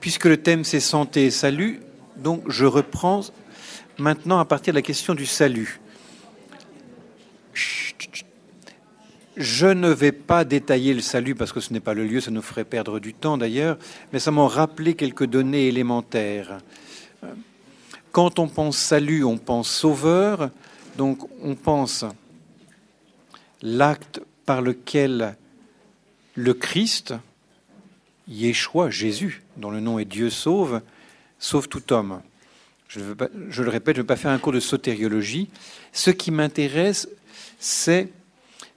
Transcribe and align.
Puisque 0.00 0.26
le 0.26 0.36
thème 0.36 0.64
c'est 0.64 0.80
santé 0.80 1.26
et 1.26 1.30
salut, 1.30 1.80
donc 2.16 2.42
je 2.48 2.64
reprends 2.64 3.22
maintenant 3.98 4.38
à 4.38 4.44
partir 4.44 4.72
de 4.72 4.78
la 4.78 4.82
question 4.82 5.14
du 5.14 5.26
salut. 5.26 5.80
Je 9.36 9.66
ne 9.66 9.88
vais 9.88 10.12
pas 10.12 10.44
détailler 10.44 10.94
le 10.94 11.00
salut 11.00 11.34
parce 11.34 11.52
que 11.52 11.60
ce 11.60 11.72
n'est 11.72 11.80
pas 11.80 11.94
le 11.94 12.04
lieu, 12.04 12.20
ça 12.20 12.32
nous 12.32 12.42
ferait 12.42 12.64
perdre 12.64 12.98
du 12.98 13.14
temps 13.14 13.38
d'ailleurs, 13.38 13.78
mais 14.12 14.18
ça 14.18 14.30
m'a 14.32 14.46
rappelé 14.48 14.94
quelques 14.94 15.26
données 15.26 15.68
élémentaires. 15.68 16.58
Quand 18.10 18.38
on 18.38 18.48
pense 18.48 18.76
salut, 18.76 19.22
on 19.22 19.38
pense 19.38 19.70
sauveur, 19.70 20.50
donc 20.96 21.28
on 21.42 21.54
pense 21.54 22.04
l'acte 23.62 24.20
par 24.44 24.62
lequel 24.62 25.36
le 26.34 26.54
Christ, 26.54 27.14
Yeshua, 28.28 28.90
Jésus, 28.90 29.42
dont 29.56 29.70
le 29.70 29.80
nom 29.80 29.98
est 29.98 30.04
Dieu 30.04 30.30
sauve, 30.30 30.80
sauve 31.38 31.68
tout 31.68 31.92
homme. 31.92 32.20
Je, 32.88 33.00
je 33.48 33.62
le 33.62 33.70
répète, 33.70 33.96
je 33.96 34.00
ne 34.00 34.04
vais 34.04 34.06
pas 34.06 34.16
faire 34.16 34.30
un 34.30 34.38
cours 34.38 34.52
de 34.52 34.60
sotériologie. 34.60 35.48
Ce 35.92 36.10
qui 36.10 36.30
m'intéresse, 36.30 37.08
c'est 37.58 38.08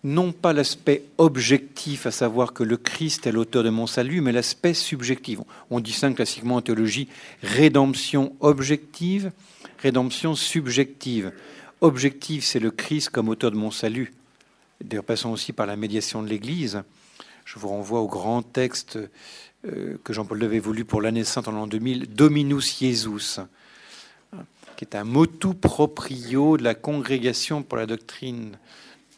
non 0.03 0.31
pas 0.31 0.53
l'aspect 0.53 1.03
objectif, 1.17 2.05
à 2.05 2.11
savoir 2.11 2.53
que 2.53 2.63
le 2.63 2.77
Christ 2.77 3.27
est 3.27 3.31
l'auteur 3.31 3.63
de 3.63 3.69
mon 3.69 3.87
salut, 3.87 4.21
mais 4.21 4.31
l'aspect 4.31 4.73
subjectif. 4.73 5.39
On 5.70 5.79
distingue 5.79 6.15
classiquement 6.15 6.55
en 6.55 6.61
théologie 6.61 7.07
rédemption 7.43 8.35
objective, 8.39 9.31
rédemption 9.79 10.35
subjective. 10.35 11.31
Objectif, 11.81 12.43
c'est 12.43 12.59
le 12.59 12.71
Christ 12.71 13.09
comme 13.09 13.29
auteur 13.29 13.51
de 13.51 13.57
mon 13.57 13.71
salut. 13.71 14.13
D'ailleurs, 14.83 15.03
passons 15.03 15.29
aussi 15.29 15.53
par 15.53 15.67
la 15.67 15.75
médiation 15.75 16.23
de 16.23 16.27
l'Église. 16.27 16.81
Je 17.53 17.59
vous 17.59 17.67
renvoie 17.67 17.99
au 17.99 18.07
grand 18.07 18.43
texte 18.43 18.97
euh, 19.67 19.97
que 20.05 20.13
Jean-Paul 20.13 20.41
avait 20.41 20.59
voulu 20.59 20.85
pour 20.85 21.01
l'année 21.01 21.25
sainte 21.25 21.49
en 21.49 21.51
l'an 21.51 21.67
2000, 21.67 22.07
Dominus 22.07 22.79
Jesus, 22.79 23.41
qui 24.77 24.85
est 24.85 24.95
un 24.95 25.03
motu 25.03 25.53
proprio 25.53 26.55
de 26.55 26.63
la 26.63 26.76
congrégation 26.76 27.61
pour 27.61 27.77
la 27.77 27.87
doctrine 27.87 28.57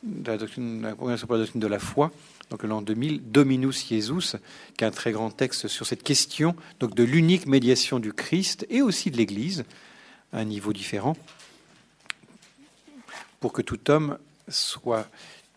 de 0.01 0.31
la 0.31 0.37
doctrine, 0.37 0.81
la 0.81 0.95
de 0.95 1.67
la 1.67 1.77
foi, 1.77 2.11
donc 2.49 2.63
l'an 2.63 2.81
2000, 2.81 3.21
Dominus 3.31 3.87
Jesus, 3.87 4.35
qui 4.77 4.83
est 4.83 4.87
un 4.87 4.91
très 4.91 5.11
grand 5.11 5.29
texte 5.29 5.67
sur 5.67 5.85
cette 5.85 6.01
question 6.01 6.55
donc 6.79 6.95
de 6.95 7.03
l'unique 7.03 7.45
médiation 7.45 7.99
du 7.99 8.13
Christ 8.13 8.65
et 8.71 8.81
aussi 8.81 9.11
de 9.11 9.17
l'Église, 9.17 9.63
à 10.33 10.39
un 10.39 10.45
niveau 10.45 10.73
différent, 10.73 11.15
pour 13.39 13.53
que 13.53 13.61
tout 13.61 13.91
homme 13.91 14.17
soit 14.47 15.07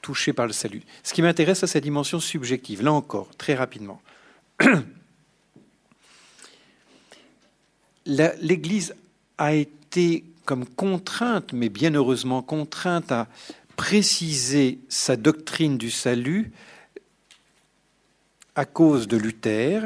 touché 0.07 0.33
par 0.33 0.47
le 0.47 0.53
salut. 0.53 0.83
Ce 1.03 1.12
qui 1.12 1.21
m'intéresse, 1.21 1.59
c'est 1.59 1.67
sa 1.67 1.81
dimension 1.81 2.21
subjective. 2.21 2.81
Là 2.81 2.93
encore, 2.93 3.29
très 3.37 3.57
rapidement. 3.57 4.01
L'Église 8.07 8.95
a 9.37 9.53
été 9.53 10.23
comme 10.45 10.65
contrainte, 10.65 11.53
mais 11.53 11.69
bien 11.69 11.93
heureusement 11.93 12.41
contrainte 12.41 13.11
à 13.11 13.27
préciser 13.75 14.79
sa 14.89 15.17
doctrine 15.17 15.77
du 15.77 15.91
salut 15.91 16.53
à 18.55 18.65
cause 18.65 19.09
de 19.09 19.17
Luther, 19.17 19.83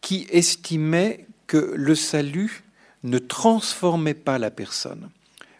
qui 0.00 0.28
estimait 0.30 1.26
que 1.48 1.72
le 1.74 1.96
salut 1.96 2.62
ne 3.02 3.18
transformait 3.18 4.14
pas 4.14 4.38
la 4.38 4.52
personne 4.52 5.10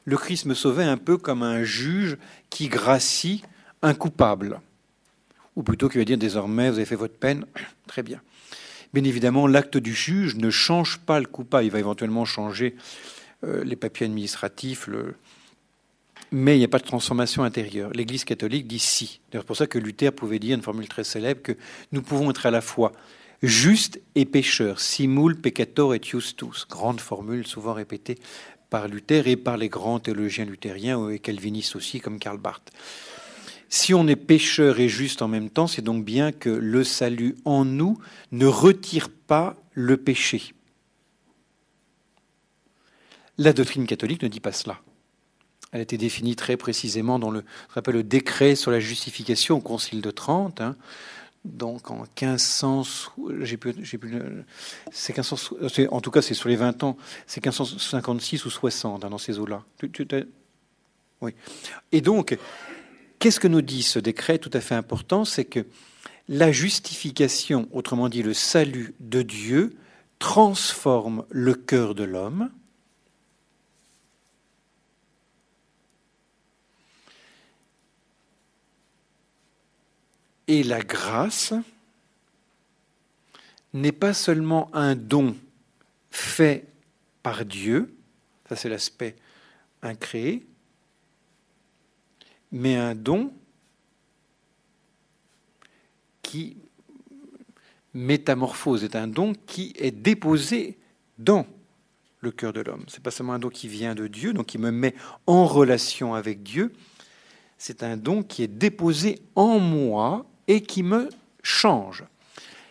le 0.09 0.17
Christ 0.17 0.47
me 0.47 0.55
sauvait 0.55 0.85
un 0.85 0.97
peu 0.97 1.19
comme 1.19 1.43
un 1.43 1.63
juge 1.65 2.17
qui 2.49 2.69
gracie 2.69 3.43
un 3.83 3.93
coupable. 3.93 4.59
Ou 5.55 5.63
plutôt 5.63 5.91
qui 5.91 5.99
va 5.99 6.05
dire 6.05 6.17
désormais, 6.17 6.71
vous 6.71 6.77
avez 6.77 6.87
fait 6.87 6.97
votre 6.97 7.19
peine, 7.19 7.45
très 7.87 8.03
bien. 8.03 8.23
Bien 8.95 9.05
évidemment, 9.05 9.47
l'acte 9.47 9.77
du 9.77 9.93
juge 9.93 10.37
ne 10.37 10.49
change 10.49 10.97
pas 10.97 11.21
le 11.21 11.27
coupable. 11.27 11.67
Il 11.67 11.71
va 11.71 11.79
éventuellement 11.79 12.25
changer 12.25 12.75
euh, 13.45 13.63
les 13.65 13.77
papiers 13.77 14.07
administratifs, 14.07 14.89
mais 16.33 16.57
il 16.57 16.61
n'y 16.61 16.65
a 16.65 16.69
pas 16.69 16.79
de 16.79 16.87
transformation 16.87 17.43
intérieure. 17.43 17.91
L'Église 17.93 18.25
catholique 18.25 18.67
dit 18.67 18.79
si. 18.79 19.21
C'est 19.31 19.45
pour 19.45 19.57
ça 19.57 19.67
que 19.67 19.79
Luther 19.79 20.15
pouvait 20.15 20.39
dire, 20.39 20.57
une 20.57 20.63
formule 20.63 20.89
très 20.89 21.05
célèbre, 21.05 21.43
que 21.43 21.53
nous 21.93 22.01
pouvons 22.01 22.31
être 22.31 22.47
à 22.47 22.51
la 22.51 22.63
fois 22.63 22.93
justes 23.43 24.01
et 24.15 24.25
pécheurs, 24.25 24.81
simul 24.81 25.39
peccator 25.39 25.95
et 25.95 26.01
justus. 26.03 26.67
Grande 26.67 27.01
formule 27.01 27.47
souvent 27.47 27.75
répétée 27.75 28.19
par 28.71 28.89
Luther 28.89 29.27
et 29.27 29.37
par 29.37 29.57
les 29.57 29.69
grands 29.69 30.01
théologiens 30.01 30.45
luthériens 30.45 31.09
et 31.11 31.19
calvinistes 31.19 31.77
aussi, 31.77 32.01
comme 32.01 32.19
Karl 32.19 32.39
Barth. 32.39 32.71
Si 33.69 33.93
on 33.93 34.07
est 34.07 34.17
pécheur 34.17 34.81
et 34.81 34.89
juste 34.89 35.21
en 35.21 35.29
même 35.29 35.51
temps, 35.51 35.67
c'est 35.67 35.83
donc 35.83 36.05
bien 36.05 36.33
que 36.33 36.49
le 36.49 36.85
salut 36.85 37.37
en 37.45 37.65
nous 37.65 37.99
ne 38.33 38.47
retire 38.47 39.11
pas 39.11 39.57
le 39.73 39.97
péché. 39.97 40.55
La 43.37 43.53
doctrine 43.53 43.87
catholique 43.87 44.23
ne 44.23 44.29
dit 44.29 44.41
pas 44.41 44.53
cela. 44.53 44.81
Elle 45.71 45.81
a 45.81 45.83
été 45.83 45.99
définie 45.99 46.35
très 46.35 46.57
précisément 46.57 47.19
dans 47.19 47.31
le, 47.31 47.45
le 47.87 48.03
décret 48.03 48.55
sur 48.55 48.71
la 48.71 48.81
justification 48.81 49.59
au 49.59 49.61
Concile 49.61 50.01
de 50.01 50.11
Trente. 50.11 50.63
Hein 50.63 50.77
donc 51.45 51.91
en 51.91 52.01
1500, 52.21 52.83
j'ai 53.41 53.57
plus, 53.57 53.75
j'ai 53.83 53.99
c'est 54.91 55.13
1500, 55.13 55.57
en 55.91 56.01
tout 56.01 56.11
cas 56.11 56.23
c'est 56.23 56.35
sur 56.35 56.49
les 56.49 56.57
20 56.57 56.83
ans, 56.83 56.97
c'est 57.27 57.45
1556 57.45 58.45
ou 58.45 58.51
60 58.51 59.05
hein, 59.05 59.11
dans 59.11 59.19
ces 59.19 59.39
eaux-là. 59.39 59.65
oui. 61.21 61.35
Et 61.93 62.01
donc, 62.01 62.37
qu'est-ce 63.19 63.41
que 63.41 63.49
nous 63.49 63.63
dit 63.63 63.83
ce 63.83 63.99
décret 63.99 64.39
tout 64.39 64.51
à 64.53 64.61
fait 64.61 64.75
important? 64.75 65.25
C'est 65.25 65.45
que 65.45 65.67
la 66.29 66.53
justification, 66.53 67.69
autrement 67.73 68.09
dit 68.09 68.23
le 68.23 68.35
salut 68.35 68.95
de 69.01 69.23
Dieu, 69.23 69.77
transforme 70.19 71.25
le 71.31 71.55
cœur 71.55 71.95
de 71.95 72.05
l'homme 72.05 72.51
Et 80.49 80.63
la 80.63 80.81
grâce 80.81 81.53
n'est 83.75 83.93
pas 83.93 84.15
seulement 84.15 84.75
un 84.75 84.97
don 84.97 85.37
fait 86.11 86.67
par 87.23 87.45
Dieu, 87.45 87.95
ça 88.49 88.57
c'est 88.57 88.71
l'aspect 88.71 89.15
incréé, 89.83 90.47
mais 92.51 92.77
un 92.77 92.95
don 92.95 93.31
qui 96.23 96.57
métamorphose, 97.93 98.85
est 98.85 98.97
un 98.97 99.07
don 99.07 99.35
qui 99.47 99.75
est 99.77 99.91
déposé 99.91 100.79
dans 101.19 101.47
le 102.21 102.31
cœur 102.31 102.53
de 102.53 102.61
l'homme. 102.61 102.85
C'est 102.89 103.03
pas 103.03 103.11
seulement 103.11 103.35
un 103.35 103.39
don 103.39 103.49
qui 103.49 103.69
vient 103.69 103.95
de 103.95 104.07
Dieu, 104.07 104.33
donc 104.33 104.47
qui 104.47 104.59
me 104.59 104.71
met 104.71 104.95
en 105.27 105.47
relation 105.47 106.15
avec 106.15 106.43
Dieu. 106.43 106.73
C'est 107.59 107.83
un 107.83 107.97
don 107.97 108.23
qui 108.23 108.43
est 108.43 108.49
déposé 108.49 109.21
en 109.35 109.59
moi 109.59 110.28
et 110.49 110.63
qui 110.63 110.83
me 110.83 111.09
change. 111.43 112.05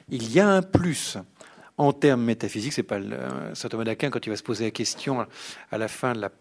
Il 0.10 0.32
y 0.32 0.40
a 0.40 0.50
un 0.50 0.62
plus 0.62 1.18
en 1.78 1.94
termes 1.94 2.24
métaphysiques, 2.24 2.74
c'est 2.74 2.84
pas 2.84 3.00
saint 3.54 3.70
Thomas 3.70 3.84
d'Aquin 3.84 4.10
quand 4.10 4.26
il 4.26 4.30
va 4.30 4.36
se 4.36 4.44
poser 4.44 4.66
la 4.66 4.72
question 4.72 5.26
à 5.72 5.78
la 5.78 5.88
fin 5.88 6.14
de 6.14 6.22
la, 6.22 6.32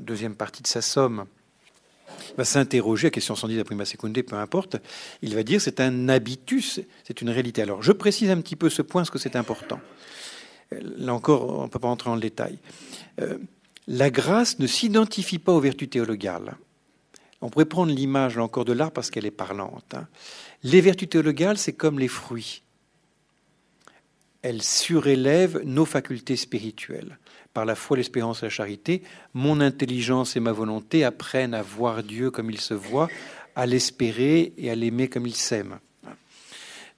deuxième 0.00 0.34
partie 0.34 0.62
de 0.62 0.66
sa 0.66 0.80
somme, 0.80 1.26
va 2.38 2.44
s'interroger, 2.44 3.08
la 3.08 3.10
question 3.10 3.36
110 3.36 3.62
prima 3.64 3.84
secunde, 3.84 4.20
peu 4.22 4.36
importe, 4.36 4.76
il 5.20 5.34
va 5.34 5.42
dire 5.42 5.60
c'est 5.60 5.80
un 5.80 6.08
habitus, 6.08 6.80
c'est 7.04 7.20
une 7.20 7.28
réalité. 7.28 7.60
Alors 7.62 7.82
je 7.82 7.92
précise 7.92 8.30
un 8.30 8.40
petit 8.40 8.56
peu 8.56 8.70
ce 8.70 8.80
point 8.80 9.02
parce 9.02 9.10
que 9.10 9.18
c'est 9.18 9.36
important. 9.36 9.80
Là 10.70 11.12
encore, 11.12 11.58
on 11.58 11.64
ne 11.64 11.68
peut 11.68 11.78
pas 11.78 11.88
entrer 11.88 12.10
en 12.10 12.16
détail. 12.16 12.58
Euh, 13.20 13.38
la 13.86 14.10
grâce 14.10 14.58
ne 14.58 14.66
s'identifie 14.66 15.38
pas 15.38 15.52
aux 15.52 15.60
vertus 15.60 15.90
théologales. 15.90 16.56
On 17.42 17.50
pourrait 17.50 17.66
prendre 17.66 17.92
l'image 17.92 18.38
encore 18.38 18.64
de 18.64 18.72
l'art 18.72 18.90
parce 18.90 19.10
qu'elle 19.10 19.26
est 19.26 19.30
parlante. 19.30 19.94
Hein. 19.94 20.08
Les 20.62 20.80
vertus 20.80 21.08
théologales, 21.08 21.58
c'est 21.58 21.72
comme 21.72 21.98
les 21.98 22.08
fruits. 22.08 22.62
Elles 24.42 24.62
surélèvent 24.62 25.60
nos 25.64 25.84
facultés 25.84 26.36
spirituelles. 26.36 27.18
Par 27.52 27.64
la 27.64 27.74
foi, 27.74 27.96
l'espérance 27.96 28.42
et 28.42 28.46
la 28.46 28.50
charité, 28.50 29.02
mon 29.34 29.60
intelligence 29.60 30.36
et 30.36 30.40
ma 30.40 30.52
volonté 30.52 31.04
apprennent 31.04 31.54
à 31.54 31.62
voir 31.62 32.02
Dieu 32.02 32.30
comme 32.30 32.50
il 32.50 32.60
se 32.60 32.74
voit, 32.74 33.08
à 33.54 33.66
l'espérer 33.66 34.52
et 34.58 34.70
à 34.70 34.74
l'aimer 34.74 35.08
comme 35.08 35.26
il 35.26 35.34
s'aime. 35.34 35.78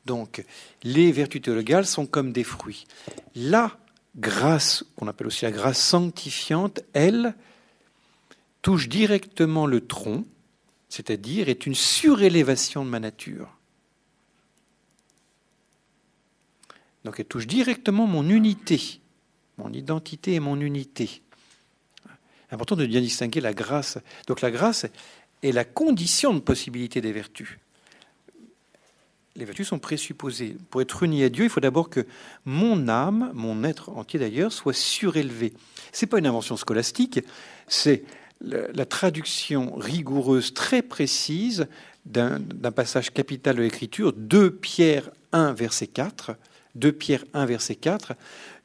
Donc, 0.04 0.44
les 0.82 1.12
vertus 1.12 1.42
théologales 1.42 1.86
sont 1.86 2.06
comme 2.06 2.32
des 2.32 2.44
fruits. 2.44 2.86
La 3.34 3.78
grâce, 4.16 4.84
qu'on 4.96 5.06
appelle 5.06 5.26
aussi 5.26 5.44
la 5.44 5.52
grâce 5.52 5.78
sanctifiante, 5.78 6.80
elle, 6.92 7.34
touche 8.62 8.88
directement 8.88 9.66
le 9.66 9.86
tronc, 9.86 10.24
c'est-à-dire 10.88 11.48
est 11.48 11.66
une 11.66 11.74
surélévation 11.74 12.84
de 12.84 12.90
ma 12.90 13.00
nature. 13.00 13.48
Donc 17.04 17.20
elle 17.20 17.26
touche 17.26 17.46
directement 17.46 18.06
mon 18.06 18.28
unité, 18.28 19.00
mon 19.56 19.72
identité 19.72 20.34
et 20.34 20.40
mon 20.40 20.60
unité. 20.60 21.22
Important 22.50 22.76
de 22.76 22.86
bien 22.86 23.00
distinguer 23.00 23.40
la 23.40 23.52
grâce. 23.52 23.98
Donc 24.26 24.40
la 24.40 24.50
grâce 24.50 24.86
est 25.42 25.52
la 25.52 25.64
condition 25.64 26.34
de 26.34 26.40
possibilité 26.40 27.00
des 27.00 27.12
vertus. 27.12 27.58
les 29.36 29.44
vertus 29.44 29.68
sont 29.68 29.78
présupposées. 29.78 30.56
Pour 30.70 30.82
être 30.82 31.02
uni 31.04 31.22
à 31.22 31.28
Dieu, 31.28 31.44
il 31.44 31.50
faut 31.50 31.60
d'abord 31.60 31.90
que 31.90 32.06
mon 32.44 32.88
âme, 32.88 33.30
mon 33.34 33.62
être 33.62 33.90
entier 33.90 34.18
d'ailleurs, 34.18 34.52
soit 34.52 34.72
surélevé. 34.72 35.52
C'est 35.92 36.06
pas 36.06 36.18
une 36.18 36.26
invention 36.26 36.56
scolastique, 36.56 37.20
c'est 37.68 38.02
la, 38.40 38.86
traduction 38.86 39.74
rigoureuse, 39.76 40.54
très 40.54 40.82
précise 40.82 41.66
d'un 42.06 42.40
passage 42.74 43.12
capital 43.12 43.56
de 43.56 43.62
l'Écriture, 43.62 44.12
2 44.12 44.50
Pierre 44.50 45.10
1, 45.32 45.52
verset 45.52 45.88
4. 45.88 46.36
2 46.74 46.92
Pierre 46.92 47.24
1, 47.34 47.46
verset 47.46 47.74
4. 47.74 48.14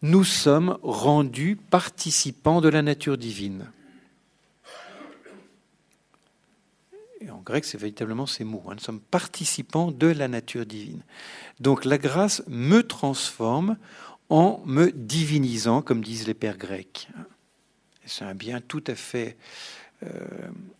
Nous 0.01 0.23
sommes 0.23 0.77
rendus 0.83 1.55
participants 1.55 2.61
de 2.61 2.69
la 2.69 2.81
nature 2.81 3.17
divine. 3.17 3.67
Et 7.21 7.29
en 7.29 7.39
grec, 7.39 7.63
c'est 7.63 7.77
véritablement 7.77 8.25
ces 8.25 8.43
mots. 8.43 8.63
Hein. 8.67 8.75
Nous 8.75 8.83
sommes 8.83 8.99
participants 8.99 9.91
de 9.91 10.07
la 10.07 10.27
nature 10.27 10.65
divine. 10.65 11.03
Donc 11.59 11.85
la 11.85 11.97
grâce 11.97 12.43
me 12.47 12.83
transforme 12.83 13.77
en 14.29 14.61
me 14.65 14.91
divinisant, 14.91 15.81
comme 15.81 16.03
disent 16.03 16.27
les 16.27 16.33
pères 16.33 16.57
grecs. 16.57 17.07
C'est 18.05 18.25
un 18.25 18.35
bien 18.35 18.61
tout 18.61 18.83
à 18.87 18.95
fait 18.95 19.37
euh, 20.03 20.07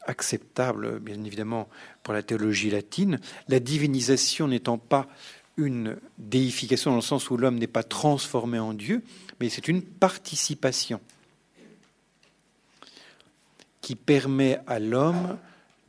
acceptable, 0.06 1.00
bien 1.00 1.24
évidemment, 1.24 1.70
pour 2.02 2.14
la 2.14 2.24
théologie 2.24 2.70
latine. 2.70 3.20
La 3.48 3.60
divinisation 3.60 4.48
n'étant 4.48 4.78
pas 4.78 5.08
une 5.56 5.98
déification 6.18 6.92
dans 6.92 6.98
le 6.98 7.02
sens 7.02 7.30
où 7.30 7.38
l'homme 7.38 7.58
n'est 7.58 7.68
pas 7.68 7.84
transformé 7.84 8.60
en 8.60 8.74
Dieu, 8.74 9.04
mais 9.40 9.50
c'est 9.50 9.68
une 9.68 9.82
participation 9.82 11.00
qui 13.82 13.96
permet 13.96 14.60
à 14.68 14.80
l'homme 14.80 15.38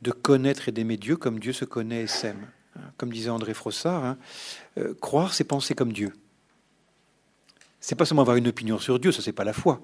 de 0.01 0.11
connaître 0.11 0.69
et 0.69 0.71
d'aimer 0.71 0.97
Dieu 0.97 1.17
comme 1.17 1.39
Dieu 1.39 1.53
se 1.53 1.65
connaît 1.65 2.03
et 2.03 2.07
s'aime. 2.07 2.47
Comme 2.97 3.11
disait 3.11 3.29
André 3.29 3.53
Frossard, 3.53 4.03
hein, 4.03 4.17
euh, 4.77 4.93
croire, 4.99 5.33
c'est 5.33 5.45
penser 5.45 5.73
comme 5.75 5.93
Dieu. 5.93 6.13
C'est 7.79 7.95
pas 7.95 8.05
seulement 8.05 8.21
avoir 8.21 8.37
une 8.37 8.47
opinion 8.47 8.79
sur 8.79 8.99
Dieu, 8.99 9.11
ça 9.11 9.21
c'est 9.21 9.31
pas 9.31 9.43
la 9.43 9.53
foi. 9.53 9.81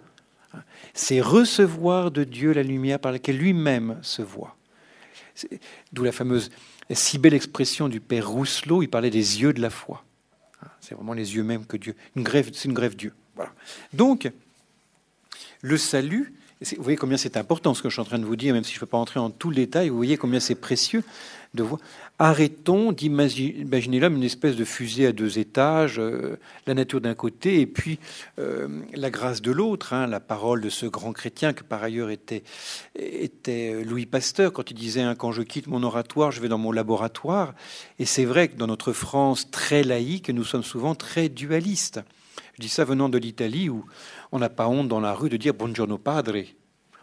C'est 0.93 1.21
recevoir 1.21 2.11
de 2.11 2.23
Dieu 2.23 2.51
la 2.51 2.63
lumière 2.63 2.99
par 2.99 3.11
laquelle 3.11 3.37
lui-même 3.37 3.97
se 4.01 4.21
voit. 4.21 4.57
D'où 5.93 6.03
la 6.03 6.11
fameuse, 6.11 6.51
si 6.91 7.17
belle 7.17 7.33
expression 7.33 7.87
du 7.87 7.99
père 7.99 8.29
Rousselot, 8.29 8.83
il 8.83 8.89
parlait 8.89 9.09
des 9.09 9.41
yeux 9.41 9.53
de 9.53 9.61
la 9.61 9.69
foi. 9.69 10.03
C'est 10.79 10.95
vraiment 10.95 11.13
les 11.13 11.35
yeux 11.35 11.43
même 11.43 11.65
que 11.65 11.77
Dieu. 11.77 11.95
C'est 12.15 12.65
une 12.65 12.73
grève 12.73 12.95
Dieu. 12.95 13.13
Voilà. 13.35 13.53
Donc, 13.93 14.29
le 15.61 15.77
salut, 15.77 16.33
vous 16.61 16.83
voyez 16.83 16.97
combien 16.97 17.17
c'est 17.17 17.37
important 17.37 17.73
ce 17.73 17.81
que 17.81 17.89
je 17.89 17.93
suis 17.93 18.01
en 18.01 18.05
train 18.05 18.19
de 18.19 18.25
vous 18.25 18.35
dire, 18.35 18.53
même 18.53 18.63
si 18.63 18.73
je 18.73 18.77
ne 18.77 18.81
peux 18.81 18.85
pas 18.85 18.97
entrer 18.97 19.19
en 19.19 19.31
tout 19.31 19.49
le 19.49 19.55
détail, 19.55 19.89
vous 19.89 19.95
voyez 19.95 20.17
combien 20.17 20.39
c'est 20.39 20.55
précieux 20.55 21.03
de 21.55 21.63
voir. 21.63 21.81
Arrêtons 22.19 22.91
d'imaginer 22.91 23.99
l'homme 23.99 24.15
une 24.15 24.23
espèce 24.23 24.55
de 24.55 24.63
fusée 24.63 25.07
à 25.07 25.11
deux 25.11 25.39
étages, 25.39 25.97
euh, 25.97 26.37
la 26.67 26.75
nature 26.75 27.01
d'un 27.01 27.15
côté 27.15 27.61
et 27.61 27.65
puis 27.65 27.97
euh, 28.37 28.67
la 28.93 29.09
grâce 29.09 29.41
de 29.41 29.51
l'autre, 29.51 29.93
hein, 29.93 30.05
la 30.05 30.19
parole 30.19 30.61
de 30.61 30.69
ce 30.69 30.85
grand 30.85 31.13
chrétien 31.13 31.53
que 31.53 31.63
par 31.63 31.81
ailleurs 31.81 32.11
était, 32.11 32.43
était 32.95 33.83
Louis 33.83 34.05
Pasteur 34.05 34.53
quand 34.53 34.69
il 34.69 34.75
disait 34.75 35.01
hein, 35.01 35.15
Quand 35.15 35.31
je 35.31 35.41
quitte 35.41 35.65
mon 35.65 35.81
oratoire, 35.81 36.31
je 36.31 36.41
vais 36.41 36.47
dans 36.47 36.59
mon 36.59 36.71
laboratoire. 36.71 37.55
Et 37.97 38.05
c'est 38.05 38.25
vrai 38.25 38.49
que 38.49 38.55
dans 38.55 38.67
notre 38.67 38.93
France 38.93 39.49
très 39.49 39.83
laïque, 39.83 40.29
nous 40.29 40.43
sommes 40.43 40.63
souvent 40.63 40.93
très 40.93 41.27
dualistes. 41.27 42.01
Je 42.53 42.61
dis 42.61 42.69
ça 42.69 42.83
venant 42.83 43.09
de 43.09 43.17
l'Italie 43.17 43.69
où 43.69 43.85
on 44.31 44.39
n'a 44.39 44.49
pas 44.49 44.67
honte 44.67 44.87
dans 44.87 44.99
la 44.99 45.13
rue 45.13 45.29
de 45.29 45.37
dire 45.37 45.53
Buongiorno 45.53 45.97
padre. 45.97 46.43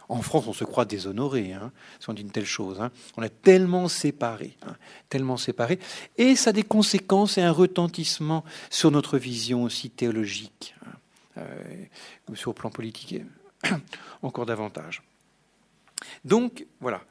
En 0.07 0.23
France, 0.23 0.47
on 0.47 0.53
se 0.53 0.63
croit 0.63 0.85
déshonoré 0.85 1.53
hein, 1.53 1.71
si 1.99 2.09
on 2.09 2.13
dit 2.13 2.23
une 2.23 2.31
telle 2.31 2.45
chose. 2.45 2.81
Hein. 2.81 2.91
On 3.15 3.21
est 3.21 3.41
tellement 3.43 3.87
séparés, 3.87 4.57
hein, 4.65 4.75
tellement 5.07 5.37
séparés, 5.37 5.77
et 6.17 6.35
ça 6.35 6.49
a 6.49 6.53
des 6.53 6.63
conséquences 6.63 7.37
et 7.37 7.41
un 7.41 7.51
retentissement 7.51 8.43
sur 8.71 8.89
notre 8.89 9.19
vision 9.19 9.63
aussi 9.63 9.91
théologique, 9.91 10.73
hein, 10.83 10.91
euh, 11.37 12.33
sur 12.33 12.49
le 12.49 12.55
plan 12.55 12.71
politique, 12.71 13.21
encore 14.23 14.47
davantage. 14.47 15.03
Donc 16.25 16.65
voilà. 16.79 17.01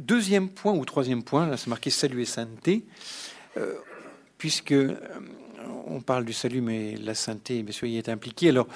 Deuxième 0.00 0.48
point 0.48 0.72
ou 0.72 0.84
troisième 0.84 1.22
point, 1.22 1.46
là 1.46 1.56
c'est 1.56 1.68
marqué 1.68 1.90
salut 1.90 2.22
et 2.22 2.24
sainteté, 2.24 2.84
euh, 3.56 3.74
puisque 4.36 4.72
euh, 4.72 4.96
on 5.86 6.00
parle 6.00 6.24
du 6.24 6.32
salut, 6.32 6.60
mais 6.60 6.96
la 6.96 7.14
sainteté, 7.14 7.62
bien 7.62 7.72
sûr, 7.72 7.86
y 7.86 7.98
est 7.98 8.08
impliquée. 8.08 8.48
Alors, 8.48 8.66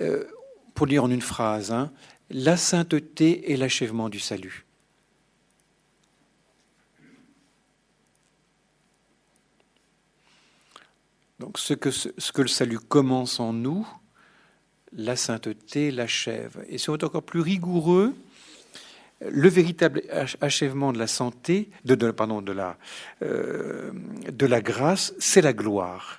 euh, 0.00 0.24
pour 0.74 0.86
dire 0.86 1.04
en 1.04 1.10
une 1.10 1.22
phrase, 1.22 1.72
hein, 1.72 1.90
la 2.30 2.56
sainteté 2.56 3.52
est 3.52 3.56
l'achèvement 3.56 4.08
du 4.08 4.20
salut. 4.20 4.64
Donc 11.38 11.58
ce 11.58 11.74
que, 11.74 12.42
le 12.42 12.48
salut 12.48 12.80
commence 12.80 13.38
en 13.38 13.52
nous, 13.52 13.86
la 14.92 15.14
sainteté 15.14 15.90
l'achève. 15.90 16.64
Et 16.68 16.78
si 16.78 16.90
on 16.90 16.96
est 16.96 17.04
encore 17.04 17.22
plus 17.22 17.40
rigoureux, 17.40 18.14
le 19.20 19.48
véritable 19.48 20.02
achèvement 20.40 20.92
de 20.92 20.98
la 20.98 21.06
santé, 21.06 21.70
pardon, 22.16 22.44
euh, 23.22 23.92
de 24.30 24.46
la 24.46 24.60
grâce, 24.60 25.14
c'est 25.18 25.40
la 25.40 25.52
gloire 25.52 26.17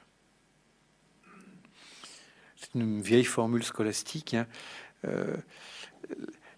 une 2.75 3.01
vieille 3.01 3.23
formule 3.23 3.63
scolastique. 3.63 4.33
Hein. 4.33 4.47
Euh, 5.05 5.35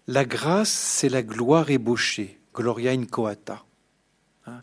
la 0.06 0.24
grâce, 0.24 0.70
c'est 0.70 1.08
la 1.08 1.22
gloire 1.22 1.70
ébauchée, 1.70 2.38
gloria 2.54 2.90
in 2.92 3.04
coata. 3.04 3.64
Hein. 4.46 4.62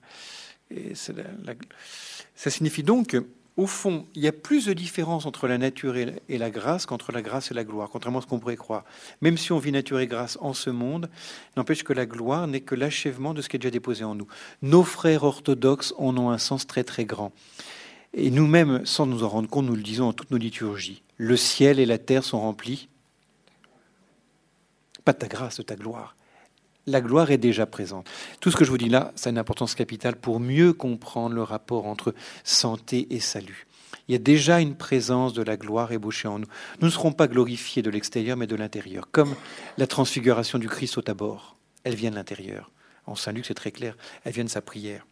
Et 0.72 0.94
ça 0.96 2.50
signifie 2.50 2.84
donc 2.84 3.16
qu'au 3.16 3.66
fond, 3.66 4.06
il 4.14 4.22
y 4.22 4.28
a 4.28 4.32
plus 4.32 4.66
de 4.66 4.74
différence 4.74 5.26
entre 5.26 5.48
la 5.48 5.58
nature 5.58 5.96
et 5.96 6.38
la 6.38 6.50
grâce 6.52 6.86
qu'entre 6.86 7.12
la 7.12 7.22
grâce 7.22 7.52
et 7.52 7.54
la 7.54 7.64
gloire, 7.64 7.90
contrairement 7.90 8.20
à 8.20 8.22
ce 8.22 8.28
qu'on 8.28 8.40
pourrait 8.40 8.56
croire. 8.56 8.84
Même 9.22 9.38
si 9.38 9.52
on 9.52 9.58
vit 9.58 9.72
nature 9.72 10.00
et 10.00 10.08
grâce 10.08 10.38
en 10.42 10.54
ce 10.54 10.70
monde, 10.70 11.10
n'empêche 11.58 11.84
que 11.84 11.94
la 11.94 12.06
gloire 12.06 12.48
n'est 12.48 12.62
que 12.62 12.76
l'achèvement 12.76 13.34
de 13.34 13.42
ce 13.42 13.50
qui 13.50 13.56
est 13.56 13.60
déjà 13.60 13.72
déposé 13.72 14.04
en 14.04 14.14
nous. 14.14 14.28
Nos 14.62 14.84
frères 14.84 15.24
orthodoxes 15.24 15.94
en 15.98 16.16
ont 16.18 16.30
un 16.30 16.38
sens 16.38 16.68
très 16.68 16.84
très 16.84 17.06
grand. 17.06 17.32
Et 18.14 18.32
nous-mêmes, 18.32 18.86
sans 18.86 19.06
nous 19.06 19.24
en 19.24 19.30
rendre 19.30 19.50
compte, 19.50 19.66
nous 19.66 19.76
le 19.76 19.84
disons 19.84 20.08
en 20.08 20.14
toutes 20.14 20.32
nos 20.32 20.38
liturgies. 20.38 21.04
Le 21.18 21.38
ciel 21.38 21.80
et 21.80 21.86
la 21.86 21.98
terre 21.98 22.24
sont 22.24 22.40
remplis. 22.40 22.90
Pas 25.06 25.14
de 25.14 25.20
ta 25.20 25.28
grâce, 25.28 25.58
de 25.58 25.64
ta 25.64 25.76
gloire. 25.76 26.16
La 26.88 27.02
gloire 27.02 27.30
est 27.30 27.38
déjà 27.38 27.66
présente. 27.66 28.10
Tout 28.40 28.50
ce 28.50 28.58
que 28.58 28.66
je 28.66 28.72
vous 28.72 28.78
dis 28.78 28.90
là, 28.90 29.12
ça 29.16 29.30
a 29.30 29.32
une 29.32 29.38
importance 29.38 29.76
capitale 29.76 30.16
pour 30.16 30.40
mieux 30.40 30.74
comprendre 30.74 31.36
le 31.36 31.44
rapport 31.44 31.86
entre 31.86 32.16
santé 32.44 33.08
et 33.12 33.20
salut. 33.20 33.68
Il 34.08 34.14
y 34.14 34.16
a 34.16 34.20
déjà 34.20 34.60
une 34.60 34.76
présence 34.76 35.34
de 35.34 35.44
la 35.44 35.56
gloire 35.56 35.92
ébauchée 35.92 36.28
en 36.28 36.40
nous. 36.40 36.48
Nous 36.82 36.88
ne 36.88 36.92
serons 36.92 37.12
pas 37.12 37.28
glorifiés 37.28 37.84
de 37.84 37.92
l'extérieur, 37.92 38.38
mais 38.38 38.48
de 38.48 38.56
l'intérieur, 38.56 39.08
comme 39.12 39.36
la 39.78 39.86
transfiguration 39.86 40.58
du 40.58 40.68
Christ 40.68 40.98
au 40.98 41.04
tabord. 41.04 41.58
Elle 41.84 41.96
vient 41.96 42.10
de 42.10 42.16
l'intérieur. 42.16 42.72
En 43.06 43.14
Saint-Luc, 43.14 43.46
c'est 43.46 43.54
très 43.54 43.72
clair. 43.72 43.96
Elle 44.24 44.34
vient 44.34 44.44
de 44.44 44.50
sa 44.50 44.62
prière. 44.62 45.06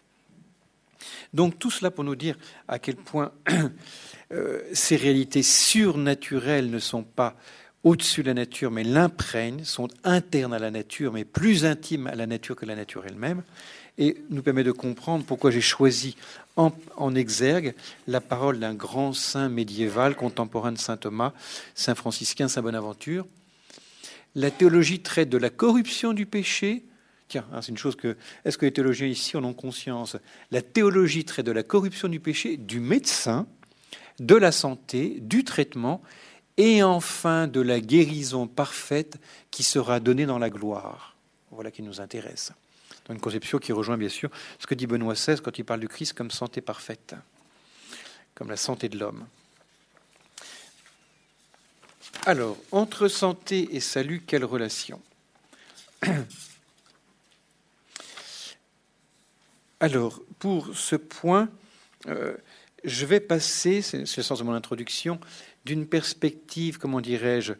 Donc 1.33 1.59
tout 1.59 1.71
cela 1.71 1.91
pour 1.91 2.03
nous 2.03 2.15
dire 2.15 2.37
à 2.67 2.79
quel 2.79 2.95
point 2.95 3.31
euh, 4.31 4.61
ces 4.73 4.95
réalités 4.95 5.43
surnaturelles 5.43 6.69
ne 6.69 6.79
sont 6.79 7.03
pas 7.03 7.35
au-dessus 7.83 8.21
de 8.21 8.27
la 8.27 8.33
nature, 8.33 8.71
mais 8.71 8.83
l'imprègnent, 8.83 9.63
sont 9.63 9.87
internes 10.03 10.53
à 10.53 10.59
la 10.59 10.71
nature, 10.71 11.13
mais 11.13 11.23
plus 11.23 11.65
intimes 11.65 12.07
à 12.07 12.15
la 12.15 12.27
nature 12.27 12.55
que 12.55 12.65
la 12.65 12.75
nature 12.75 13.05
elle-même, 13.07 13.43
et 13.97 14.17
nous 14.29 14.43
permet 14.43 14.63
de 14.63 14.71
comprendre 14.71 15.23
pourquoi 15.25 15.51
j'ai 15.51 15.61
choisi 15.61 16.17
en, 16.55 16.71
en, 16.97 17.15
exergue 17.15 17.73
la 18.07 18.21
parole 18.21 18.59
d'un 18.59 18.73
grand 18.73 19.13
saint 19.13 19.49
médiéval 19.49 20.15
contemporain 20.15 20.71
de 20.71 20.77
saint 20.77 20.97
Thomas, 20.97 21.33
saint 21.75 21.95
franciscain, 21.95 22.47
saint 22.47 22.61
Bonaventure. 22.61 23.25
La 24.35 24.51
théologie 24.51 24.99
traite 24.99 25.29
de 25.29 25.37
la 25.37 25.49
corruption 25.49 26.13
du 26.13 26.25
péché, 26.25 26.83
Tiens, 27.27 27.45
hein, 27.51 27.61
c'est 27.61 27.71
une 27.71 27.77
chose 27.77 27.95
que. 27.95 28.15
Est-ce 28.45 28.57
que 28.57 28.65
les 28.65 28.71
théologiens 28.71 29.07
ici 29.07 29.35
en 29.35 29.43
ont 29.43 29.53
conscience? 29.53 30.15
La 30.51 30.61
théologie 30.61 31.25
traite 31.25 31.45
de 31.45 31.51
la 31.51 31.63
corruption 31.63 32.07
du 32.07 32.19
péché, 32.19 32.57
du 32.57 32.79
médecin, 32.79 33.47
de 34.19 34.35
la 34.35 34.51
santé, 34.51 35.17
du 35.21 35.43
traitement, 35.43 36.01
et 36.57 36.83
enfin 36.83 37.47
de 37.47 37.61
la 37.61 37.79
guérison 37.79 38.47
parfaite 38.47 39.17
qui 39.51 39.63
sera 39.63 39.99
donnée 39.99 40.25
dans 40.25 40.39
la 40.39 40.49
gloire. 40.49 41.15
Voilà 41.51 41.71
qui 41.71 41.81
nous 41.81 42.01
intéresse. 42.01 42.51
Dans 43.05 43.13
une 43.13 43.21
conception 43.21 43.57
qui 43.59 43.71
rejoint 43.71 43.97
bien 43.97 44.09
sûr 44.09 44.29
ce 44.59 44.67
que 44.67 44.75
dit 44.75 44.87
Benoît 44.87 45.13
XVI 45.13 45.39
quand 45.41 45.57
il 45.57 45.63
parle 45.63 45.79
du 45.79 45.87
Christ 45.87 46.13
comme 46.13 46.31
santé 46.31 46.61
parfaite, 46.61 47.15
comme 48.35 48.49
la 48.49 48.57
santé 48.57 48.89
de 48.89 48.97
l'homme. 48.97 49.25
Alors, 52.25 52.57
entre 52.71 53.07
santé 53.07 53.69
et 53.75 53.79
salut, 53.79 54.23
quelle 54.25 54.43
relation? 54.43 55.01
Alors, 59.79 60.21
pour 60.39 60.75
ce 60.75 60.95
point, 60.95 61.49
euh, 62.07 62.35
je 62.83 63.05
vais 63.05 63.19
passer, 63.19 63.81
c'est 63.81 63.99
le 63.99 64.23
sens 64.23 64.39
de 64.39 64.43
mon 64.43 64.53
introduction, 64.53 65.19
d'une 65.65 65.85
perspective, 65.85 66.79
comment 66.79 66.99
dirais-je, 66.99 67.53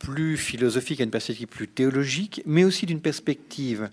plus 0.00 0.36
philosophique 0.36 1.00
à 1.00 1.04
une 1.04 1.10
perspective 1.10 1.46
plus 1.46 1.68
théologique, 1.68 2.42
mais 2.44 2.64
aussi 2.64 2.86
d'une 2.86 3.00
perspective 3.00 3.88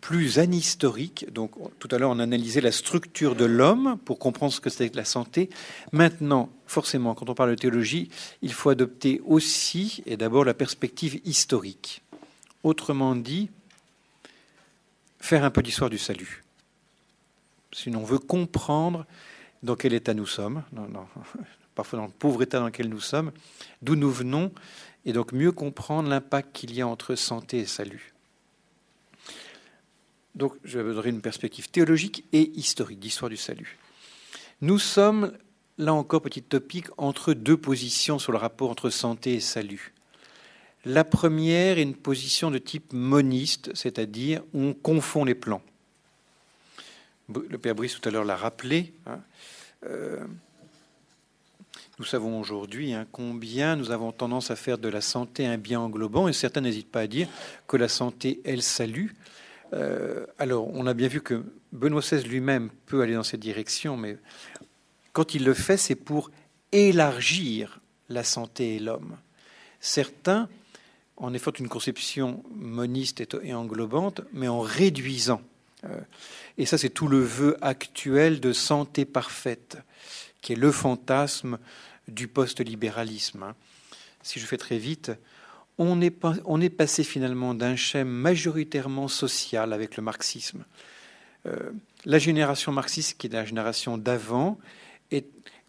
plus 0.00 0.38
anhistorique. 0.38 1.26
Donc, 1.32 1.52
tout 1.80 1.88
à 1.90 1.98
l'heure, 1.98 2.10
on 2.10 2.20
analysait 2.20 2.60
la 2.60 2.70
structure 2.70 3.34
de 3.34 3.44
l'homme 3.44 3.98
pour 4.04 4.20
comprendre 4.20 4.52
ce 4.52 4.60
que 4.60 4.70
c'est 4.70 4.94
la 4.94 5.04
santé. 5.04 5.50
Maintenant, 5.90 6.48
forcément, 6.66 7.14
quand 7.14 7.28
on 7.28 7.34
parle 7.34 7.50
de 7.50 7.54
théologie, 7.56 8.08
il 8.40 8.52
faut 8.52 8.70
adopter 8.70 9.20
aussi, 9.24 10.02
et 10.06 10.16
d'abord, 10.16 10.44
la 10.44 10.54
perspective 10.54 11.20
historique. 11.24 12.02
Autrement 12.62 13.16
dit, 13.16 13.50
faire 15.18 15.42
un 15.42 15.50
peu 15.50 15.62
d'histoire 15.62 15.90
du 15.90 15.98
salut. 15.98 16.43
Si 17.74 17.90
l'on 17.90 18.04
veut 18.04 18.20
comprendre 18.20 19.04
dans 19.64 19.74
quel 19.74 19.94
état 19.94 20.14
nous 20.14 20.26
sommes, 20.26 20.62
parfois 21.74 21.98
dans 21.98 22.06
le 22.06 22.12
pauvre 22.12 22.42
état 22.42 22.60
dans 22.60 22.66
lequel 22.66 22.88
nous 22.88 23.00
sommes, 23.00 23.32
d'où 23.82 23.96
nous 23.96 24.12
venons, 24.12 24.52
et 25.04 25.12
donc 25.12 25.32
mieux 25.32 25.50
comprendre 25.50 26.08
l'impact 26.08 26.54
qu'il 26.54 26.72
y 26.72 26.82
a 26.82 26.86
entre 26.86 27.16
santé 27.16 27.58
et 27.58 27.66
salut. 27.66 28.14
Donc 30.36 30.54
je 30.62 30.78
vais 30.78 30.94
donner 30.94 31.08
une 31.08 31.20
perspective 31.20 31.68
théologique 31.68 32.24
et 32.32 32.52
historique 32.56 33.00
d'histoire 33.00 33.28
du 33.28 33.36
salut. 33.36 33.76
Nous 34.60 34.78
sommes, 34.78 35.36
là 35.76 35.94
encore, 35.94 36.22
petit 36.22 36.42
topic, 36.42 36.86
entre 36.96 37.34
deux 37.34 37.56
positions 37.56 38.20
sur 38.20 38.30
le 38.30 38.38
rapport 38.38 38.70
entre 38.70 38.88
santé 38.88 39.34
et 39.34 39.40
salut. 39.40 39.92
La 40.84 41.02
première 41.02 41.78
est 41.78 41.82
une 41.82 41.96
position 41.96 42.52
de 42.52 42.58
type 42.58 42.92
moniste, 42.92 43.72
c'est-à-dire 43.74 44.42
on 44.54 44.74
confond 44.74 45.24
les 45.24 45.34
plans. 45.34 45.62
Le 47.28 47.58
Père 47.58 47.74
Brice 47.74 47.98
tout 47.98 48.08
à 48.08 48.12
l'heure 48.12 48.24
l'a 48.24 48.36
rappelé. 48.36 48.92
Hein. 49.06 49.20
Euh, 49.86 50.24
nous 51.98 52.04
savons 52.04 52.40
aujourd'hui 52.40 52.92
hein, 52.92 53.06
combien 53.12 53.76
nous 53.76 53.90
avons 53.90 54.12
tendance 54.12 54.50
à 54.50 54.56
faire 54.56 54.78
de 54.78 54.88
la 54.88 55.00
santé 55.00 55.46
un 55.46 55.56
bien 55.56 55.80
englobant, 55.80 56.28
et 56.28 56.32
certains 56.32 56.60
n'hésitent 56.60 56.90
pas 56.90 57.00
à 57.00 57.06
dire 57.06 57.28
que 57.66 57.76
la 57.76 57.88
santé 57.88 58.40
est 58.44 58.56
le 58.56 58.62
salut. 58.62 59.14
Euh, 59.72 60.26
alors, 60.38 60.68
on 60.74 60.86
a 60.86 60.94
bien 60.94 61.08
vu 61.08 61.20
que 61.20 61.44
Benoît 61.72 62.00
XVI 62.00 62.22
lui-même 62.22 62.70
peut 62.86 63.00
aller 63.00 63.14
dans 63.14 63.22
cette 63.22 63.40
direction, 63.40 63.96
mais 63.96 64.18
quand 65.12 65.34
il 65.34 65.44
le 65.44 65.54
fait, 65.54 65.76
c'est 65.76 65.94
pour 65.94 66.30
élargir 66.72 67.80
la 68.08 68.24
santé 68.24 68.76
et 68.76 68.78
l'homme. 68.78 69.16
Certains 69.80 70.48
en 71.16 71.32
effet 71.32 71.50
une 71.58 71.68
conception 71.68 72.42
moniste 72.50 73.22
et 73.42 73.54
englobante, 73.54 74.22
mais 74.32 74.48
en 74.48 74.60
réduisant. 74.60 75.40
Euh, 75.84 76.00
et 76.56 76.66
ça, 76.66 76.78
c'est 76.78 76.90
tout 76.90 77.08
le 77.08 77.20
vœu 77.20 77.56
actuel 77.60 78.40
de 78.40 78.52
santé 78.52 79.04
parfaite, 79.04 79.78
qui 80.40 80.52
est 80.52 80.56
le 80.56 80.70
fantasme 80.70 81.58
du 82.06 82.28
post-libéralisme. 82.28 83.42
Hein. 83.42 83.54
Si 84.22 84.38
je 84.38 84.46
fais 84.46 84.56
très 84.56 84.78
vite, 84.78 85.12
on 85.78 86.00
est, 86.00 86.70
passé 86.70 87.02
finalement 87.02 87.54
d'un 87.54 87.74
schème 87.74 88.08
majoritairement 88.08 89.08
social 89.08 89.72
avec 89.72 89.96
le 89.96 90.02
marxisme. 90.04 90.64
Euh, 91.46 91.72
la 92.04 92.18
génération 92.18 92.70
marxiste, 92.70 93.18
qui 93.18 93.26
est 93.26 93.32
la 93.32 93.44
génération 93.44 93.98
d'avant, 93.98 94.58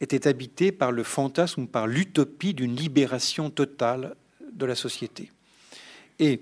était 0.01 0.27
habitée 0.27 0.71
par 0.71 0.91
le 0.91 1.03
fantasme 1.03 1.67
par 1.67 1.87
l'utopie 1.87 2.53
d'une 2.53 2.75
libération 2.75 3.49
totale 3.49 4.15
de 4.53 4.65
la 4.65 4.75
société. 4.75 5.31
Et 6.19 6.41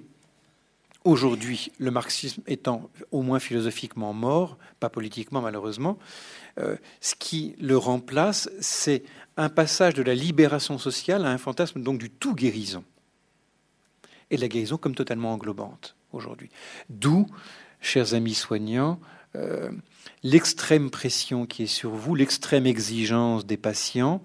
aujourd'hui, 1.03 1.71
le 1.79 1.91
marxisme 1.91 2.41
étant 2.47 2.89
au 3.11 3.21
moins 3.21 3.39
philosophiquement 3.39 4.13
mort, 4.13 4.57
pas 4.79 4.89
politiquement 4.89 5.41
malheureusement, 5.41 5.97
euh, 6.59 6.75
ce 7.01 7.15
qui 7.15 7.55
le 7.59 7.77
remplace, 7.77 8.49
c'est 8.59 9.03
un 9.37 9.49
passage 9.49 9.93
de 9.93 10.03
la 10.03 10.15
libération 10.15 10.77
sociale 10.77 11.25
à 11.25 11.29
un 11.29 11.37
fantasme 11.37 11.81
donc 11.81 11.99
du 11.99 12.09
tout 12.09 12.35
guérison. 12.35 12.83
Et 14.29 14.37
la 14.37 14.47
guérison 14.47 14.77
comme 14.77 14.95
totalement 14.95 15.33
englobante 15.33 15.95
aujourd'hui. 16.11 16.49
D'où, 16.89 17.27
chers 17.81 18.13
amis 18.13 18.33
soignants, 18.33 18.99
euh, 19.35 19.71
l'extrême 20.21 20.89
pression 20.89 21.45
qui 21.45 21.63
est 21.63 21.67
sur 21.67 21.91
vous, 21.91 22.15
l'extrême 22.15 22.65
exigence 22.65 23.45
des 23.45 23.57
patients, 23.57 24.21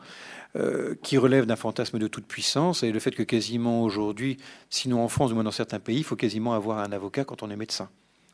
euh, 0.57 0.95
qui 1.02 1.19
relève 1.19 1.47
d'un 1.47 1.57
fantasme 1.57 1.99
de 1.99 2.09
toute 2.09 2.26
puissance 2.26 2.83
et 2.83 2.93
le 2.93 3.00
fait 3.00 3.11
que 3.11 3.23
quasiment 3.23 3.83
aujourd'hui, 3.83 4.38
sinon 4.71 5.02
en 5.02 5.09
France, 5.09 5.28
du 5.28 5.35
moins 5.35 5.45
dans 5.45 5.50
certains 5.50 5.81
pays, 5.81 5.99
il 5.99 6.05
faut 6.05 6.17
quasiment 6.17 6.55
avoir 6.55 6.78
un 6.78 6.93
avocat 6.93 7.25
quand 7.25 7.43
on 7.43 7.50
est 7.50 7.57
médecin. 7.57 7.88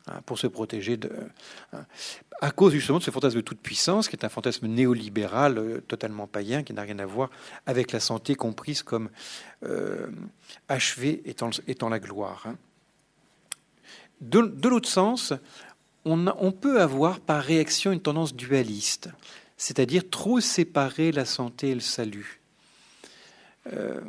Hein, 0.07 0.21
pour 0.27 0.37
se 0.37 0.45
protéger 0.45 0.97
de, 0.97 1.09
hein, 1.73 1.83
à 2.39 2.51
cause 2.51 2.73
justement 2.73 2.99
de 2.99 3.03
ce 3.03 3.09
fantasme 3.09 3.37
de 3.37 3.41
toute 3.41 3.59
puissance, 3.59 4.07
qui 4.07 4.15
est 4.15 4.23
un 4.23 4.29
fantasme 4.29 4.67
néolibéral 4.67 5.57
euh, 5.57 5.81
totalement 5.81 6.27
païen, 6.27 6.61
qui 6.61 6.73
n'a 6.73 6.83
rien 6.83 6.99
à 6.99 7.07
voir 7.07 7.31
avec 7.65 7.91
la 7.91 7.99
santé 7.99 8.35
comprise 8.35 8.83
comme 8.83 9.09
euh, 9.63 10.05
achevée 10.67 11.23
étant, 11.25 11.89
la 11.89 11.99
gloire. 11.99 12.45
Hein. 12.45 12.55
De, 14.21 14.67
l'autre 14.67 14.87
sens, 14.87 15.33
on, 16.05 16.51
peut 16.51 16.81
avoir 16.81 17.19
par 17.19 17.41
réaction 17.41 17.91
une 17.91 18.01
tendance 18.01 18.35
dualiste, 18.35 19.09
c'est-à-dire 19.57 20.09
trop 20.09 20.39
séparer 20.39 21.11
la 21.11 21.25
santé 21.25 21.69
et 21.69 21.75
le 21.75 21.81
salut, 21.81 22.41
euh, 23.73 24.01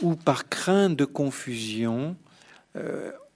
ou 0.00 0.16
par 0.16 0.48
crainte 0.48 0.96
de 0.96 1.04
confusion, 1.04 2.16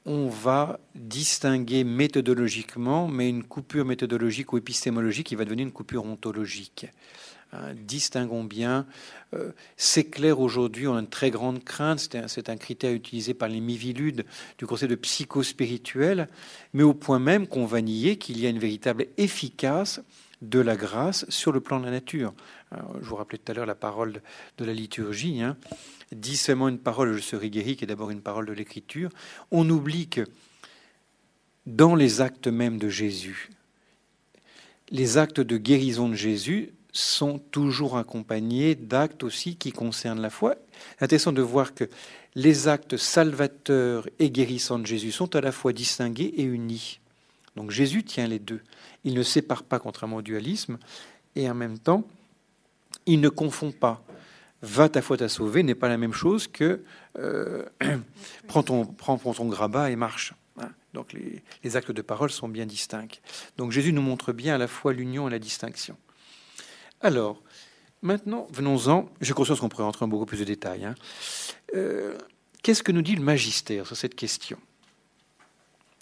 on 0.07 0.29
va 0.29 0.81
distinguer 0.95 1.85
méthodologiquement, 1.85 3.09
mais 3.09 3.29
une 3.29 3.45
coupure 3.45 3.85
méthodologique 3.85 4.53
ou 4.53 4.59
épistémologique 4.59 5.27
qui 5.27 5.35
va 5.35 5.45
devenir 5.45 5.67
une 5.67 5.73
coupure 5.73 6.05
ontologique. 6.05 6.87
Hein, 7.53 7.75
distinguons 7.75 8.45
bien. 8.45 8.87
Euh, 9.35 9.53
c'est 9.77 10.05
clair 10.05 10.41
aujourd'hui, 10.41 10.89
on 10.89 10.97
a 10.97 11.01
une 11.01 11.09
très 11.09 11.31
grande 11.31 11.63
crainte, 11.63 12.17
c'est 12.27 12.49
un, 12.49 12.57
critère 12.57 12.93
utilisé 12.93 13.35
par 13.35 13.49
les 13.49 13.61
miviludes 13.61 14.25
du 14.59 14.67
conseil 14.67 14.89
de 14.89 14.95
psychospirituel, 14.95 16.29
mais 16.73 16.83
au 16.83 16.95
point 16.95 17.19
même 17.19 17.47
qu'on 17.47 17.67
va 17.67 17.81
nier 17.81 18.17
qu'il 18.17 18.41
y 18.41 18.47
a 18.47 18.51
une 18.51 18.59
véritable 18.59 19.07
efficace 19.17 20.01
de 20.43 20.61
la 20.61 20.77
grâce 20.77 21.29
sur 21.29 21.53
le 21.53 21.61
plan 21.61 21.81
de 21.81 21.87
la 21.87 21.91
nature. 21.91 22.35
je 22.73 23.07
vous 23.07 23.17
rappelais 23.17 23.39
tout 23.39 23.51
à 23.53 23.55
l'heure 23.55 23.67
la 23.67 23.75
parole 23.75 24.21
de 24.59 24.65
la 24.65 24.73
liturgie. 24.73 25.43
Hein. 25.43 25.57
Seulement 26.35 26.69
une 26.69 26.79
parole, 26.79 27.15
je 27.15 27.21
serai 27.21 27.51
guéri, 27.51 27.77
qui 27.77 27.85
est 27.85 27.87
d'abord 27.87 28.11
une 28.11 28.21
parole 28.21 28.47
de 28.47 28.53
l'Écriture. 28.53 29.11
On 29.51 29.69
oublie 29.71 30.09
que 30.09 30.27
dans 31.67 31.95
les 31.95 32.21
actes 32.21 32.49
mêmes 32.49 32.79
de 32.79 32.89
Jésus, 32.89 33.51
les 34.91 35.19
actes 35.19 35.41
de 35.41 35.57
guérison 35.57 36.09
de 36.09 36.15
Jésus 36.15 36.73
sont 36.93 37.39
toujours 37.39 37.99
accompagnés 37.99 38.75
d'actes 38.75 39.25
aussi 39.25 39.57
qui 39.57 39.73
concernent 39.73 40.21
la 40.21 40.31
foi. 40.31 40.57
Intéressant 41.01 41.33
de 41.33 41.43
voir 41.43 41.75
que 41.75 41.85
les 42.35 42.69
actes 42.69 42.97
salvateurs 42.97 44.09
et 44.19 44.31
guérissants 44.31 44.79
de 44.79 44.87
Jésus 44.87 45.13
sont 45.13 45.35
à 45.35 45.41
la 45.41 45.53
fois 45.53 45.73
distingués 45.73 46.33
et 46.37 46.45
unis. 46.45 47.01
Donc 47.57 47.71
Jésus 47.71 48.05
tient 48.05 48.29
les 48.29 48.39
deux. 48.39 48.61
Il 49.07 49.15
ne 49.15 49.23
sépare 49.23 49.63
pas, 49.63 49.79
contrairement 49.79 50.17
au 50.17 50.23
dualisme, 50.23 50.79
et 51.37 51.49
en 51.49 51.55
même 51.55 51.79
temps, 51.79 52.05
il 53.07 53.21
ne 53.21 53.29
confond 53.29 53.73
pas. 53.73 54.05
Va 54.63 54.89
ta 54.89 55.01
foi 55.01 55.17
t'a 55.17 55.29
sauvé 55.29 55.63
n'est 55.63 55.75
pas 55.75 55.89
la 55.89 55.97
même 55.97 56.13
chose 56.13 56.49
que 56.49 56.83
euh, 57.19 57.65
prends, 58.49 58.63
ton, 58.63 58.85
prends, 58.85 59.17
grabat 59.47 59.91
et 59.91 59.97
marche. 59.97 60.35
Hein? 60.61 60.71
Donc 60.93 61.13
les, 61.13 61.43
les, 61.63 61.77
actes 61.77 61.93
de 61.93 62.03
parole 62.03 62.31
sont 62.31 62.49
bien 62.49 62.67
distincts. 62.67 63.21
Donc 63.59 63.71
Jésus 63.71 63.93
nous 63.93 64.03
montre 64.03 64.33
bien 64.33 64.57
à 64.57 64.59
la 64.59 64.67
fois 64.67 64.93
l'union 64.93 65.29
et 65.29 65.31
la 65.31 65.39
distinction. 65.39 65.97
Alors, 67.01 67.41
maintenant, 68.03 68.49
venons-en. 68.51 69.09
J'ai 69.21 69.35
conscience 69.35 69.61
qu'on 69.61 69.69
pourrait 69.69 69.85
rentrer 69.85 70.05
en 70.05 70.09
beaucoup 70.09 70.27
plus 70.27 70.41
de 70.41 70.45
détails. 70.45 70.85
Hein. 70.85 70.95
Euh, 71.75 72.17
qu'est-ce 72.63 72.83
que 72.83 72.93
nous 72.93 73.03
dit 73.03 73.15
le 73.15 73.23
magistère 73.23 73.87
sur 73.87 73.97
cette 73.97 74.15
question? 74.15 74.59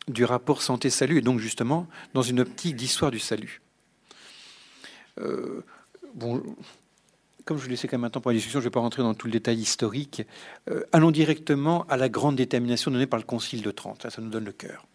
Du 0.08 0.24
rapport 0.24 0.62
santé-salut, 0.62 1.18
et 1.18 1.22
donc 1.22 1.38
justement 1.38 1.86
dans 2.12 2.22
une 2.22 2.40
optique 2.40 2.76
d'histoire 2.76 3.10
du 3.10 3.18
salut. 3.18 3.62
Euh, 5.20 5.64
comme 7.44 7.58
je 7.58 7.62
vous 7.62 7.68
laissais 7.68 7.88
quand 7.88 7.98
même 7.98 8.10
pour 8.10 8.30
la 8.30 8.34
discussion, 8.34 8.60
je 8.60 8.64
ne 8.64 8.68
vais 8.70 8.72
pas 8.72 8.80
rentrer 8.80 9.02
dans 9.02 9.14
tout 9.14 9.26
le 9.26 9.32
détail 9.32 9.58
historique. 9.58 10.22
Euh, 10.70 10.82
allons 10.92 11.10
directement 11.10 11.84
à 11.88 11.96
la 11.96 12.08
grande 12.08 12.36
détermination 12.36 12.90
donnée 12.90 13.06
par 13.06 13.18
le 13.18 13.24
Concile 13.24 13.62
de 13.62 13.70
Trente. 13.70 14.08
ça 14.08 14.22
nous 14.22 14.30
donne 14.30 14.44
le 14.44 14.52
cœur. 14.52 14.86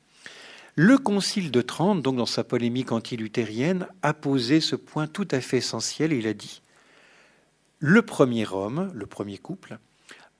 Le 0.76 0.98
Concile 0.98 1.52
de 1.52 1.62
Trente, 1.62 2.02
donc 2.02 2.16
dans 2.16 2.26
sa 2.26 2.44
polémique 2.44 2.92
anti-luthérienne, 2.92 3.88
a 4.02 4.14
posé 4.14 4.62
ce 4.62 4.76
point 4.76 5.08
tout 5.08 5.28
à 5.32 5.42
fait 5.42 5.58
essentiel 5.58 6.14
et 6.14 6.18
il 6.18 6.28
a 6.28 6.34
dit 6.34 6.62
le 7.80 8.02
premier 8.02 8.48
homme, 8.48 8.92
le 8.94 9.06
premier 9.06 9.38
couple, 9.38 9.78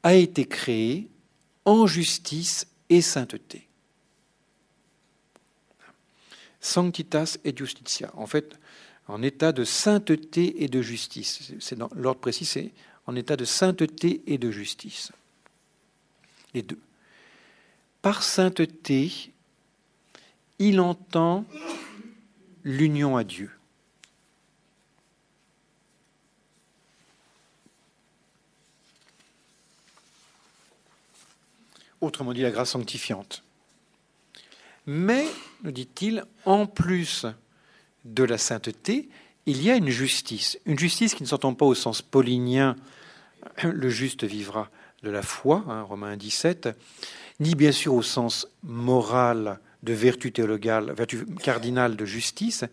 a 0.04 0.14
été 0.14 0.46
créé 0.46 1.10
en 1.66 1.88
justice 1.88 2.68
et 2.90 3.02
sainteté 3.02 3.69
sanctitas 6.60 7.38
et 7.44 7.56
justitia. 7.56 8.12
En 8.16 8.28
fait, 8.28 8.60
en 9.08 9.24
état 9.24 9.52
de 9.52 9.64
sainteté 9.64 10.64
et 10.64 10.68
de 10.68 10.82
justice. 10.82 11.52
C'est 11.60 11.78
dans 11.78 11.90
l'ordre 11.96 12.22
précis, 12.22 12.46
c'est 12.46 12.72
en 13.08 13.16
état 13.16 13.36
de 13.36 13.46
sainteté 13.46 14.22
et 14.28 14.38
de 14.38 14.52
justice. 14.52 15.12
Les 16.54 16.62
deux. 16.62 16.80
Par 18.02 18.24
sainteté, 18.24 19.32
il 20.60 20.80
entend 20.80 21.46
l'union 22.64 23.18
à 23.18 23.24
Dieu. 23.24 23.52
Autrement 32.00 32.32
dit, 32.32 32.42
la 32.42 32.52
grâce 32.52 32.72
sanctifiante. 32.72 33.44
Mais, 34.92 35.28
nous 35.64 35.70
dit-il, 35.70 36.26
en 36.46 36.66
plus 36.66 37.28
de 38.06 38.24
la 38.24 38.40
sainteté, 38.40 39.08
il 39.46 39.62
y 39.62 39.70
a 39.70 39.76
une 39.76 39.90
justice. 39.90 40.58
Une 40.66 40.80
justice 40.80 41.14
qui 41.14 41.22
ne 41.22 41.28
s'entend 41.28 41.54
pas 41.54 41.68
au 41.68 41.76
sens 41.76 42.02
paulinien, 42.02 42.76
le 43.62 43.88
juste 43.90 44.24
vivra 44.24 44.72
de 45.04 45.12
la 45.12 45.22
foi, 45.22 45.64
hein, 45.68 45.84
Romains 45.84 46.18
17, 46.18 46.70
ni 47.40 47.54
bien 47.54 47.72
sûr 47.72 47.94
au 47.94 48.02
sens 48.02 48.48
moral 48.64 49.60
de 49.84 49.94
vertu 49.94 50.32
théologale, 50.32 50.92
vertu 50.94 51.24
cardinale 51.36 51.96
de 51.96 52.06
justice, 52.06 52.66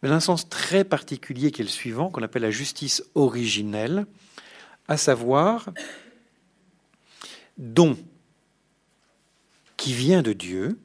mais 0.00 0.08
dans 0.08 0.14
un 0.14 0.20
sens 0.20 0.48
très 0.48 0.84
particulier 0.84 1.50
qui 1.50 1.62
est 1.62 1.64
le 1.64 1.70
suivant, 1.70 2.10
qu'on 2.10 2.22
appelle 2.22 2.42
la 2.42 2.52
justice 2.52 3.02
originelle, 3.16 4.06
à 4.86 4.96
savoir 4.96 5.70
don 7.58 7.98
qui 9.76 9.94
vient 9.94 10.22
de 10.22 10.32
Dieu 10.32 10.78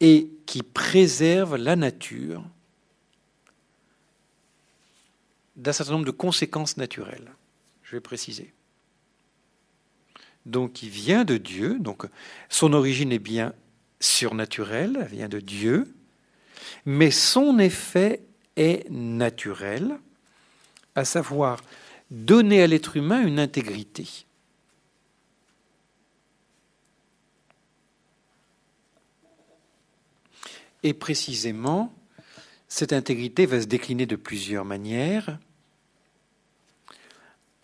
et 0.00 0.30
qui 0.46 0.62
préserve 0.62 1.56
la 1.56 1.76
nature 1.76 2.44
d'un 5.56 5.72
certain 5.72 5.92
nombre 5.92 6.04
de 6.04 6.10
conséquences 6.10 6.76
naturelles. 6.76 7.32
Je 7.82 7.96
vais 7.96 8.00
préciser. 8.00 8.52
Donc, 10.44 10.74
qui 10.74 10.88
vient 10.88 11.24
de 11.24 11.38
Dieu, 11.38 11.78
donc 11.80 12.06
son 12.48 12.72
origine 12.72 13.12
est 13.12 13.18
bien 13.18 13.52
surnaturelle, 14.00 14.98
elle 15.00 15.08
vient 15.08 15.28
de 15.28 15.40
Dieu, 15.40 15.94
mais 16.84 17.10
son 17.10 17.58
effet 17.58 18.22
est 18.56 18.88
naturel, 18.90 19.98
à 20.94 21.04
savoir 21.04 21.62
donner 22.10 22.62
à 22.62 22.66
l'être 22.66 22.96
humain 22.96 23.26
une 23.26 23.40
intégrité. 23.40 24.26
Et 30.86 30.94
précisément, 30.94 31.92
cette 32.68 32.92
intégrité 32.92 33.44
va 33.44 33.60
se 33.60 33.66
décliner 33.66 34.06
de 34.06 34.14
plusieurs 34.14 34.64
manières. 34.64 35.40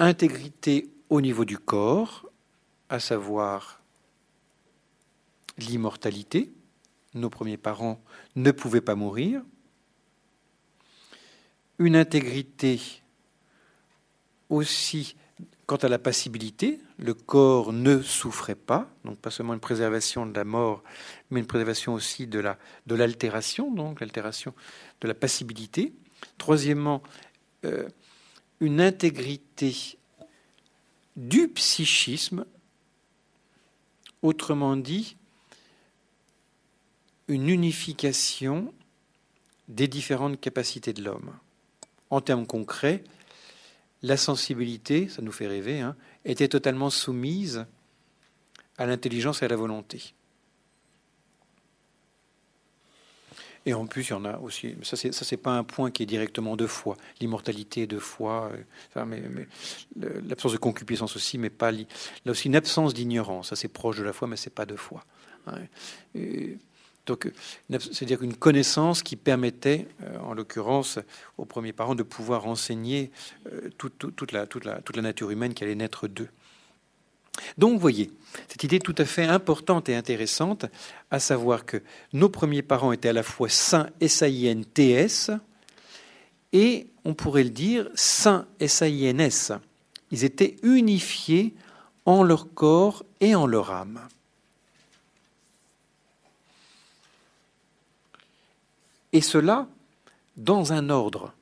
Intégrité 0.00 0.90
au 1.08 1.20
niveau 1.20 1.44
du 1.44 1.56
corps, 1.56 2.28
à 2.88 2.98
savoir 2.98 3.80
l'immortalité. 5.56 6.52
Nos 7.14 7.30
premiers 7.30 7.58
parents 7.58 8.02
ne 8.34 8.50
pouvaient 8.50 8.80
pas 8.80 8.96
mourir. 8.96 9.40
Une 11.78 11.94
intégrité 11.94 12.80
aussi 14.48 15.14
quant 15.72 15.78
à 15.78 15.88
la 15.88 15.98
passibilité, 15.98 16.80
le 16.98 17.14
corps 17.14 17.72
ne 17.72 18.02
souffrait 18.02 18.54
pas, 18.54 18.90
donc 19.06 19.16
pas 19.16 19.30
seulement 19.30 19.54
une 19.54 19.60
préservation 19.60 20.26
de 20.26 20.36
la 20.36 20.44
mort, 20.44 20.82
mais 21.30 21.40
une 21.40 21.46
préservation 21.46 21.94
aussi 21.94 22.26
de 22.26 22.40
la 22.40 22.58
de 22.86 22.94
l'altération, 22.94 23.72
donc 23.72 24.00
l'altération 24.00 24.52
de 25.00 25.08
la 25.08 25.14
passibilité. 25.14 25.94
Troisièmement, 26.36 27.02
euh, 27.64 27.88
une 28.60 28.82
intégrité 28.82 29.96
du 31.16 31.48
psychisme, 31.48 32.44
autrement 34.20 34.76
dit, 34.76 35.16
une 37.28 37.48
unification 37.48 38.74
des 39.68 39.88
différentes 39.88 40.38
capacités 40.38 40.92
de 40.92 41.02
l'homme. 41.02 41.32
En 42.10 42.20
termes 42.20 42.46
concrets, 42.46 43.04
la 44.02 44.16
sensibilité, 44.16 45.09
ça 45.09 45.23
nous 45.23 45.32
fait 45.32 45.47
rêver, 45.47 45.80
hein, 45.80 45.97
était 46.25 46.49
totalement 46.49 46.90
soumise 46.90 47.66
à 48.78 48.87
l'intelligence 48.87 49.42
et 49.42 49.44
à 49.44 49.49
la 49.49 49.56
volonté. 49.56 50.14
Et 53.64 53.75
en 53.75 53.87
plus, 53.87 54.09
il 54.09 54.11
y 54.11 54.14
en 54.14 54.25
a 54.25 54.38
aussi. 54.38 54.75
Ça, 54.82 54.97
c'est 54.97 55.37
pas 55.37 55.52
un 55.52 55.62
point 55.62 55.92
qui 55.92 56.02
est 56.02 56.06
directement 56.06 56.56
de 56.56 56.66
foi. 56.66 56.97
L'immortalité 57.21 57.87
de 57.87 57.99
foi, 57.99 58.50
euh, 58.97 59.44
l'absence 60.28 60.52
de 60.52 60.56
concupiscence 60.56 61.14
aussi, 61.14 61.38
mais 61.38 61.50
pas 61.50 61.70
là 61.70 61.85
aussi 62.26 62.48
une 62.48 62.57
absence 62.57 62.92
d'ignorance. 62.92 63.55
Ça, 63.55 63.68
proche 63.68 63.98
de 63.98 64.03
la 64.03 64.12
foi, 64.12 64.26
mais 64.26 64.37
c'est 64.37 64.50
pas 64.50 64.66
de 64.66 64.74
foi. 64.74 65.05
Donc, 67.06 67.32
c'est-à-dire 67.68 68.22
une 68.22 68.36
connaissance 68.36 69.02
qui 69.02 69.16
permettait, 69.16 69.88
euh, 70.02 70.18
en 70.20 70.34
l'occurrence, 70.34 71.00
aux 71.36 71.44
premiers 71.44 71.72
parents 71.72 71.96
de 71.96 72.04
pouvoir 72.04 72.46
enseigner 72.46 73.10
euh, 73.52 73.70
toute, 73.76 74.32
la, 74.32 74.46
nature 75.02 75.30
humaine 75.30 75.52
qui 75.52 75.64
allait 75.64 75.74
naître 75.74 76.06
d'eux. 76.06 76.28
Donc, 77.58 77.72
vous 77.72 77.80
voyez, 77.80 78.10
cette 78.46 78.62
idée 78.62 78.78
tout 78.78 78.94
à 78.98 79.04
fait 79.04 79.24
importante 79.24 79.88
et 79.88 79.96
intéressante, 79.96 80.66
à 81.10 81.18
savoir 81.18 81.64
que 81.64 81.82
nos 82.12 82.28
premiers 82.28 82.62
parents 82.62 82.92
étaient 82.92 83.08
à 83.08 83.14
la 83.14 83.22
fois 83.24 83.48
saints 83.48 83.88
S-A-I-N-T-S 84.00 85.32
et, 86.52 86.86
on 87.04 87.14
pourrait 87.14 87.44
le 87.44 87.50
dire, 87.50 87.88
saints 87.94 88.46
S-A-I-N-S. 88.60 89.52
Ils 90.12 90.24
étaient 90.24 90.56
unifiés 90.62 91.54
en 92.04 92.22
leur 92.22 92.52
corps 92.54 93.04
et 93.20 93.34
en 93.34 93.46
leur 93.46 93.72
âme. 93.72 94.00
Et 99.12 99.20
cela 99.20 99.68
dans 100.37 100.72
un 100.72 100.90
ordre. 100.90 101.35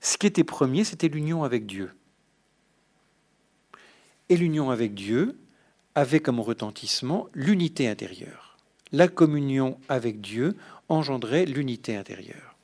Ce 0.00 0.16
qui 0.16 0.26
était 0.26 0.44
premier, 0.44 0.84
c'était 0.84 1.08
l'union 1.08 1.44
avec 1.44 1.66
Dieu. 1.66 1.92
Et 4.28 4.36
l'union 4.36 4.70
avec 4.70 4.94
Dieu 4.94 5.38
avait 5.94 6.20
comme 6.20 6.40
retentissement 6.40 7.28
l'unité 7.34 7.88
intérieure. 7.88 8.56
La 8.92 9.08
communion 9.08 9.78
avec 9.88 10.20
Dieu 10.20 10.56
engendrait 10.88 11.44
l'unité 11.44 11.96
intérieure. 11.96 12.56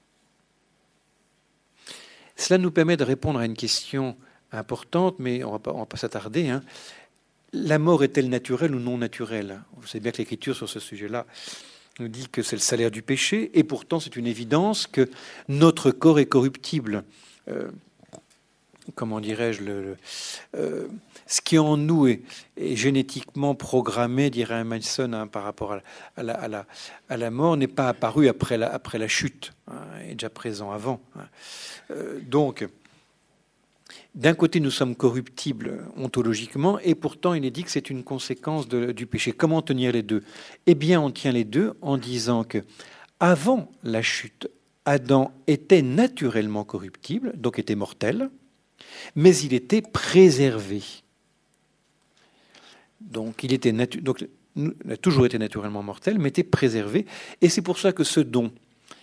Cela 2.36 2.58
nous 2.58 2.70
permet 2.70 2.96
de 2.96 3.04
répondre 3.04 3.40
à 3.40 3.46
une 3.46 3.56
question 3.56 4.16
importante, 4.52 5.16
mais 5.18 5.44
on 5.44 5.54
ne 5.54 5.58
va 5.58 5.86
pas, 5.86 5.96
s'attarder. 5.96 6.48
Hein. 6.48 6.62
La 7.52 7.78
mort 7.78 8.04
est-elle 8.04 8.28
naturelle 8.28 8.74
ou 8.74 8.78
non 8.78 8.98
naturelle? 8.98 9.62
Vous 9.76 9.86
savez 9.86 10.00
bien 10.00 10.12
que 10.12 10.18
l'Écriture 10.18 10.54
sur 10.54 10.68
ce 10.68 10.80
sujet-là 10.80 11.26
nous 11.98 12.08
dit 12.08 12.28
que 12.28 12.42
c'est 12.42 12.56
le 12.56 12.60
salaire 12.60 12.90
du 12.90 13.02
péché, 13.02 13.50
et 13.54 13.64
pourtant 13.64 14.00
c'est 14.00 14.16
une 14.16 14.26
évidence 14.26 14.86
que 14.86 15.08
notre 15.48 15.90
corps 15.90 16.18
est 16.18 16.26
corruptible. 16.26 17.04
Euh, 17.48 17.70
comment 18.94 19.20
dirais-je, 19.20 19.62
le, 19.62 19.96
euh, 20.56 20.88
ce 21.26 21.40
qui 21.40 21.58
en 21.58 21.76
nous 21.76 22.06
est, 22.06 22.22
génétiquement 22.56 23.54
programmé, 23.54 24.30
dirait 24.30 24.60
Emerson, 24.60 25.12
hein, 25.12 25.26
par 25.26 25.44
rapport 25.44 25.72
à, 26.16 26.22
la, 26.22 26.34
à, 26.34 26.48
la, 26.48 26.66
à 27.08 27.16
la, 27.16 27.30
mort, 27.30 27.56
n'est 27.56 27.68
pas 27.68 27.88
apparu 27.88 28.28
après 28.28 28.56
la, 28.56 28.72
après 28.72 28.98
la 28.98 29.08
chute, 29.08 29.52
hein, 29.68 29.76
est 30.08 30.14
déjà 30.14 30.30
présent 30.30 30.72
avant. 30.72 31.00
Hein. 31.16 31.26
Euh, 31.90 32.20
donc, 32.20 32.66
d'un 34.18 34.34
côté, 34.34 34.58
nous 34.58 34.72
sommes 34.72 34.96
corruptibles 34.96 35.84
ontologiquement, 35.96 36.80
et 36.80 36.96
pourtant, 36.96 37.34
il 37.34 37.44
est 37.44 37.52
dit 37.52 37.62
que 37.62 37.70
c'est 37.70 37.88
une 37.88 38.02
conséquence 38.02 38.68
du 38.68 39.06
péché. 39.06 39.30
Comment 39.30 39.62
tenir 39.62 39.92
les 39.92 40.02
deux? 40.02 40.24
Eh 40.66 40.74
bien, 40.74 41.00
on 41.00 41.12
tient 41.12 41.30
les 41.30 41.44
deux 41.44 41.74
en 41.82 41.96
disant 41.96 42.42
que, 42.42 42.58
avant 43.20 43.70
la 43.84 44.02
chute, 44.02 44.50
Adam 44.84 45.30
était 45.46 45.82
naturellement 45.82 46.64
corruptible, 46.64 47.32
donc 47.36 47.60
était 47.60 47.76
mortel, 47.76 48.28
mais 49.14 49.36
il 49.36 49.54
était 49.54 49.82
préservé. 49.82 50.82
Donc, 53.00 53.44
il 53.44 53.52
était 53.52 53.72
donc, 53.72 54.26
a 54.90 54.96
toujours 54.96 55.26
été 55.26 55.38
naturellement 55.38 55.84
mortel, 55.84 56.18
mais 56.18 56.30
était 56.30 56.42
préservé. 56.42 57.06
Et 57.40 57.48
c'est 57.48 57.62
pour 57.62 57.78
ça 57.78 57.92
que 57.92 58.02
ce 58.02 58.18
don 58.18 58.50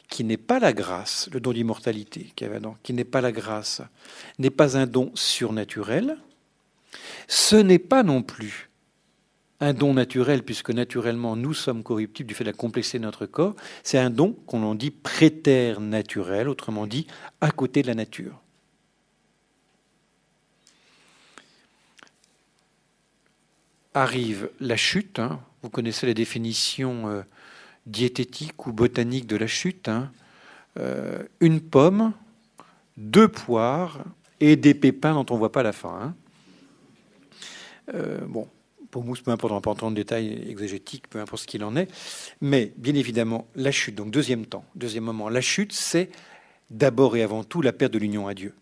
qui 0.09 0.23
n'est 0.23 0.37
pas 0.37 0.59
la 0.59 0.73
grâce, 0.73 1.29
le 1.31 1.39
don 1.39 1.53
d'immortalité 1.53 2.31
qui 2.83 2.93
n'est 2.93 3.03
pas 3.03 3.21
la 3.21 3.31
grâce, 3.31 3.81
n'est 4.39 4.49
pas 4.49 4.77
un 4.77 4.85
don 4.85 5.11
surnaturel, 5.15 6.17
ce 7.27 7.55
n'est 7.55 7.79
pas 7.79 8.03
non 8.03 8.21
plus 8.21 8.69
un 9.61 9.73
don 9.73 9.93
naturel, 9.93 10.43
puisque 10.43 10.71
naturellement 10.71 11.35
nous 11.35 11.53
sommes 11.53 11.81
corruptibles 11.81 12.27
du 12.27 12.35
fait 12.35 12.43
de 12.43 12.49
la 12.49 12.55
complexité 12.55 12.99
de 12.99 13.03
notre 13.03 13.25
corps, 13.25 13.55
c'est 13.83 13.97
un 13.97 14.09
don 14.09 14.33
qu'on 14.45 14.63
en 14.63 14.75
dit 14.75 14.91
préternaturel, 14.91 16.49
autrement 16.49 16.87
dit 16.87 17.07
à 17.41 17.51
côté 17.51 17.81
de 17.81 17.87
la 17.87 17.95
nature. 17.95 18.41
Arrive 23.93 24.49
la 24.59 24.75
chute, 24.75 25.19
hein. 25.19 25.39
vous 25.63 25.69
connaissez 25.69 26.05
les 26.05 26.13
définitions 26.13 27.07
euh, 27.07 27.21
diététique 27.85 28.65
ou 28.67 28.71
botanique 28.71 29.27
de 29.27 29.35
la 29.35 29.47
chute, 29.47 29.87
hein. 29.87 30.11
euh, 30.79 31.23
une 31.39 31.61
pomme, 31.61 32.13
deux 32.97 33.27
poires 33.27 34.03
et 34.39 34.55
des 34.55 34.73
pépins 34.73 35.13
dont 35.13 35.25
on 35.29 35.35
ne 35.35 35.39
voit 35.39 35.51
pas 35.51 35.63
la 35.63 35.71
fin. 35.71 35.99
Hein. 36.01 36.15
Euh, 37.93 38.19
bon, 38.25 38.47
pour 38.91 39.03
mousse, 39.03 39.21
peu 39.21 39.31
importe, 39.31 39.53
on 39.53 39.61
pas 39.61 39.71
entendre 39.71 39.91
de 39.91 40.01
détails 40.01 40.49
exégétiques, 40.49 41.07
peu 41.09 41.19
importe 41.19 41.43
ce 41.43 41.47
qu'il 41.47 41.63
en 41.63 41.75
est. 41.75 41.89
Mais 42.41 42.73
bien 42.77 42.95
évidemment, 42.95 43.47
la 43.55 43.71
chute, 43.71 43.95
donc 43.95 44.11
deuxième 44.11 44.45
temps, 44.45 44.65
deuxième 44.75 45.03
moment, 45.03 45.29
la 45.29 45.41
chute, 45.41 45.73
c'est 45.73 46.09
d'abord 46.71 47.15
et 47.15 47.21
avant 47.21 47.43
tout 47.43 47.61
la 47.61 47.73
perte 47.73 47.93
de 47.93 47.99
l'union 47.99 48.27
à 48.27 48.33
Dieu. 48.33 48.53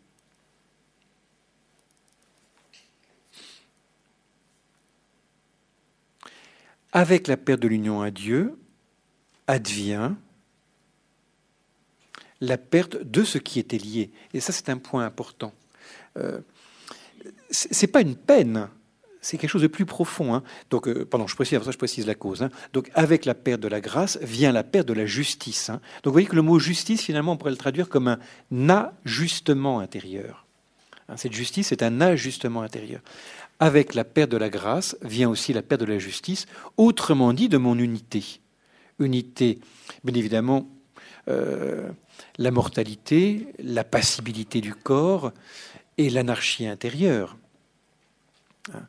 avec 6.94 7.28
la 7.28 7.38
perte 7.38 7.60
de 7.60 7.68
l'union 7.68 8.02
à 8.02 8.12
Dieu, 8.12 8.56
advient 9.48 10.12
la 12.42 12.58
perte 12.58 12.98
de 12.98 13.24
ce 13.24 13.38
qui 13.38 13.60
était 13.60 13.78
lié. 13.78 14.12
Et 14.34 14.40
ça, 14.40 14.52
c'est 14.52 14.70
un 14.70 14.78
point 14.78 15.06
important. 15.06 15.54
Euh, 16.18 16.40
c'est 17.50 17.88
pas 17.88 18.02
une 18.02 18.16
peine, 18.16 18.68
c'est 19.22 19.38
quelque 19.38 19.50
chose 19.50 19.62
de 19.62 19.68
plus 19.68 19.86
profond. 19.86 20.36
Hein. 20.36 20.44
Donc, 20.70 20.88
euh, 20.88 21.06
pardon, 21.06 21.28
je 21.28 21.36
précise, 21.36 21.60
je 21.66 21.78
précise 21.78 22.06
la 22.06 22.16
cause. 22.16 22.44
Hein. 22.44 22.50
Donc, 22.74 22.92
avec 22.94 23.26
la 23.26 23.34
perte 23.34 23.62
de 23.62 23.68
la 23.68 23.80
grâce 23.80 24.20
vient 24.22 24.52
la 24.52 24.64
perte 24.64 24.88
de 24.88 24.94
la 24.94 25.06
justice. 25.06 25.70
Hein. 25.70 25.80
Donc, 26.04 26.08
vous 26.08 26.12
voyez 26.12 26.28
que 26.28 26.36
le 26.36 26.42
mot 26.42 26.60
justice, 26.60 27.02
finalement, 27.02 27.34
on 27.34 27.38
pourrait 27.38 27.52
le 27.52 27.58
traduire 27.58 27.88
comme 27.88 28.08
un 28.10 28.20
ajustement 28.70 29.80
intérieur. 29.80 30.46
Cette 31.16 31.34
justice 31.34 31.72
est 31.72 31.84
un 31.84 32.02
ajustement 32.02 32.62
intérieur. 32.62 33.02
Avec 33.60 33.94
la 33.94 34.04
perte 34.04 34.32
de 34.32 34.38
la 34.38 34.50
grâce 34.50 34.98
vient 35.02 35.30
aussi 35.30 35.54
la 35.54 35.62
perte 35.62 35.82
de 35.82 35.86
la 35.86 36.00
justice, 36.00 36.48
autrement 36.78 37.34
dit 37.34 37.50
de 37.50 37.58
mon 37.58 37.78
unité. 37.78 38.42
Unité, 39.00 39.60
bien 40.04 40.16
évidemment, 40.16 40.68
euh, 41.28 41.90
la 42.38 42.52
mortalité, 42.52 43.48
la 43.60 43.84
passibilité 43.84 44.62
du 44.62 44.74
corps 44.74 45.32
et 45.98 46.10
l'anarchie 46.10 46.68
intérieure. 46.68 47.38
Hein, 48.74 48.88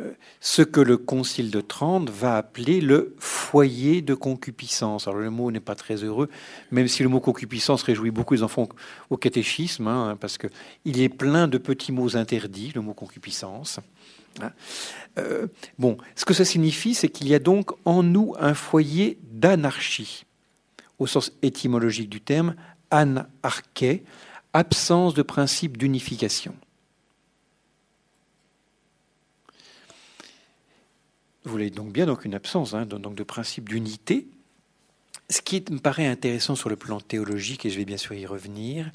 euh, 0.00 0.10
ce 0.40 0.62
que 0.62 0.80
le 0.80 0.96
Concile 0.96 1.52
de 1.52 1.60
Trente 1.60 2.10
va 2.10 2.36
appeler 2.36 2.80
le 2.80 3.14
foyer 3.20 4.02
de 4.02 4.14
concupiscence. 4.14 5.06
Alors 5.06 5.20
le 5.20 5.30
mot 5.30 5.52
n'est 5.52 5.60
pas 5.60 5.76
très 5.76 6.02
heureux, 6.02 6.28
même 6.72 6.88
si 6.88 7.04
le 7.04 7.08
mot 7.08 7.20
concupiscence 7.20 7.84
réjouit 7.84 8.10
beaucoup 8.10 8.34
les 8.34 8.42
enfants 8.42 8.68
au 9.10 9.16
catéchisme, 9.16 9.86
hein, 9.86 10.16
parce 10.20 10.36
qu'il 10.36 11.00
est 11.00 11.08
plein 11.08 11.46
de 11.46 11.58
petits 11.58 11.92
mots 11.92 12.16
interdits, 12.16 12.72
le 12.74 12.80
mot 12.80 12.92
concupiscence. 12.92 13.78
Hein. 14.42 14.52
Euh, 15.18 15.46
bon, 15.78 15.96
ce 16.16 16.24
que 16.24 16.34
ça 16.34 16.44
signifie, 16.44 16.94
c'est 16.94 17.08
qu'il 17.08 17.28
y 17.28 17.34
a 17.34 17.38
donc 17.38 17.70
en 17.84 18.02
nous 18.02 18.34
un 18.38 18.54
foyer 18.54 19.18
d'anarchie, 19.22 20.24
au 20.98 21.06
sens 21.06 21.32
étymologique 21.42 22.08
du 22.08 22.20
terme, 22.20 22.54
anarché, 22.90 24.04
absence 24.52 25.14
de 25.14 25.22
principe 25.22 25.76
d'unification. 25.76 26.54
Vous 31.44 31.50
voulez 31.50 31.70
donc 31.70 31.92
bien 31.92 32.06
donc 32.06 32.24
une 32.24 32.34
absence 32.34 32.72
hein, 32.72 32.86
donc 32.86 33.14
de 33.14 33.22
principe 33.22 33.68
d'unité. 33.68 34.26
Ce 35.30 35.42
qui 35.42 35.62
me 35.70 35.78
paraît 35.78 36.06
intéressant 36.06 36.54
sur 36.54 36.68
le 36.68 36.76
plan 36.76 37.00
théologique, 37.00 37.66
et 37.66 37.70
je 37.70 37.76
vais 37.76 37.84
bien 37.84 37.96
sûr 37.96 38.14
y 38.14 38.26
revenir, 38.26 38.90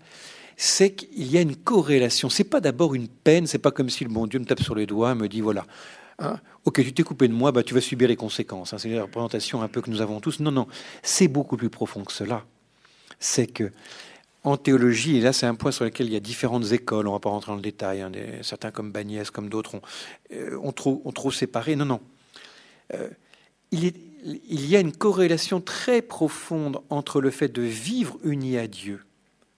c'est 0.61 0.91
qu'il 0.91 1.31
y 1.31 1.37
a 1.37 1.41
une 1.41 1.55
corrélation. 1.55 2.29
C'est 2.29 2.43
pas 2.43 2.59
d'abord 2.59 2.93
une 2.93 3.07
peine, 3.07 3.47
c'est 3.47 3.59
pas 3.59 3.71
comme 3.71 3.89
si 3.89 4.03
le 4.03 4.09
bon 4.09 4.27
Dieu 4.27 4.39
me 4.39 4.45
tape 4.45 4.61
sur 4.61 4.75
le 4.75 4.85
doigt, 4.85 5.15
me 5.15 5.29
dit 5.29 5.39
voilà, 5.39 5.65
hein, 6.19 6.37
ok, 6.65 6.83
tu 6.83 6.91
t'es 6.91 7.03
coupé 7.03 7.29
de 7.29 7.33
moi, 7.33 7.53
bah, 7.53 7.63
tu 7.63 7.73
vas 7.73 7.79
subir 7.79 8.09
les 8.09 8.17
conséquences. 8.17 8.73
Hein. 8.73 8.77
c'est 8.77 8.89
la 8.89 9.03
représentation 9.03 9.61
un 9.61 9.69
peu 9.69 9.81
que 9.81 9.89
nous 9.89 10.01
avons 10.01 10.19
tous. 10.19 10.41
Non, 10.41 10.51
non, 10.51 10.67
c'est 11.01 11.29
beaucoup 11.29 11.55
plus 11.55 11.69
profond 11.69 12.03
que 12.03 12.11
cela. 12.11 12.43
C'est 13.19 13.47
que 13.47 13.71
en 14.43 14.57
théologie, 14.57 15.15
et 15.15 15.21
là 15.21 15.31
c'est 15.31 15.45
un 15.45 15.55
point 15.55 15.71
sur 15.71 15.85
lequel 15.85 16.07
il 16.07 16.13
y 16.13 16.17
a 16.17 16.19
différentes 16.19 16.73
écoles, 16.73 17.07
on 17.07 17.11
ne 17.11 17.15
va 17.15 17.21
pas 17.21 17.29
rentrer 17.29 17.53
dans 17.53 17.55
le 17.55 17.61
détail, 17.61 18.01
hein, 18.01 18.11
certains 18.41 18.71
comme 18.71 18.91
Bagnès, 18.91 19.31
comme 19.31 19.47
d'autres 19.47 19.75
ont, 19.75 19.81
euh, 20.33 20.59
ont, 20.61 20.73
trop, 20.73 21.01
ont, 21.05 21.13
trop, 21.13 21.31
séparé. 21.31 21.77
Non, 21.77 21.85
non. 21.85 22.01
Euh, 22.95 23.07
il, 23.71 23.93
il, 24.25 24.69
y 24.69 24.75
a 24.75 24.81
une 24.81 24.91
corrélation 24.91 25.61
très 25.61 26.01
profonde 26.01 26.81
entre 26.89 27.21
le 27.21 27.31
fait 27.31 27.47
de 27.47 27.61
vivre 27.61 28.17
uni 28.23 28.57
à 28.57 28.67
Dieu, 28.67 29.05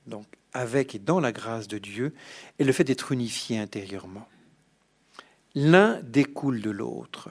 donc 0.06 0.28
avec 0.54 0.96
et 0.96 1.00
dans 1.00 1.20
la 1.20 1.32
grâce 1.32 1.68
de 1.68 1.78
Dieu, 1.78 2.14
et 2.60 2.64
le 2.64 2.74
fait 2.74 2.84
d'être 2.84 3.12
unifié 3.12 3.60
intérieurement. 3.60 4.28
L'un 5.56 6.02
découle 6.02 6.62
de 6.62 6.70
l'autre. 6.70 7.30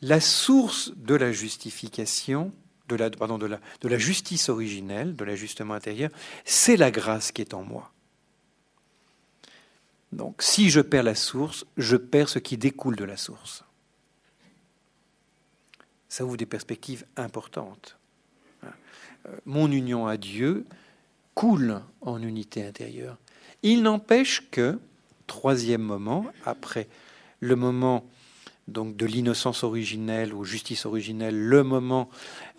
La 0.00 0.20
source 0.20 0.92
de 0.96 1.14
la 1.14 1.32
justification, 1.32 2.52
de 2.88 2.96
la, 2.96 3.10
pardon, 3.10 3.38
de 3.38 3.46
la, 3.46 3.60
de 3.80 3.88
la 3.88 3.98
justice 3.98 4.48
originelle, 4.48 5.16
de 5.16 5.24
l'ajustement 5.24 5.74
intérieur, 5.74 6.10
c'est 6.44 6.76
la 6.76 6.90
grâce 6.90 7.32
qui 7.32 7.40
est 7.40 7.54
en 7.54 7.62
moi. 7.62 7.90
Donc 10.12 10.42
si 10.42 10.70
je 10.70 10.80
perds 10.80 11.02
la 11.02 11.14
source, 11.14 11.66
je 11.76 11.96
perds 11.96 12.28
ce 12.28 12.38
qui 12.38 12.56
découle 12.56 12.96
de 12.96 13.04
la 13.04 13.16
source. 13.16 13.64
Ça 16.08 16.24
ouvre 16.24 16.36
des 16.36 16.46
perspectives 16.46 17.04
importantes. 17.16 17.98
Mon 19.44 19.72
union 19.72 20.06
à 20.06 20.16
Dieu 20.16 20.64
coule 21.34 21.80
en 22.00 22.22
unité 22.22 22.64
intérieure. 22.64 23.18
Il 23.62 23.82
n'empêche 23.82 24.48
que, 24.50 24.78
troisième 25.26 25.82
moment, 25.82 26.26
après 26.44 26.88
le 27.40 27.56
moment 27.56 28.04
donc 28.66 28.96
de 28.96 29.04
l'innocence 29.04 29.62
originelle 29.62 30.32
ou 30.32 30.44
justice 30.44 30.86
originelle, 30.86 31.38
le 31.38 31.62
moment 31.62 32.08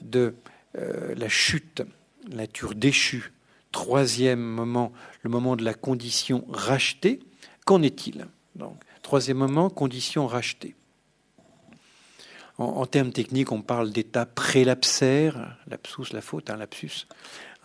de 0.02 0.36
euh, 0.78 1.16
la 1.16 1.30
chute, 1.30 1.84
la 2.30 2.38
nature 2.38 2.76
déchue, 2.76 3.34
troisième 3.72 4.40
moment, 4.40 4.92
le 5.24 5.30
moment 5.30 5.56
de 5.56 5.64
la 5.64 5.74
condition 5.74 6.46
rachetée, 6.50 7.20
qu'en 7.66 7.82
est-il 7.82 8.28
troisième 9.06 9.38
moment, 9.38 9.70
condition 9.70 10.26
rachetée. 10.26 10.74
En, 12.58 12.86
termes 12.88 13.12
techniques, 13.12 13.52
on 13.52 13.62
parle 13.62 13.92
d'état 13.92 14.26
prélapsaire, 14.26 15.58
lapsus, 15.68 16.12
la 16.12 16.22
faute, 16.22 16.50
un 16.50 16.56
lapsus, 16.56 17.06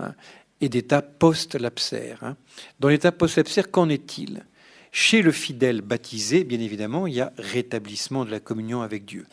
hein, 0.01 0.15
et 0.61 0.69
d'état 0.69 1.03
post-lapsaire. 1.03 2.23
Hein. 2.23 2.37
Dans 2.79 2.89
l'état 2.89 3.13
post-lapsaire, 3.13 3.71
qu'en 3.71 3.89
est-il? 3.89 4.45
Chez 4.93 5.23
le 5.23 5.33
fidèle 5.33 5.83
baptisé, 5.83 6.45
bien 6.45 6.61
évidemment, 6.61 7.07
il 7.07 7.15
y 7.15 7.21
a 7.21 7.33
rétablissement 7.39 8.25
de 8.25 8.31
la 8.31 8.41
communion 8.41 8.83
avec 8.83 9.05
Dieu. 9.05 9.27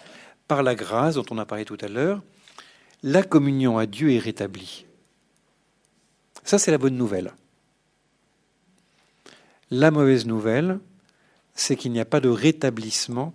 Par 0.47 0.63
la 0.63 0.75
grâce 0.75 1.15
dont 1.15 1.25
on 1.31 1.37
a 1.37 1.45
parlé 1.45 1.65
tout 1.65 1.77
à 1.81 1.87
l'heure, 1.87 2.21
la 3.03 3.23
communion 3.23 3.77
à 3.77 3.85
Dieu 3.85 4.11
est 4.11 4.19
rétablie. 4.19 4.85
Ça, 6.43 6.59
c'est 6.59 6.71
la 6.71 6.77
bonne 6.77 6.95
nouvelle. 6.95 7.33
La 9.69 9.91
mauvaise 9.91 10.25
nouvelle, 10.25 10.79
c'est 11.53 11.75
qu'il 11.75 11.91
n'y 11.91 11.99
a 11.99 12.05
pas 12.05 12.21
de 12.21 12.29
rétablissement 12.29 13.33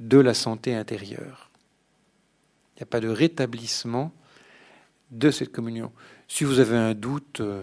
de 0.00 0.18
la 0.18 0.32
santé 0.32 0.74
intérieure. 0.74 1.50
Il 2.74 2.78
n'y 2.78 2.82
a 2.84 2.86
pas 2.86 3.00
de 3.00 3.08
rétablissement 3.08 4.12
de 5.10 5.30
cette 5.30 5.52
communion. 5.52 5.92
Si 6.34 6.42
vous 6.42 6.58
avez 6.58 6.76
un 6.76 6.94
doute, 6.94 7.38
euh, 7.38 7.62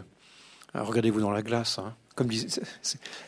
regardez-vous 0.74 1.20
dans 1.20 1.32
la 1.32 1.42
glace. 1.42 1.78
Hein. 1.78 1.94
Comme 2.16 2.30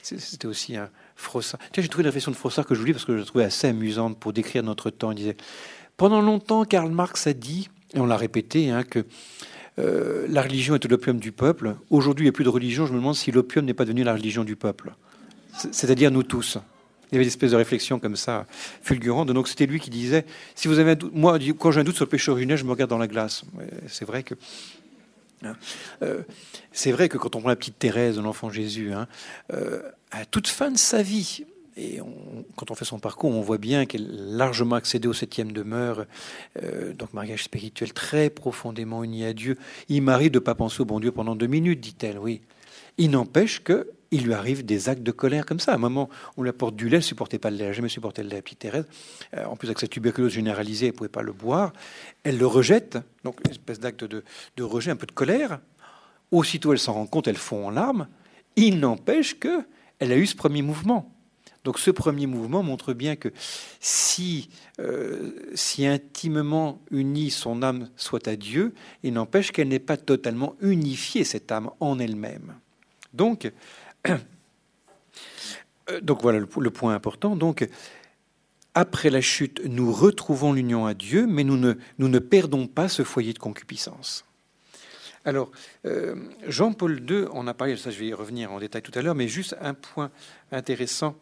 c'était 0.01 0.47
aussi 0.47 0.77
un 0.77 0.89
Frossard. 1.17 1.59
J'ai 1.75 1.85
trouvé 1.89 2.03
une 2.03 2.07
réflexion 2.07 2.31
de 2.31 2.37
Frossard 2.37 2.65
que 2.65 2.73
je 2.73 2.79
vous 2.79 2.85
lis 2.85 2.93
parce 2.93 3.03
que 3.03 3.11
je 3.11 3.17
la 3.17 3.25
trouvais 3.25 3.43
assez 3.43 3.67
amusante 3.67 4.17
pour 4.17 4.31
décrire 4.31 4.63
notre 4.63 4.89
temps. 4.89 5.11
Il 5.11 5.15
disait 5.15 5.35
Pendant 5.97 6.21
longtemps, 6.21 6.63
Karl 6.63 6.89
Marx 6.89 7.27
a 7.27 7.33
dit, 7.33 7.69
et 7.93 7.99
on 7.99 8.05
l'a 8.05 8.15
répété, 8.15 8.71
hein, 8.71 8.83
que 8.83 9.05
euh, 9.79 10.27
la 10.29 10.43
religion 10.43 10.75
était 10.75 10.87
l'opium 10.87 11.19
du 11.19 11.33
peuple. 11.33 11.75
Aujourd'hui, 11.89 12.23
il 12.23 12.27
n'y 12.27 12.29
a 12.29 12.31
plus 12.31 12.45
de 12.45 12.49
religion. 12.49 12.85
Je 12.85 12.93
me 12.93 12.99
demande 12.99 13.15
si 13.15 13.29
l'opium 13.33 13.65
n'est 13.65 13.73
pas 13.73 13.83
devenu 13.83 14.05
la 14.05 14.13
religion 14.13 14.45
du 14.45 14.55
peuple. 14.55 14.93
C'est-à-dire 15.73 16.09
nous 16.09 16.23
tous. 16.23 16.57
Il 17.11 17.15
y 17.15 17.17
avait 17.17 17.25
des 17.25 17.31
espèces 17.31 17.51
de 17.51 17.57
réflexions 17.57 17.99
comme 17.99 18.15
ça, 18.15 18.47
fulgurantes. 18.81 19.27
Donc 19.31 19.49
c'était 19.49 19.65
lui 19.65 19.81
qui 19.81 19.89
disait, 19.89 20.25
si 20.55 20.69
vous 20.69 20.79
avez 20.79 20.91
un 20.91 20.95
doute, 20.95 21.13
moi, 21.13 21.37
quand 21.59 21.71
j'ai 21.71 21.81
un 21.81 21.83
doute 21.83 21.97
sur 21.97 22.05
le 22.05 22.09
péché 22.09 22.31
originel, 22.31 22.57
je 22.57 22.63
me 22.63 22.71
regarde 22.71 22.89
dans 22.89 22.97
la 22.97 23.09
glace. 23.09 23.43
C'est 23.87 24.05
vrai 24.05 24.23
que 24.23 24.35
c'est 26.71 26.91
vrai 26.91 27.09
que 27.09 27.17
quand 27.17 27.35
on 27.35 27.39
prend 27.39 27.49
la 27.49 27.55
petite 27.55 27.79
Thérèse, 27.79 28.19
l'enfant 28.19 28.49
Jésus, 28.49 28.93
hein, 28.93 29.07
euh, 29.53 29.81
à 30.11 30.25
toute 30.25 30.47
fin 30.47 30.71
de 30.71 30.77
sa 30.77 31.01
vie, 31.01 31.45
et 31.75 31.99
quand 32.55 32.69
on 32.69 32.75
fait 32.75 32.85
son 32.85 32.99
parcours, 32.99 33.31
on 33.31 33.41
voit 33.41 33.57
bien 33.57 33.85
qu'elle 33.85 34.03
a 34.05 34.37
largement 34.37 34.75
accédé 34.75 35.07
au 35.07 35.13
septième 35.13 35.51
demeure, 35.51 36.05
euh, 36.61 36.93
donc 36.93 37.13
mariage 37.13 37.43
spirituel 37.43 37.93
très 37.93 38.29
profondément 38.29 39.03
uni 39.03 39.25
à 39.25 39.33
Dieu. 39.33 39.57
Il 39.89 40.03
m'arrive 40.03 40.31
de 40.31 40.37
ne 40.37 40.43
pas 40.43 40.55
penser 40.55 40.81
au 40.81 40.85
bon 40.85 40.99
Dieu 40.99 41.11
pendant 41.11 41.35
deux 41.35 41.47
minutes, 41.47 41.79
dit-elle, 41.79 42.19
oui. 42.19 42.41
Il 42.99 43.09
n'empêche 43.11 43.63
que 43.63 43.89
il 44.13 44.25
lui 44.25 44.33
arrive 44.33 44.63
des 44.63 44.89
actes 44.89 45.01
de 45.01 45.11
colère 45.11 45.45
comme 45.45 45.59
ça. 45.59 45.71
À 45.71 45.75
un 45.75 45.79
moment, 45.79 46.07
on 46.37 46.43
lui 46.43 46.49
apporte 46.49 46.75
du 46.75 46.85
lait, 46.85 46.97
elle 46.97 46.99
ne 46.99 47.01
supportait 47.01 47.39
pas 47.39 47.49
le 47.49 47.57
lait, 47.57 47.65
elle 47.65 47.73
jamais 47.73 47.89
supporté 47.89 48.21
le 48.21 48.29
lait, 48.29 48.41
petite 48.43 48.59
Thérèse. 48.59 48.85
Euh, 49.35 49.45
en 49.45 49.55
plus, 49.55 49.67
avec 49.67 49.79
sa 49.79 49.87
tuberculose 49.87 50.31
généralisée, 50.31 50.85
elle 50.85 50.91
ne 50.93 50.97
pouvait 50.97 51.09
pas 51.09 51.23
le 51.23 51.33
boire. 51.33 51.73
Elle 52.23 52.37
le 52.37 52.45
rejette, 52.45 52.99
donc 53.23 53.39
une 53.43 53.51
espèce 53.51 53.79
d'acte 53.79 54.03
de, 54.03 54.23
rejet, 54.63 54.91
un 54.91 54.95
peu 54.95 55.07
de 55.07 55.11
colère. 55.11 55.59
Aussitôt, 56.31 56.73
elle 56.73 56.79
s'en 56.79 56.93
rend 56.93 57.07
compte, 57.07 57.27
elle 57.27 57.37
fond 57.37 57.67
en 57.67 57.71
larmes. 57.71 58.07
Il 58.55 58.79
n'empêche 58.79 59.39
que 59.39 59.63
elle 59.97 60.11
a 60.11 60.17
eu 60.17 60.27
ce 60.27 60.35
premier 60.35 60.61
mouvement. 60.61 61.09
Donc 61.63 61.79
ce 61.79 61.91
premier 61.91 62.27
mouvement 62.27 62.61
montre 62.61 62.93
bien 62.93 63.15
que 63.15 63.29
si, 63.79 64.49
euh, 64.79 65.31
si 65.55 65.85
intimement 65.87 66.81
unie 66.91 67.31
son 67.31 67.63
âme 67.63 67.89
soit 67.95 68.27
à 68.27 68.35
Dieu, 68.35 68.73
il 69.01 69.13
n'empêche 69.13 69.51
qu'elle 69.51 69.69
n'est 69.69 69.79
pas 69.79 69.95
totalement 69.95 70.55
unifiée, 70.61 71.23
cette 71.23 71.51
âme, 71.51 71.71
en 71.79 71.99
elle-même. 71.99 72.53
Donc, 73.13 73.51
donc 76.01 76.21
voilà 76.21 76.39
le, 76.39 76.45
point 76.45 76.93
important. 76.93 77.37
Après 78.75 79.09
la 79.09 79.21
chute, 79.21 79.61
nous 79.65 79.91
retrouvons 79.91 80.53
l'union 80.53 80.85
à 80.85 80.93
Dieu, 80.93 81.27
mais 81.27 81.43
nous 81.43 81.57
ne 81.57 82.19
perdons 82.19 82.67
pas 82.67 82.87
ce 82.89 83.03
foyer 83.03 83.33
de 83.33 83.39
concupiscence. 83.39 84.25
Alors, 85.25 85.51
euh, 85.85 86.15
Jean-Paul 86.47 86.99
II, 87.09 87.25
on 87.31 87.47
a 87.47 87.53
parlé, 87.53 87.77
ça 87.77 87.91
je 87.91 87.99
vais 87.99 88.07
y 88.07 88.13
revenir 88.13 88.51
en 88.51 88.59
détail 88.59 88.81
tout 88.81 88.91
à 88.93 89.01
l'heure, 89.01 89.15
mais 89.15 89.29
juste 89.29 89.55
un 89.61 89.73
point 89.73 90.11
intéressant. 90.51 91.15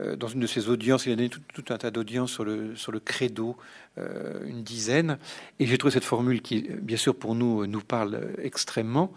Euh, 0.00 0.16
dans 0.16 0.26
une 0.26 0.40
de 0.40 0.46
ses 0.48 0.68
audiences, 0.68 1.06
il 1.06 1.12
a 1.12 1.16
donné 1.16 1.28
tout, 1.28 1.64
un 1.68 1.78
tas 1.78 1.92
d'audiences 1.92 2.32
sur 2.32 2.44
le, 2.44 2.74
sur 2.74 2.90
le 2.90 2.98
credo, 2.98 3.56
euh, 3.98 4.44
une 4.46 4.64
dizaine, 4.64 5.18
et 5.60 5.66
j'ai 5.66 5.78
trouvé 5.78 5.92
cette 5.92 6.04
formule 6.04 6.42
qui, 6.42 6.62
bien 6.62 6.96
sûr, 6.96 7.14
pour 7.14 7.36
nous, 7.36 7.64
nous 7.66 7.80
parle 7.80 8.32
extrêmement. 8.42 9.12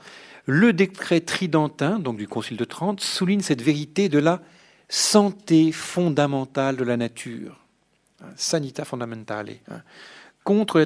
Le 0.45 0.71
décret 0.71 1.21
tridentin, 1.21 1.97
donc 1.97 2.17
du 2.17 2.27
Concile 2.27 2.57
de 2.57 2.65
Trente, 2.65 3.01
souligne 3.01 3.41
cette 3.41 3.63
vérité 3.63 4.07
de 4.07 4.19
la 4.19 4.41
santé 4.87 5.71
fondamentale 5.71 6.77
de 6.77 6.83
la 6.83 6.95
nature, 6.95 7.59
hein, 8.21 8.27
sanita 8.35 8.85
fondamentale. 8.85 9.49
Hein 9.69 9.81
contre 10.47 10.79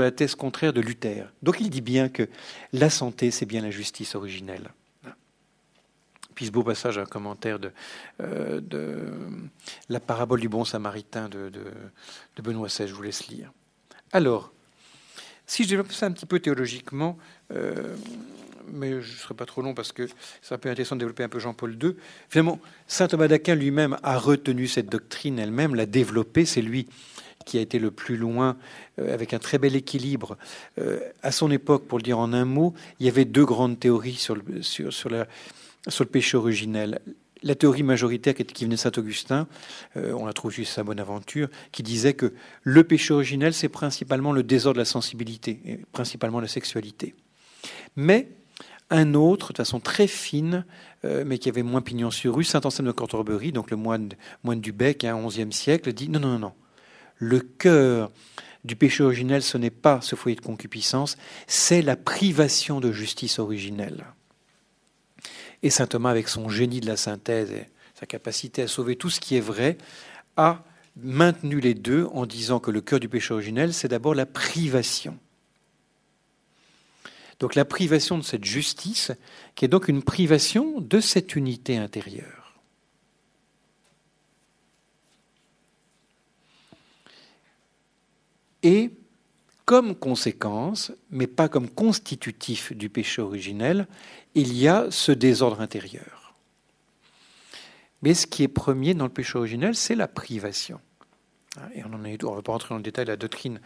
la, 0.00 0.10
thèse, 0.10 0.34
contraire 0.34 0.72
de 0.72 0.80
Luther. 0.80 1.32
Donc 1.42 1.60
il 1.60 1.70
dit 1.70 1.80
bien 1.80 2.08
que 2.08 2.28
la 2.72 2.90
santé, 2.90 3.30
c'est 3.30 3.46
bien 3.46 3.62
la 3.62 3.70
justice 3.70 4.16
originelle. 4.16 4.70
Puis 6.34 6.46
ce 6.46 6.50
beau 6.50 6.64
passage, 6.64 6.98
un 6.98 7.04
commentaire 7.04 7.60
de, 7.60 7.70
euh, 8.20 8.60
la 9.88 10.00
parabole 10.00 10.40
du 10.40 10.48
bon 10.48 10.64
samaritain 10.64 11.28
de, 11.28 11.48
de, 11.48 12.42
Benoît 12.42 12.66
XVI, 12.66 12.88
je 12.88 12.94
vous 12.94 13.02
laisse 13.02 13.28
lire. 13.28 13.52
Alors, 14.10 14.52
si 15.46 15.62
je 15.62 15.68
développe 15.68 15.92
ça 15.92 16.06
un 16.06 16.12
petit 16.12 16.26
peu 16.26 16.40
théologiquement, 16.40 17.16
euh, 17.52 17.94
mais 18.72 18.90
je 18.90 18.96
ne 18.96 19.18
serai 19.18 19.34
pas 19.34 19.46
trop 19.46 19.62
long 19.62 19.74
parce 19.74 19.92
que 19.92 20.08
c'est 20.42 20.54
un 20.54 20.58
peu 20.58 20.68
intéressant 20.68 20.96
de 20.96 21.00
développer 21.00 21.22
un 21.22 21.28
peu 21.28 21.38
Jean-Paul 21.38 21.78
II. 21.80 21.94
Finalement, 22.28 22.58
saint 22.88 23.06
Thomas 23.06 23.28
d'Aquin 23.28 23.54
lui-même 23.54 23.96
a 24.02 24.18
retenu 24.18 24.66
cette 24.66 24.90
doctrine 24.90 25.38
elle-même, 25.38 25.76
l'a 25.76 25.86
développée. 25.86 26.46
C'est 26.46 26.62
lui 26.62 26.88
qui 27.44 27.58
a 27.58 27.60
été 27.60 27.78
le 27.78 27.90
plus 27.90 28.16
loin, 28.16 28.56
euh, 28.98 29.12
avec 29.12 29.34
un 29.34 29.38
très 29.38 29.58
bel 29.58 29.76
équilibre. 29.76 30.36
Euh, 30.78 31.00
à 31.22 31.32
son 31.32 31.50
époque, 31.50 31.86
pour 31.86 31.98
le 31.98 32.02
dire 32.02 32.18
en 32.18 32.32
un 32.32 32.44
mot, 32.44 32.74
il 33.00 33.06
y 33.06 33.08
avait 33.08 33.24
deux 33.24 33.44
grandes 33.44 33.78
théories 33.78 34.14
sur 34.14 34.36
le, 34.36 34.62
sur, 34.62 35.08
le 35.08 36.06
péché 36.06 36.36
originel. 36.36 37.00
La 37.42 37.54
théorie 37.54 37.82
majoritaire 37.82 38.34
qui 38.34 38.64
venait 38.64 38.76
de 38.76 38.80
Saint-Augustin, 38.80 39.46
euh, 39.96 40.12
on 40.12 40.24
la 40.24 40.32
trouve 40.32 40.50
juste 40.50 40.78
à 40.78 40.84
Bonaventure, 40.84 41.48
qui 41.72 41.82
disait 41.82 42.14
que 42.14 42.32
le 42.62 42.84
péché 42.84 43.12
originel, 43.12 43.52
c'est 43.52 43.68
principalement 43.68 44.32
le 44.32 44.42
désordre 44.42 44.76
de 44.76 44.80
la 44.80 44.86
sensibilité, 44.86 45.60
et 45.66 45.80
principalement 45.92 46.40
la 46.40 46.48
sexualité. 46.48 47.14
Mais 47.96 48.28
un 48.90 49.14
autre, 49.14 49.52
de 49.52 49.58
façon 49.58 49.80
très 49.80 50.06
fine, 50.06 50.64
mais 51.02 51.36
qui 51.36 51.50
avait 51.50 51.62
moins 51.62 51.82
pignon 51.82 52.10
sur 52.10 52.34
rue, 52.34 52.44
Saint 52.44 52.60
Anselme 52.64 52.86
de 52.86 52.92
Canterbury, 52.92 53.52
donc 53.52 53.70
le 53.70 53.76
moine, 53.76 54.10
moine 54.42 54.60
du 54.60 54.72
Bec, 54.72 55.04
hein, 55.04 55.16
11e 55.16 55.52
siècle, 55.52 55.92
dit 55.92 56.08
non, 56.08 56.20
non, 56.20 56.28
non, 56.28 56.38
non 56.38 56.52
le 57.24 57.40
cœur 57.40 58.12
du 58.64 58.76
péché 58.76 59.02
originel, 59.02 59.42
ce 59.42 59.58
n'est 59.58 59.70
pas 59.70 60.00
ce 60.00 60.16
foyer 60.16 60.36
de 60.36 60.40
concupiscence, 60.40 61.16
c'est 61.46 61.82
la 61.82 61.96
privation 61.96 62.80
de 62.80 62.92
justice 62.92 63.38
originelle. 63.38 64.04
Et 65.62 65.70
saint 65.70 65.86
Thomas, 65.86 66.10
avec 66.10 66.28
son 66.28 66.48
génie 66.48 66.80
de 66.80 66.86
la 66.86 66.96
synthèse 66.96 67.50
et 67.50 67.66
sa 67.94 68.06
capacité 68.06 68.62
à 68.62 68.68
sauver 68.68 68.96
tout 68.96 69.10
ce 69.10 69.20
qui 69.20 69.36
est 69.36 69.40
vrai, 69.40 69.78
a 70.36 70.64
maintenu 70.96 71.60
les 71.60 71.74
deux 71.74 72.06
en 72.12 72.26
disant 72.26 72.60
que 72.60 72.70
le 72.70 72.80
cœur 72.80 73.00
du 73.00 73.08
péché 73.08 73.34
originel, 73.34 73.74
c'est 73.74 73.88
d'abord 73.88 74.14
la 74.14 74.26
privation. 74.26 75.18
Donc 77.40 77.54
la 77.54 77.64
privation 77.64 78.16
de 78.16 78.22
cette 78.22 78.44
justice, 78.44 79.10
qui 79.54 79.64
est 79.64 79.68
donc 79.68 79.88
une 79.88 80.02
privation 80.02 80.80
de 80.80 81.00
cette 81.00 81.34
unité 81.34 81.76
intérieure. 81.76 82.43
Et 88.64 88.90
comme 89.66 89.94
conséquence, 89.94 90.90
mais 91.10 91.26
pas 91.26 91.48
comme 91.48 91.68
constitutif 91.70 92.72
du 92.72 92.88
péché 92.88 93.22
originel, 93.22 93.86
il 94.34 94.52
y 94.54 94.66
a 94.66 94.90
ce 94.90 95.12
désordre 95.12 95.60
intérieur. 95.60 96.34
Mais 98.02 98.14
ce 98.14 98.26
qui 98.26 98.42
est 98.42 98.48
premier 98.48 98.94
dans 98.94 99.04
le 99.04 99.10
péché 99.10 99.38
originel, 99.38 99.74
c'est 99.74 99.94
la 99.94 100.08
privation. 100.08 100.80
Et 101.74 101.84
on 101.84 101.88
ne 101.88 102.34
va 102.34 102.42
pas 102.42 102.52
rentrer 102.52 102.70
dans 102.70 102.78
le 102.78 102.82
détail 102.82 103.04
de 103.04 103.10
la 103.10 103.16
doctrine 103.16 103.60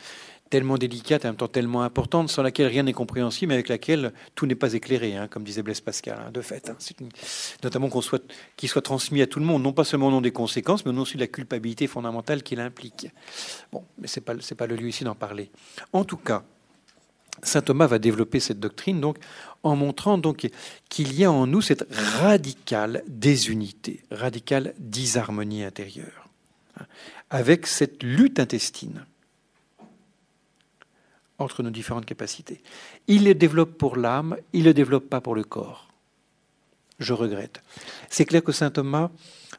tellement 0.50 0.78
délicate 0.78 1.24
et 1.24 1.28
en 1.28 1.30
même 1.30 1.37
temps 1.37 1.48
tellement 1.48 1.82
importante, 1.82 2.30
sans 2.30 2.42
laquelle 2.42 2.66
rien 2.66 2.82
n'est 2.82 2.92
compréhensible, 2.92 3.50
mais 3.50 3.54
avec 3.54 3.68
laquelle 3.68 4.12
tout 4.34 4.46
n'est 4.46 4.54
pas 4.54 4.72
éclairé, 4.72 5.16
hein, 5.16 5.28
comme 5.28 5.44
disait 5.44 5.62
Blaise 5.62 5.80
Pascal, 5.80 6.18
hein, 6.26 6.30
de 6.30 6.40
fait. 6.40 6.70
Hein. 6.70 6.76
notamment 7.62 7.88
qu'on 7.88 8.00
soit, 8.00 8.22
qu'il 8.56 8.68
soit 8.68 8.82
transmis 8.82 9.22
à 9.22 9.26
tout 9.26 9.38
le 9.38 9.46
monde, 9.46 9.62
non 9.62 9.72
pas 9.72 9.84
seulement 9.84 10.08
au 10.08 10.11
nom 10.11 10.20
des 10.20 10.32
conséquences, 10.32 10.84
mais 10.84 10.90
au 10.90 10.94
nom 10.94 11.02
aussi 11.02 11.14
de 11.14 11.20
la 11.20 11.26
culpabilité 11.26 11.87
fondamentale 11.87 12.42
qu'il 12.42 12.61
implique. 12.61 13.08
Bon, 13.72 13.84
mais 13.98 14.08
ce 14.08 14.20
n'est 14.20 14.24
pas, 14.24 14.34
pas 14.56 14.66
le 14.66 14.76
lieu 14.76 14.88
ici 14.88 15.04
d'en 15.04 15.14
parler. 15.14 15.50
En 15.92 16.04
tout 16.04 16.16
cas, 16.16 16.44
Saint 17.42 17.62
Thomas 17.62 17.87
va 17.87 17.98
développer 17.98 18.40
cette 18.40 18.61
doctrine 18.61 19.00
donc 19.00 19.18
en 19.62 19.76
montrant 19.76 20.18
donc 20.18 20.48
qu'il 20.88 21.14
y 21.14 21.24
a 21.24 21.30
en 21.30 21.46
nous 21.46 21.61
cette 21.61 21.87
radicale 21.90 23.04
désunité, 23.06 24.02
radicale 24.11 24.74
disharmonie 24.78 25.62
intérieure, 25.62 26.28
avec 27.30 27.66
cette 27.66 28.02
lutte 28.02 28.40
intestine 28.40 29.04
entre 31.38 31.62
nos 31.62 31.70
différentes 31.70 32.07
capacités. 32.07 32.62
Il 33.07 33.24
le 33.24 33.35
développe 33.35 33.79
pour 33.79 33.96
l'âme, 33.96 34.37
il 34.53 34.61
ne 34.61 34.66
le 34.66 34.74
développe 34.74 35.09
pas 35.09 35.20
pour 35.20 35.35
le 35.35 35.44
corps. 35.44 35.88
Je 36.98 37.12
regrette. 37.12 37.62
C'est 38.11 38.24
clair 38.24 38.42
que 38.42 38.53
saint 38.53 38.70
Thomas, 38.70 39.11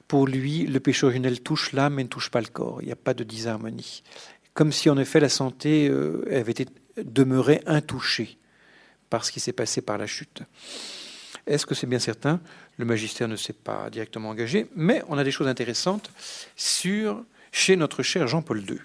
pour 0.08 0.28
lui, 0.28 0.65
le 0.65 0.80
péché 0.80 1.06
originel 1.06 1.42
touche 1.42 1.72
l'âme 1.72 1.96
mais 1.96 2.04
ne 2.04 2.10
touche 2.10 2.30
pas 2.30 2.42
le 2.42 2.48
corps. 2.48 2.82
Il 2.82 2.88
n'y 2.88 2.92
a 2.92 2.98
pas 2.98 3.13
de 3.13 3.24
disharmonie. 3.24 4.04
Comme 4.54 4.72
si 4.74 4.89
en 4.89 4.98
effet 4.98 5.22
la 5.22 5.30
santé 5.30 5.88
euh, 5.88 6.26
avait 6.32 6.52
été 6.52 6.65
demeurée 6.98 7.62
intouchée 7.65 8.38
par 9.10 9.24
ce 9.24 9.32
qui 9.32 9.39
s'est 9.39 9.54
passé 9.54 9.82
par 9.82 9.98
la 9.98 10.06
chute. 10.06 10.44
Est-ce 11.48 11.65
que 11.65 11.76
c'est 11.76 11.88
bien 11.88 12.00
certain? 12.00 12.42
Le 12.78 12.86
magistère 12.86 13.28
ne 13.28 13.36
s'est 13.36 13.54
pas 13.54 13.89
directement 13.89 14.30
engagé, 14.30 14.68
mais 14.76 15.02
on 15.08 15.18
a 15.18 15.24
des 15.24 15.32
choses 15.32 15.48
intéressantes 15.48 16.12
sur, 16.56 17.24
chez 17.52 17.76
notre 17.76 18.04
cher 18.04 18.28
Jean-Paul 18.28 18.62
II. 18.70 18.80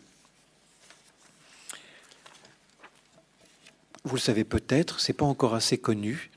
Vous 4.04 4.16
le 4.16 4.20
savez 4.20 4.44
peut-être, 4.44 5.00
c'est 5.00 5.12
pas 5.12 5.24
encore 5.24 5.54
assez 5.54 5.78
connu. 5.78 6.30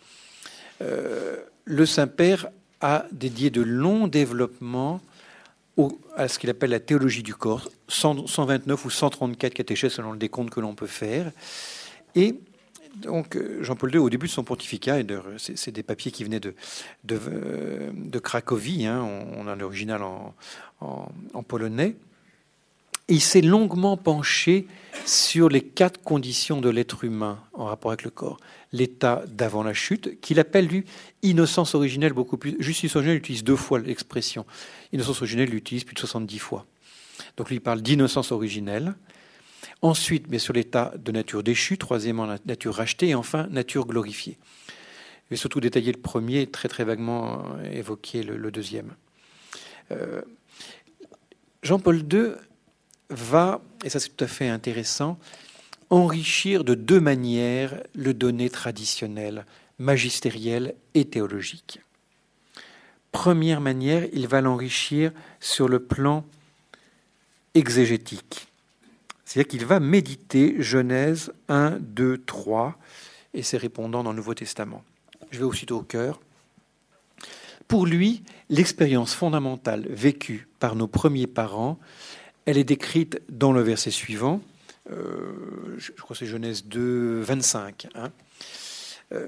Euh, 0.81 1.37
le 1.65 1.85
Saint-Père 1.85 2.47
a 2.81 3.05
dédié 3.11 3.49
de 3.49 3.61
longs 3.61 4.07
développements 4.07 5.01
à 6.15 6.27
ce 6.27 6.39
qu'il 6.39 6.49
appelle 6.49 6.71
la 6.71 6.79
théologie 6.79 7.21
du 7.21 7.35
corps, 7.35 7.69
129 7.87 8.85
ou 8.85 8.89
134 8.89 9.53
catéchèses 9.53 9.93
selon 9.93 10.11
le 10.11 10.17
décompte 10.17 10.49
que 10.49 10.59
l'on 10.59 10.73
peut 10.73 10.87
faire. 10.87 11.31
Et 12.15 12.39
donc 12.95 13.35
euh, 13.35 13.61
Jean-Paul 13.61 13.93
II, 13.93 13.99
au 13.99 14.09
début 14.09 14.25
de 14.25 14.31
son 14.31 14.43
pontificat, 14.43 14.99
et 14.99 15.05
c'est 15.37 15.71
des 15.71 15.83
papiers 15.83 16.11
qui 16.11 16.23
venaient 16.23 16.39
de, 16.39 16.55
de, 17.03 17.19
de 17.93 18.19
Cracovie, 18.19 18.87
hein, 18.87 19.03
on, 19.37 19.47
a 19.47 19.55
l'original 19.55 20.01
en, 20.01 20.33
en 20.81 21.43
polonais, 21.43 21.95
il 23.07 23.21
s'est 23.21 23.41
longuement 23.41 23.97
penché 23.97 24.67
sur 25.05 25.49
les 25.49 25.61
quatre 25.61 26.01
conditions 26.01 26.59
de 26.59 26.69
l'être 26.69 27.03
humain 27.03 27.41
en 27.53 27.65
rapport 27.65 27.91
avec 27.91 28.03
le 28.03 28.09
corps. 28.09 28.37
L'état 28.73 29.23
d'avant 29.27 29.63
la 29.63 29.73
chute, 29.73 30.19
qu'il 30.19 30.39
appelle, 30.39 30.67
lui, 30.67 30.83
innocence 31.21 31.75
originelle 31.75 32.13
beaucoup 32.13 32.37
plus. 32.37 32.57
Justice 32.59 32.95
originelle 32.95 33.17
utilise 33.17 33.43
deux 33.43 33.55
fois 33.55 33.79
l'expression. 33.79 34.45
Innocence 34.91 35.17
originelle 35.21 35.49
l'utilise 35.49 35.85
plus 35.85 35.93
de 35.93 35.99
70 35.99 36.39
fois. 36.39 36.65
Donc 37.37 37.49
lui, 37.49 37.57
il 37.57 37.61
parle 37.61 37.81
d'innocence 37.81 38.31
originelle. 38.31 38.95
Ensuite, 39.81 40.27
bien 40.27 40.39
sûr, 40.39 40.53
l'état 40.53 40.93
de 40.97 41.11
nature 41.11 41.43
déchue. 41.43 41.77
Troisièmement, 41.77 42.27
nature 42.45 42.75
rachetée. 42.75 43.09
Et 43.09 43.15
enfin, 43.15 43.47
nature 43.49 43.85
glorifiée. 43.85 44.37
Je 45.25 45.31
vais 45.31 45.37
surtout 45.37 45.61
détailler 45.61 45.91
le 45.91 45.99
premier, 45.99 46.47
très 46.47 46.67
très 46.67 46.83
vaguement 46.83 47.45
évoquer 47.71 48.23
le, 48.23 48.51
deuxième. 48.51 48.95
Euh, 49.91 50.21
Jean-Paul 51.63 52.03
II 52.11 52.31
va, 53.09 53.61
et 53.83 53.89
ça 53.89 53.99
c'est 53.99 54.09
tout 54.09 54.23
à 54.23 54.27
fait 54.27 54.47
intéressant, 54.47 55.17
enrichir 55.89 56.63
de 56.63 56.75
deux 56.75 56.99
manières 56.99 57.81
le 57.95 58.13
donné 58.13 58.49
traditionnel, 58.49 59.45
magistériel 59.79 60.75
et 60.93 61.05
théologique. 61.05 61.79
Première 63.11 63.61
manière, 63.61 64.05
il 64.13 64.27
va 64.27 64.41
l'enrichir 64.41 65.11
sur 65.39 65.67
le 65.67 65.79
plan 65.79 66.25
exégétique. 67.53 68.47
C'est-à-dire 69.25 69.49
qu'il 69.49 69.65
va 69.65 69.79
méditer 69.79 70.55
Genèse 70.59 71.31
1, 71.49 71.79
2, 71.79 72.19
3 72.19 72.77
et 73.33 73.43
ses 73.43 73.57
répondants 73.57 74.03
dans 74.03 74.11
le 74.11 74.17
Nouveau 74.17 74.33
Testament. 74.33 74.83
Je 75.31 75.39
vais 75.39 75.45
aussitôt 75.45 75.79
au 75.79 75.83
cœur. 75.83 76.19
Pour 77.67 77.85
lui, 77.85 78.23
l'expérience 78.49 79.13
fondamentale 79.13 79.85
vécue 79.89 80.47
par 80.59 80.75
nos 80.75 80.87
premiers 80.87 81.27
parents 81.27 81.77
elle 82.47 82.57
est 82.57 82.63
décrite 82.63 83.21
dans 83.29 83.51
le 83.51 83.61
verset 83.61 83.91
suivant, 83.91 84.41
euh, 84.89 85.75
je 85.77 85.91
crois 85.91 86.15
que 86.15 86.19
c'est 86.19 86.25
Genèse 86.25 86.63
2, 86.63 87.19
25. 87.19 87.87
Hein. 87.93 88.11
Euh, 89.11 89.27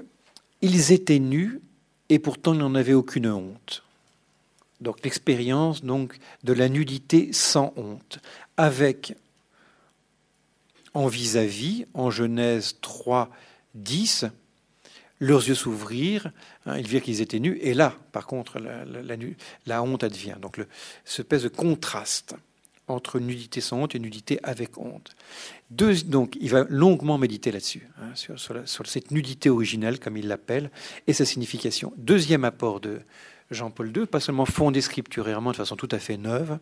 ils 0.62 0.90
étaient 0.90 1.18
nus 1.18 1.60
et 2.08 2.18
pourtant 2.18 2.54
ils 2.54 2.60
n'en 2.60 2.74
avaient 2.74 2.94
aucune 2.94 3.28
honte. 3.28 3.84
Donc 4.80 5.04
l'expérience 5.04 5.84
donc 5.84 6.16
de 6.44 6.54
la 6.54 6.70
nudité 6.70 7.30
sans 7.34 7.74
honte, 7.76 8.20
avec 8.56 9.14
en 10.94 11.06
vis-à-vis, 11.06 11.84
en 11.92 12.10
Genèse 12.10 12.78
3, 12.80 13.30
10, 13.74 14.24
leurs 15.20 15.46
yeux 15.46 15.54
s'ouvrirent, 15.54 16.32
hein, 16.64 16.78
ils 16.78 16.88
virent 16.88 17.02
qu'ils 17.02 17.20
étaient 17.20 17.38
nus, 17.38 17.58
et 17.60 17.74
là, 17.74 17.94
par 18.12 18.26
contre, 18.26 18.58
la, 18.58 19.82
honte 19.82 20.04
advient. 20.04 20.36
Donc, 20.40 20.56
le, 20.56 20.66
ce 21.04 21.20
espèce 21.20 21.42
de 21.42 21.48
contraste 21.48 22.34
entre 22.90 23.18
nudité 23.18 23.60
sans 23.60 23.78
honte 23.78 23.94
et 23.94 23.98
nudité 23.98 24.38
avec 24.42 24.78
honte. 24.78 25.14
donc, 25.70 26.36
il 26.40 26.50
va 26.50 26.64
longuement 26.68 27.18
méditer 27.18 27.52
là-dessus, 27.52 27.88
hein, 27.98 28.10
sur, 28.14 28.38
sur, 28.38 28.86
cette 28.86 29.10
nudité 29.10 29.50
originelle, 29.50 29.98
comme 29.98 30.16
il 30.16 30.28
l'appelle, 30.28 30.70
et 31.06 31.12
sa 31.12 31.24
signification. 31.24 31.92
Deuxième 31.96 32.44
apport 32.44 32.80
de 32.80 33.00
Jean-Paul 33.50 33.96
II, 33.96 34.06
pas 34.06 34.20
seulement 34.20 34.46
fondé 34.46 34.80
scripturairement 34.80 35.52
de 35.52 35.56
façon 35.56 35.76
tout 35.76 35.88
à 35.90 35.98
fait 35.98 36.16
neuve, 36.16 36.58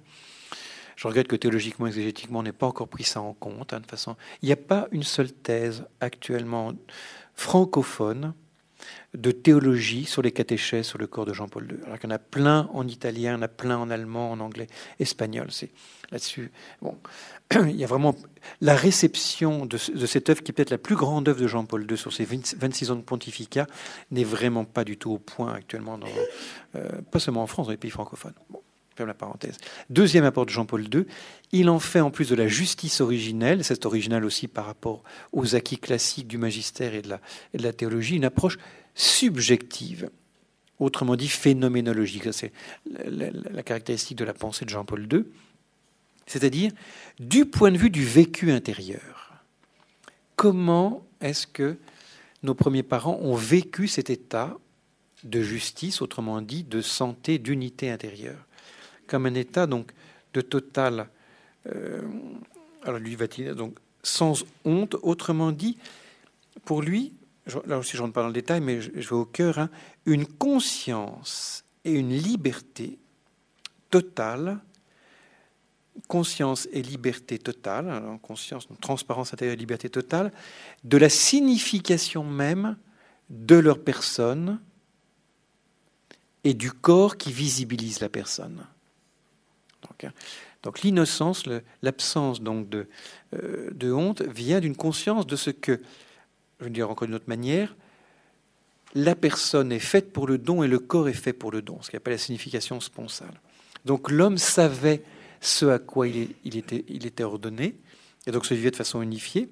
je 0.99 1.07
regrette 1.07 1.29
que 1.29 1.37
théologiquement, 1.37 1.87
exégétiquement, 1.87 2.41
on 2.41 2.43
n'ait 2.43 2.53
pas 2.53 2.67
encore 2.67 2.89
pris 2.89 3.05
ça 3.05 3.21
en 3.21 3.33
compte. 3.33 3.73
Hein, 3.73 3.79
de 3.79 3.87
façon, 3.87 4.17
il 4.43 4.47
n'y 4.47 4.53
a 4.53 4.57
pas 4.57 4.89
une 4.91 5.05
seule 5.05 5.33
thèse 5.33 5.85
actuellement 6.01 6.73
francophone 7.37 8.35
de 9.15 9.31
théologie 9.31 10.05
sur 10.05 10.21
les 10.21 10.33
catéchèses 10.33 10.87
sur 10.87 10.99
le 10.99 11.07
corps 11.07 11.25
de 11.25 11.33
Jean-Paul 11.33 11.67
II. 11.71 11.79
Alors 11.87 11.99
qu'il 11.99 12.11
y 12.11 12.13
en 12.13 12.17
a 12.17 12.19
plein 12.19 12.69
en 12.75 12.87
italien, 12.87 13.33
il 13.33 13.37
y 13.37 13.39
en 13.39 13.43
a 13.43 13.49
plein 13.49 13.79
en 13.79 13.91
allemand, 13.91 14.31
en 14.31 14.41
anglais, 14.41 14.67
espagnol. 15.01 15.49
C'est 15.51 15.71
là-dessus. 16.11 16.51
Bon, 16.83 16.99
il 17.55 17.77
y 17.77 17.85
a 17.85 17.87
vraiment 17.87 18.15
la 18.61 18.75
réception 18.75 19.67
de, 19.67 19.79
cette 19.79 20.29
œuvre 20.29 20.43
qui 20.43 20.53
est 20.53 20.55
peut-être 20.55 20.71
la 20.71 20.79
plus 20.79 20.97
grande 20.97 21.29
œuvre 21.29 21.41
de 21.41 21.47
Jean-Paul 21.47 21.87
II 21.91 21.97
sur 21.97 22.13
ses 22.13 22.25
26 22.25 22.91
ans 22.91 22.97
de 22.97 23.03
pontificat 23.03 23.67
n'est 24.11 24.25
vraiment 24.25 24.65
pas 24.65 24.85
du 24.85 24.97
tout 24.97 25.13
au 25.13 25.19
point 25.19 25.55
actuellement, 25.55 25.99
euh, 26.75 26.89
pas 27.11 27.19
seulement 27.19 27.43
en 27.43 27.47
France, 27.47 27.67
dans 27.67 27.73
les 27.73 27.79
pays 27.79 27.91
francophones. 27.91 28.35
Deuxième 29.91 30.25
apport 30.25 30.47
de 30.47 30.51
Jean-Paul 30.51 30.83
II, 30.93 31.07
il 31.53 31.71
en 31.71 31.79
fait 31.79 32.01
en 32.01 32.11
plus 32.11 32.29
de 32.29 32.35
la 32.35 32.49
justice 32.49 33.01
originelle, 33.01 33.65
c'est 33.65 33.87
original 33.87 34.25
aussi 34.25 34.49
par 34.49 34.67
rapport 34.67 35.03
aux 35.33 35.55
acquis 35.55 35.79
classiques 35.79 36.29
du 36.29 36.39
magistère 36.39 36.95
et 36.95 37.03
de 37.03 37.15
la, 37.55 37.73
théologie, 37.73 38.17
une 38.17 38.25
approche 38.25 38.59
subjective, 38.95 40.11
autrement 40.79 41.17
dit 41.17 41.29
phénoménologique. 41.29 42.33
C'est 42.33 42.53
la 42.87 43.63
caractéristique 43.63 44.19
de 44.19 44.25
la 44.25 44.35
pensée 44.35 44.65
de 44.65 44.71
Jean-Paul 44.71 45.07
II, 45.11 45.25
c'est-à-dire 46.27 46.73
du 47.19 47.47
point 47.47 47.73
de 47.73 47.79
vue 47.79 47.91
du 47.91 48.05
vécu 48.05 48.51
intérieur. 48.51 49.33
Comment 50.37 51.05
est-ce 51.21 51.47
que 51.47 51.77
nos 52.43 52.55
premiers 52.55 52.83
parents 52.83 53.19
ont 53.21 53.35
vécu 53.35 53.89
cet 53.89 54.11
état 54.11 54.57
de 55.25 55.43
justice, 55.43 56.01
autrement 56.01 56.41
dit 56.41 56.63
de 56.63 56.81
santé, 56.81 57.39
d'unité 57.39 57.91
intérieure? 57.91 58.48
Comme 59.09 59.27
un 59.27 59.35
état 59.35 59.67
donc 59.67 59.93
de 60.35 60.41
total. 60.41 61.09
Euh, 61.67 62.03
alors 62.85 63.01
lui 63.01 63.17
va-t-il 63.17 63.55
donc 63.55 63.77
sans 64.03 64.45
honte, 64.65 64.97
autrement 65.03 65.53
dit, 65.53 65.77
pour 66.65 66.83
lui, 66.83 67.13
là 67.67 67.79
aussi 67.79 67.97
je 67.97 68.03
rentre 68.03 68.15
pas 68.15 68.23
dans 68.23 68.29
le 68.29 68.33
détail, 68.33 68.61
mais 68.61 68.81
je, 68.81 68.91
vais 68.91 69.13
au 69.13 69.25
cœur, 69.25 69.59
hein, 69.59 69.71
une 70.07 70.27
conscience 70.27 71.65
et 71.85 71.93
une 71.93 72.11
liberté 72.11 72.99
totale, 73.91 74.59
conscience 76.07 76.69
et 76.73 76.83
liberté 76.83 77.39
totale, 77.39 77.91
alors 77.91 78.21
conscience, 78.21 78.69
transparence 78.81 79.33
intérieure 79.35 79.55
et 79.55 79.59
liberté 79.59 79.91
totale, 79.91 80.33
de 80.85 80.97
la 80.97 81.09
signification 81.09 82.25
même 82.25 82.77
de 83.31 83.57
leur 83.57 83.83
personne 83.83 84.61
et 86.45 86.55
du 86.55 86.73
corps 86.73 87.17
qui 87.17 87.33
visibilise 87.33 88.01
la 88.01 88.09
personne. 88.09 88.65
Hein. 90.05 90.13
Donc, 90.63 90.83
l'innocence, 90.83 91.45
l'absence 91.83 92.41
donc 92.41 92.69
de, 92.69 92.87
euh, 93.35 93.71
de, 93.73 93.93
honte 93.93 94.23
vient 94.23 94.61
d'une 94.61 94.77
conscience 94.77 95.27
de 95.27 95.37
ce 95.37 95.51
que, 95.51 95.81
je 96.61 96.65
vais 96.65 96.71
dire 96.71 96.91
encore 96.91 97.07
d'une 97.07 97.15
autre 97.15 97.29
manière, 97.29 97.77
la 98.95 99.15
personne 99.15 99.71
est 99.71 99.79
faite 99.79 100.13
pour 100.13 100.27
le 100.27 100.39
don 100.39 100.63
et 100.63 100.69
le 100.69 100.79
corps 100.79 101.09
est 101.09 101.13
fait 101.13 101.33
pour 101.33 101.53
le 101.53 101.63
don, 101.63 101.81
ce 101.83 101.91
qui 101.91 101.97
appelle 101.97 102.15
la 102.15 102.19
signification 102.19 102.81
sponsale. 102.81 103.41
Donc 103.85 104.11
l'homme 104.11 104.39
savait 104.39 105.03
ce 105.41 105.67
à 105.67 105.79
quoi 105.79 106.09
il, 106.09 106.31
il, 106.45 106.57
était, 106.57 106.85
il 106.89 107.07
était 107.07 107.23
ordonné, 107.23 107.77
et 108.27 108.33
donc 108.33 108.47
se 108.47 108.55
vivait 108.55 108.71
de 108.71 108.77
façon 108.77 109.03
unifiée. 109.03 109.49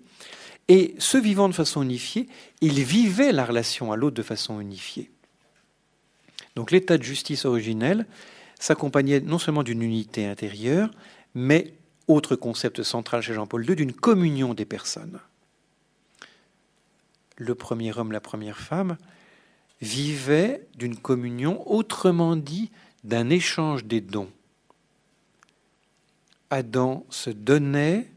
Et 0.69 0.95
ce 0.99 1.17
vivant 1.17 1.49
de 1.49 1.55
façon 1.55 1.83
unifiée, 1.83 2.27
il 2.61 2.83
vivait 2.83 3.31
la 3.31 3.45
relation 3.45 3.93
à 3.93 3.97
l'autre 3.97 4.17
de 4.17 4.23
façon 4.23 4.61
unifiée. 4.61 5.11
Donc 6.57 6.71
l'état 6.71 6.99
de 6.99 7.03
justice 7.03 7.45
originel, 7.45 8.07
s'accompagnait 8.59 9.21
non 9.21 9.39
seulement 9.39 9.63
d'une 9.63 9.83
unité 9.83 10.27
intérieure, 10.27 10.91
mais, 11.35 11.75
autre 12.09 12.37
concept 12.37 12.83
central 12.83 13.21
chez 13.21 13.35
Jean-Paul 13.35 13.69
II, 13.69 13.77
d'une 13.77 13.93
communion 13.93 14.55
des 14.55 14.65
personnes. 14.65 15.21
Le 17.37 17.55
premier 17.55 17.97
homme, 17.97 18.13
la 18.13 18.21
première 18.21 18.59
femme, 18.59 18.97
vivaient 19.81 20.67
d'une 20.77 20.97
communion, 20.97 21.69
autrement 21.71 22.37
dit, 22.37 22.71
d'un 23.05 23.29
échange 23.29 23.85
des 23.85 24.01
dons. 24.01 24.31
Adam 26.51 27.05
se 27.11 27.31
donnait, 27.31 28.11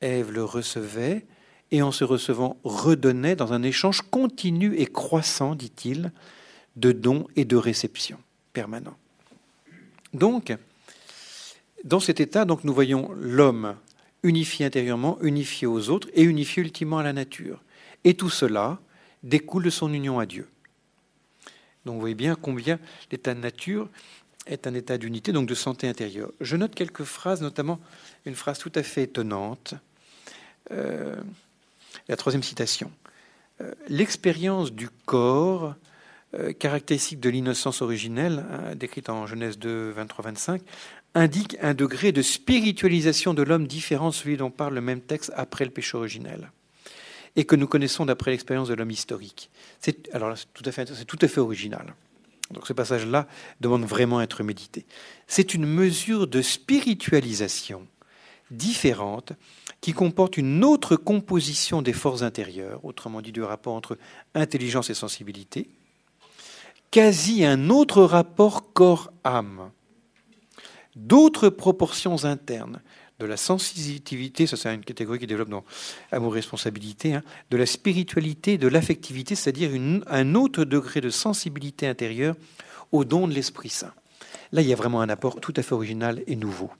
Ève 0.00 0.30
le 0.30 0.44
recevait, 0.44 1.26
et 1.70 1.80
en 1.80 1.90
se 1.90 2.04
recevant 2.04 2.58
redonnait 2.64 3.34
dans 3.34 3.52
un 3.52 3.62
échange 3.62 4.02
continu 4.02 4.76
et 4.76 4.86
croissant, 4.86 5.54
dit-il, 5.54 6.12
de 6.76 6.92
dons 6.92 7.26
et 7.34 7.44
de 7.44 7.56
réception 7.56 8.18
permanent. 8.52 8.96
Donc, 10.12 10.56
dans 11.84 12.00
cet 12.00 12.20
état, 12.20 12.44
donc, 12.44 12.64
nous 12.64 12.74
voyons 12.74 13.10
l'homme 13.14 13.76
unifié 14.22 14.66
intérieurement, 14.66 15.18
unifié 15.22 15.66
aux 15.66 15.90
autres 15.90 16.08
et 16.14 16.22
unifié 16.22 16.62
ultimement 16.62 16.98
à 16.98 17.02
la 17.02 17.12
nature. 17.12 17.62
Et 18.04 18.14
tout 18.14 18.30
cela 18.30 18.78
découle 19.22 19.64
de 19.64 19.70
son 19.70 19.92
union 19.92 20.18
à 20.18 20.26
Dieu. 20.26 20.48
Donc 21.84 21.94
vous 21.94 22.00
voyez 22.00 22.14
bien 22.14 22.34
combien 22.34 22.78
l'état 23.10 23.34
de 23.34 23.40
nature 23.40 23.88
est 24.46 24.66
un 24.66 24.74
état 24.74 24.98
d'unité, 24.98 25.32
donc 25.32 25.48
de 25.48 25.54
santé 25.54 25.88
intérieure. 25.88 26.30
Je 26.40 26.56
note 26.56 26.74
quelques 26.74 27.04
phrases, 27.04 27.42
notamment 27.42 27.80
une 28.24 28.34
phrase 28.34 28.58
tout 28.58 28.72
à 28.74 28.82
fait 28.82 29.04
étonnante. 29.04 29.74
Euh, 30.70 31.16
la 32.08 32.16
troisième 32.16 32.42
citation. 32.42 32.90
Euh, 33.60 33.72
l'expérience 33.88 34.72
du 34.72 34.88
corps 35.06 35.74
euh, 36.34 36.52
caractéristique 36.52 37.20
de 37.20 37.28
l'innocence 37.28 37.82
originelle, 37.82 38.44
hein, 38.50 38.74
décrite 38.74 39.08
en 39.10 39.26
Genèse 39.26 39.58
2, 39.58 39.92
23-25, 39.92 40.60
indique 41.14 41.56
un 41.60 41.74
degré 41.74 42.10
de 42.10 42.22
spiritualisation 42.22 43.34
de 43.34 43.42
l'homme 43.42 43.66
différent 43.66 44.08
de 44.08 44.14
celui 44.14 44.38
dont 44.38 44.50
parle 44.50 44.74
le 44.74 44.80
même 44.80 45.02
texte 45.02 45.30
après 45.36 45.64
le 45.64 45.70
péché 45.70 45.96
originel, 45.96 46.50
et 47.36 47.44
que 47.44 47.54
nous 47.54 47.66
connaissons 47.66 48.06
d'après 48.06 48.30
l'expérience 48.30 48.68
de 48.68 48.74
l'homme 48.74 48.90
historique. 48.90 49.50
C'est, 49.80 50.08
alors, 50.14 50.34
tout 50.54 50.64
à 50.64 50.72
fait, 50.72 51.38
original. 51.38 51.94
Donc 52.50 52.66
ce 52.66 52.72
passage-là 52.72 53.26
demande 53.60 53.84
vraiment 53.84 54.18
à 54.18 54.24
être 54.24 54.42
médité. 54.42 54.86
C'est 55.26 55.54
une 55.54 55.66
mesure 55.66 56.26
de 56.26 56.40
spiritualisation 56.42 57.86
différente 58.50 59.32
qui 59.80 59.92
comporte 59.92 60.36
une 60.36 60.62
autre 60.64 60.96
composition 60.96 61.82
des 61.82 61.92
forces 61.92 62.22
intérieures, 62.22 62.84
autrement 62.84 63.20
dit 63.20 63.32
du 63.32 63.42
rapport 63.42 63.74
entre 63.74 63.98
intelligence 64.34 64.90
et 64.90 64.94
sensibilité, 64.94 65.68
quasi 66.92 67.44
un 67.44 67.70
autre 67.70 68.02
rapport 68.02 68.72
corps-âme, 68.72 69.72
d'autres 70.94 71.48
proportions 71.48 72.24
internes, 72.24 72.80
de 73.18 73.26
la 73.26 73.36
sensibilité, 73.36 74.46
ça 74.46 74.56
c'est 74.56 74.74
une 74.74 74.84
catégorie 74.84 75.18
qui 75.18 75.26
développe 75.26 75.48
dans 75.48 75.64
amour-responsabilité, 76.10 77.14
hein, 77.14 77.22
de 77.50 77.56
la 77.56 77.66
spiritualité, 77.66 78.58
de 78.58 78.68
l'affectivité, 78.68 79.34
c'est-à-dire 79.34 79.70
un 80.06 80.34
autre 80.34 80.64
degré 80.64 81.00
de 81.00 81.08
sensibilité 81.08 81.86
intérieure 81.86 82.36
au 82.90 83.04
don 83.04 83.26
de 83.26 83.32
l'Esprit 83.32 83.70
Saint. 83.70 83.94
Là, 84.50 84.60
il 84.60 84.68
y 84.68 84.72
a 84.72 84.76
vraiment 84.76 85.00
un 85.00 85.08
apport 85.08 85.40
tout 85.40 85.54
à 85.56 85.62
fait 85.62 85.74
original 85.74 86.22
et 86.26 86.36
nouveau. 86.36 86.70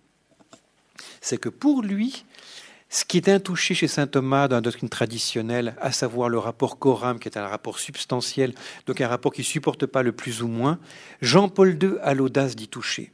C'est 1.20 1.38
que 1.38 1.48
pour 1.48 1.82
lui, 1.82 2.24
ce 2.92 3.06
qui 3.06 3.16
est 3.16 3.30
intouché 3.30 3.74
chez 3.74 3.88
saint 3.88 4.06
Thomas 4.06 4.48
dans 4.48 4.56
la 4.56 4.60
doctrine 4.60 4.90
traditionnelle, 4.90 5.74
à 5.80 5.92
savoir 5.92 6.28
le 6.28 6.38
rapport 6.38 6.78
coram, 6.78 7.18
qui 7.18 7.26
est 7.26 7.38
un 7.38 7.46
rapport 7.46 7.78
substantiel, 7.78 8.54
donc 8.84 9.00
un 9.00 9.08
rapport 9.08 9.32
qui 9.32 9.40
ne 9.40 9.46
supporte 9.46 9.86
pas 9.86 10.02
le 10.02 10.12
plus 10.12 10.42
ou 10.42 10.46
moins, 10.46 10.78
Jean-Paul 11.22 11.78
II 11.82 11.94
a 12.02 12.12
l'audace 12.12 12.54
d'y 12.54 12.68
toucher 12.68 13.10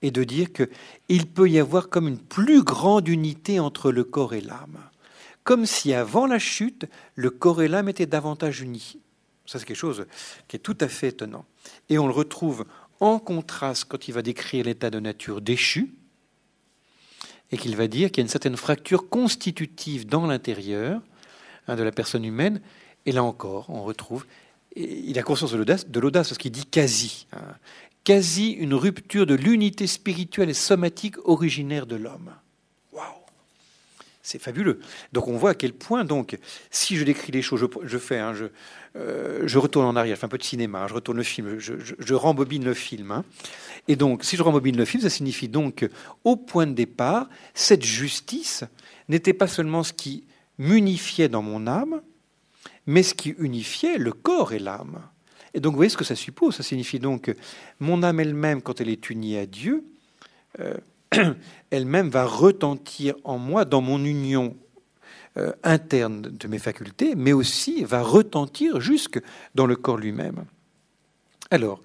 et 0.00 0.10
de 0.10 0.24
dire 0.24 0.48
qu'il 0.50 1.26
peut 1.26 1.50
y 1.50 1.58
avoir 1.58 1.90
comme 1.90 2.08
une 2.08 2.18
plus 2.18 2.62
grande 2.62 3.06
unité 3.06 3.60
entre 3.60 3.92
le 3.92 4.02
corps 4.02 4.32
et 4.32 4.40
l'âme. 4.40 4.78
Comme 5.44 5.66
si 5.66 5.92
avant 5.92 6.26
la 6.26 6.38
chute, 6.38 6.86
le 7.14 7.28
corps 7.28 7.62
et 7.62 7.68
l'âme 7.68 7.90
étaient 7.90 8.06
davantage 8.06 8.62
unis. 8.62 8.98
Ça, 9.44 9.58
c'est 9.58 9.66
quelque 9.66 9.76
chose 9.76 10.06
qui 10.46 10.56
est 10.56 10.60
tout 10.60 10.76
à 10.80 10.88
fait 10.88 11.08
étonnant. 11.08 11.44
Et 11.90 11.98
on 11.98 12.06
le 12.06 12.14
retrouve 12.14 12.64
en 12.98 13.18
contraste 13.18 13.84
quand 13.84 14.08
il 14.08 14.12
va 14.12 14.22
décrire 14.22 14.64
l'état 14.64 14.88
de 14.88 15.00
nature 15.00 15.42
déchu, 15.42 15.92
et 17.50 17.56
qu'il 17.56 17.76
va 17.76 17.88
dire 17.88 18.10
qu'il 18.10 18.18
y 18.18 18.22
a 18.22 18.26
une 18.26 18.30
certaine 18.30 18.56
fracture 18.56 19.08
constitutive 19.08 20.06
dans 20.06 20.26
l'intérieur 20.26 21.00
hein, 21.66 21.76
de 21.76 21.82
la 21.82 21.92
personne 21.92 22.24
humaine. 22.24 22.60
Et 23.06 23.12
là 23.12 23.22
encore, 23.22 23.70
on 23.70 23.82
retrouve, 23.82 24.26
il 24.76 25.18
a 25.18 25.22
conscience 25.22 25.52
de 25.52 25.56
l'audace, 25.56 25.88
de 25.88 26.00
l'audace 26.00 26.28
parce 26.28 26.38
qu'il 26.38 26.52
dit 26.52 26.66
quasi, 26.66 27.26
hein, 27.32 27.54
quasi 28.04 28.50
une 28.50 28.74
rupture 28.74 29.26
de 29.26 29.34
l'unité 29.34 29.86
spirituelle 29.86 30.50
et 30.50 30.54
somatique 30.54 31.16
originaire 31.26 31.86
de 31.86 31.96
l'homme. 31.96 32.32
C'est 34.28 34.38
fabuleux. 34.38 34.78
Donc 35.14 35.26
on 35.26 35.38
voit 35.38 35.52
à 35.52 35.54
quel 35.54 35.72
point, 35.72 36.04
donc, 36.04 36.36
si 36.70 36.98
je 36.98 37.04
décris 37.04 37.32
les 37.32 37.40
choses, 37.40 37.66
je, 37.82 37.96
fais, 37.96 38.18
hein, 38.18 38.34
je, 38.34 38.44
euh, 38.96 39.40
je, 39.46 39.56
retourne 39.56 39.86
en 39.86 39.96
arrière, 39.96 40.16
je 40.16 40.20
fais 40.20 40.26
un 40.26 40.28
peu 40.28 40.36
de 40.36 40.42
cinéma, 40.42 40.86
je 40.86 40.92
retourne 40.92 41.16
le 41.16 41.22
film, 41.22 41.58
je, 41.58 41.72
je 41.98 42.14
rembobine 42.14 42.62
le 42.62 42.74
film. 42.74 43.10
Hein. 43.10 43.24
Et 43.88 43.96
donc, 43.96 44.24
si 44.24 44.36
je 44.36 44.42
rembobine 44.42 44.76
le 44.76 44.84
film, 44.84 45.02
ça 45.02 45.08
signifie 45.08 45.48
donc 45.48 45.88
qu'au 45.88 46.36
point 46.36 46.66
de 46.66 46.74
départ, 46.74 47.30
cette 47.54 47.82
justice 47.82 48.64
n'était 49.08 49.32
pas 49.32 49.46
seulement 49.46 49.82
ce 49.82 49.94
qui 49.94 50.26
m'unifiait 50.58 51.30
dans 51.30 51.40
mon 51.40 51.66
âme, 51.66 52.02
mais 52.84 53.02
ce 53.02 53.14
qui 53.14 53.30
unifiait 53.38 53.96
le 53.96 54.12
corps 54.12 54.52
et 54.52 54.58
l'âme. 54.58 55.00
Et 55.54 55.60
donc, 55.60 55.72
vous 55.72 55.78
voyez 55.78 55.88
ce 55.88 55.96
que 55.96 56.04
ça 56.04 56.16
suppose. 56.16 56.54
Ça 56.54 56.62
signifie 56.62 56.98
donc 56.98 57.34
mon 57.80 58.02
âme 58.02 58.20
elle-même, 58.20 58.60
quand 58.60 58.82
elle 58.82 58.90
est 58.90 59.08
unie 59.08 59.38
à 59.38 59.46
Dieu, 59.46 59.84
euh, 60.60 60.74
elle-même 61.70 62.08
va 62.08 62.24
retentir 62.24 63.14
en 63.24 63.38
moi, 63.38 63.64
dans 63.64 63.80
mon 63.80 64.04
union 64.04 64.56
euh, 65.36 65.52
interne 65.62 66.22
de 66.22 66.48
mes 66.48 66.58
facultés, 66.58 67.14
mais 67.14 67.32
aussi 67.32 67.84
va 67.84 68.02
retentir 68.02 68.80
jusque 68.80 69.20
dans 69.54 69.66
le 69.66 69.76
corps 69.76 69.96
lui-même. 69.96 70.44
Alors, 71.50 71.80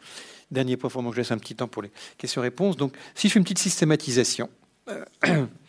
dernier 0.51 0.77
point, 0.77 0.89
je 1.11 1.17
laisse 1.17 1.31
un 1.31 1.37
petit 1.37 1.55
temps 1.55 1.67
pour 1.67 1.81
les 1.81 1.91
questions-réponses. 2.17 2.77
Donc, 2.77 2.95
si 3.15 3.27
je 3.27 3.33
fais 3.33 3.39
une 3.39 3.43
petite 3.43 3.59
systématisation, 3.59 4.49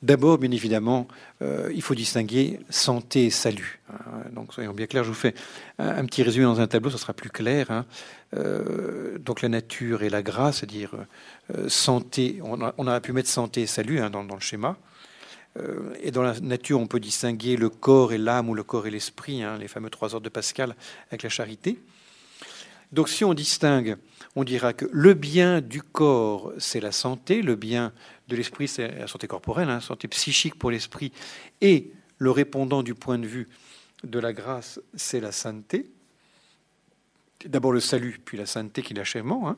D'abord, 0.00 0.38
bien 0.38 0.52
évidemment, 0.52 1.08
euh, 1.42 1.72
il 1.74 1.82
faut 1.82 1.96
distinguer 1.96 2.60
santé 2.70 3.26
et 3.26 3.30
salut. 3.30 3.80
Hein. 3.90 4.30
Donc, 4.32 4.54
soyons 4.54 4.72
bien 4.72 4.86
clairs, 4.86 5.02
je 5.02 5.08
vous 5.08 5.14
fais 5.14 5.34
un, 5.80 6.04
petit 6.04 6.22
résumé 6.22 6.44
dans 6.44 6.60
un 6.60 6.68
tableau, 6.68 6.88
ça 6.90 6.98
sera 6.98 7.12
plus 7.12 7.30
clair. 7.30 7.68
Hein. 7.72 7.84
Euh, 8.36 9.18
donc, 9.18 9.42
la 9.42 9.48
nature 9.48 10.04
et 10.04 10.08
la 10.08 10.22
grâce, 10.22 10.58
c'est-à-dire 10.58 10.92
euh, 11.56 11.68
santé, 11.68 12.38
on, 12.44 12.60
a, 12.60 12.74
aurait 12.78 13.00
pu 13.00 13.12
mettre 13.12 13.28
santé 13.28 13.62
et 13.62 13.66
salut 13.66 13.98
hein, 13.98 14.08
dans, 14.08 14.22
le 14.22 14.40
schéma. 14.40 14.76
et 16.00 16.12
dans 16.12 16.22
la 16.22 16.38
nature, 16.38 16.78
on 16.78 16.86
peut 16.86 17.00
distinguer 17.00 17.56
le 17.56 17.68
corps 17.68 18.12
et 18.12 18.18
l'âme 18.18 18.48
ou 18.48 18.54
le 18.54 18.62
corps 18.62 18.86
et 18.86 18.92
l'esprit, 18.92 19.42
les 19.58 19.66
fameux 19.66 19.90
trois 19.90 20.14
ordres 20.14 20.24
de 20.24 20.28
Pascal 20.28 20.76
avec 21.08 21.24
la 21.24 21.28
charité. 21.28 21.80
Donc, 22.92 23.08
si 23.08 23.24
on 23.24 23.34
distingue, 23.34 23.96
on 24.36 24.44
dira 24.44 24.72
que 24.72 24.86
le 24.92 25.14
bien 25.14 25.60
du 25.60 25.82
corps, 25.82 26.52
c'est 26.58 26.80
la 26.80 26.92
santé, 26.92 27.42
le 27.42 27.56
bien 27.56 27.92
de 28.28 28.36
l'esprit, 28.36 28.68
c'est 28.68 28.88
la 28.88 29.06
santé 29.06 29.26
corporelle, 29.26 29.68
la 29.68 29.76
hein, 29.76 29.80
santé 29.80 30.06
psychique 30.08 30.56
pour 30.56 30.70
l'esprit, 30.70 31.12
et 31.60 31.90
le 32.18 32.30
répondant 32.30 32.82
du 32.82 32.94
point 32.94 33.18
de 33.18 33.26
vue 33.26 33.48
de 34.04 34.18
la 34.18 34.32
grâce, 34.32 34.80
c'est 34.94 35.20
la 35.20 35.32
sainteté. 35.32 35.90
D'abord 37.46 37.72
le 37.72 37.80
salut, 37.80 38.20
puis 38.24 38.36
la 38.36 38.46
sainteté 38.46 38.82
qui 38.82 38.92
est 38.92 38.96
l'achèvement. 38.96 39.48
Hein. 39.48 39.56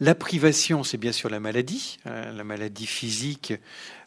La 0.00 0.14
privation, 0.14 0.84
c'est 0.84 0.96
bien 0.96 1.12
sûr 1.12 1.28
la 1.28 1.40
maladie, 1.40 1.98
hein, 2.04 2.32
la 2.32 2.44
maladie 2.44 2.86
physique, 2.86 3.52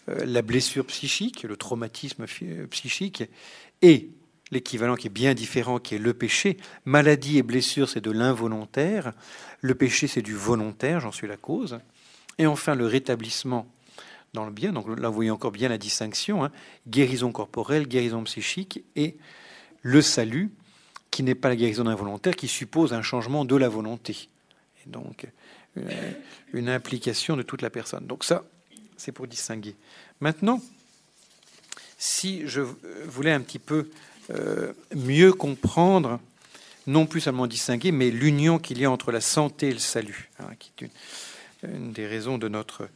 euh, 0.10 0.26
la 0.26 0.42
blessure 0.42 0.86
psychique, 0.86 1.44
le 1.44 1.56
traumatisme 1.56 2.26
euh, 2.44 2.68
psychique, 2.68 3.24
et 3.82 4.10
l'équivalent 4.52 4.96
qui 4.96 5.08
est 5.08 5.12
bien 5.12 5.34
différent, 5.34 5.80
qui 5.80 5.96
est 5.96 6.00
le 6.00 6.14
péché. 6.14 6.58
Maladie 6.86 7.38
et 7.38 7.44
blessure, 7.44 7.90
c'est 7.90 8.02
de 8.02 8.12
l'involontaire. 8.12 9.14
Le 9.62 9.76
péché, 9.76 10.08
c'est 10.08 10.22
du 10.22 10.34
volontaire, 10.34 11.00
j'en 11.00 11.12
suis 11.12 11.28
la 11.28 11.38
cause. 11.38 11.80
Et 12.38 12.48
enfin, 12.48 12.76
le 12.76 12.86
rétablissement 12.86 13.68
dans 14.34 14.46
le 14.46 14.52
bien. 14.52 14.72
Donc 14.72 14.88
là, 15.00 15.10
vous 15.10 15.16
voyez 15.16 15.32
encore 15.32 15.52
bien 15.52 15.70
la 15.70 15.78
distinction. 15.78 16.44
Hein. 16.44 16.52
guérison 16.88 17.32
corporelle, 17.32 17.88
guérison 17.88 18.24
psychique 18.24 18.84
et 18.96 19.18
le 19.82 20.02
salut, 20.02 20.52
qui 21.10 21.24
n'est 21.24 21.36
pas 21.36 21.50
la 21.50 21.56
guérison 21.56 21.86
involontaire, 21.88 22.36
qui 22.36 22.48
suppose 22.48 22.94
un 22.94 23.02
changement 23.02 23.44
de 23.46 23.56
la 23.56 23.68
volonté. 23.68 24.30
Donc, 24.86 25.28
euh, 25.78 26.12
une, 26.54 26.70
implication 26.70 27.36
de 27.36 27.44
toute 27.44 27.62
la 27.62 27.70
personne. 27.70 28.08
Donc 28.08 28.24
ça, 28.24 28.46
c'est 28.98 29.12
pour 29.12 29.28
distinguer. 29.28 29.76
Maintenant, 30.22 30.62
si 31.98 32.48
je 32.48 32.62
voulais 32.62 33.32
un 33.32 33.42
petit 33.42 33.60
peu 33.60 33.90
euh, 34.32 34.74
mieux 34.96 35.34
comprendre, 35.34 36.20
non 36.88 37.06
plus 37.06 37.22
seulement 37.22 37.48
distinguer, 37.48 37.92
mais 37.92 38.10
l'union 38.10 38.58
qu'il 38.58 38.80
y 38.80 38.86
a 38.86 38.92
entre 38.92 39.12
la 39.12 39.22
santé 39.22 39.70
et 39.70 39.74
le 39.74 39.80
salut, 39.80 40.30
hein, 40.40 40.48
qui 40.58 40.72
est 40.78 40.86
une, 40.86 40.92
une 41.64 41.92
des 41.92 42.08
raisons 42.08 42.38
de 42.38 42.48
notre 42.48 42.90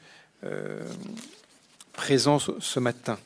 euh, 0.44 0.84
présence 1.94 2.52
ce 2.60 2.80
matin. 2.80 3.18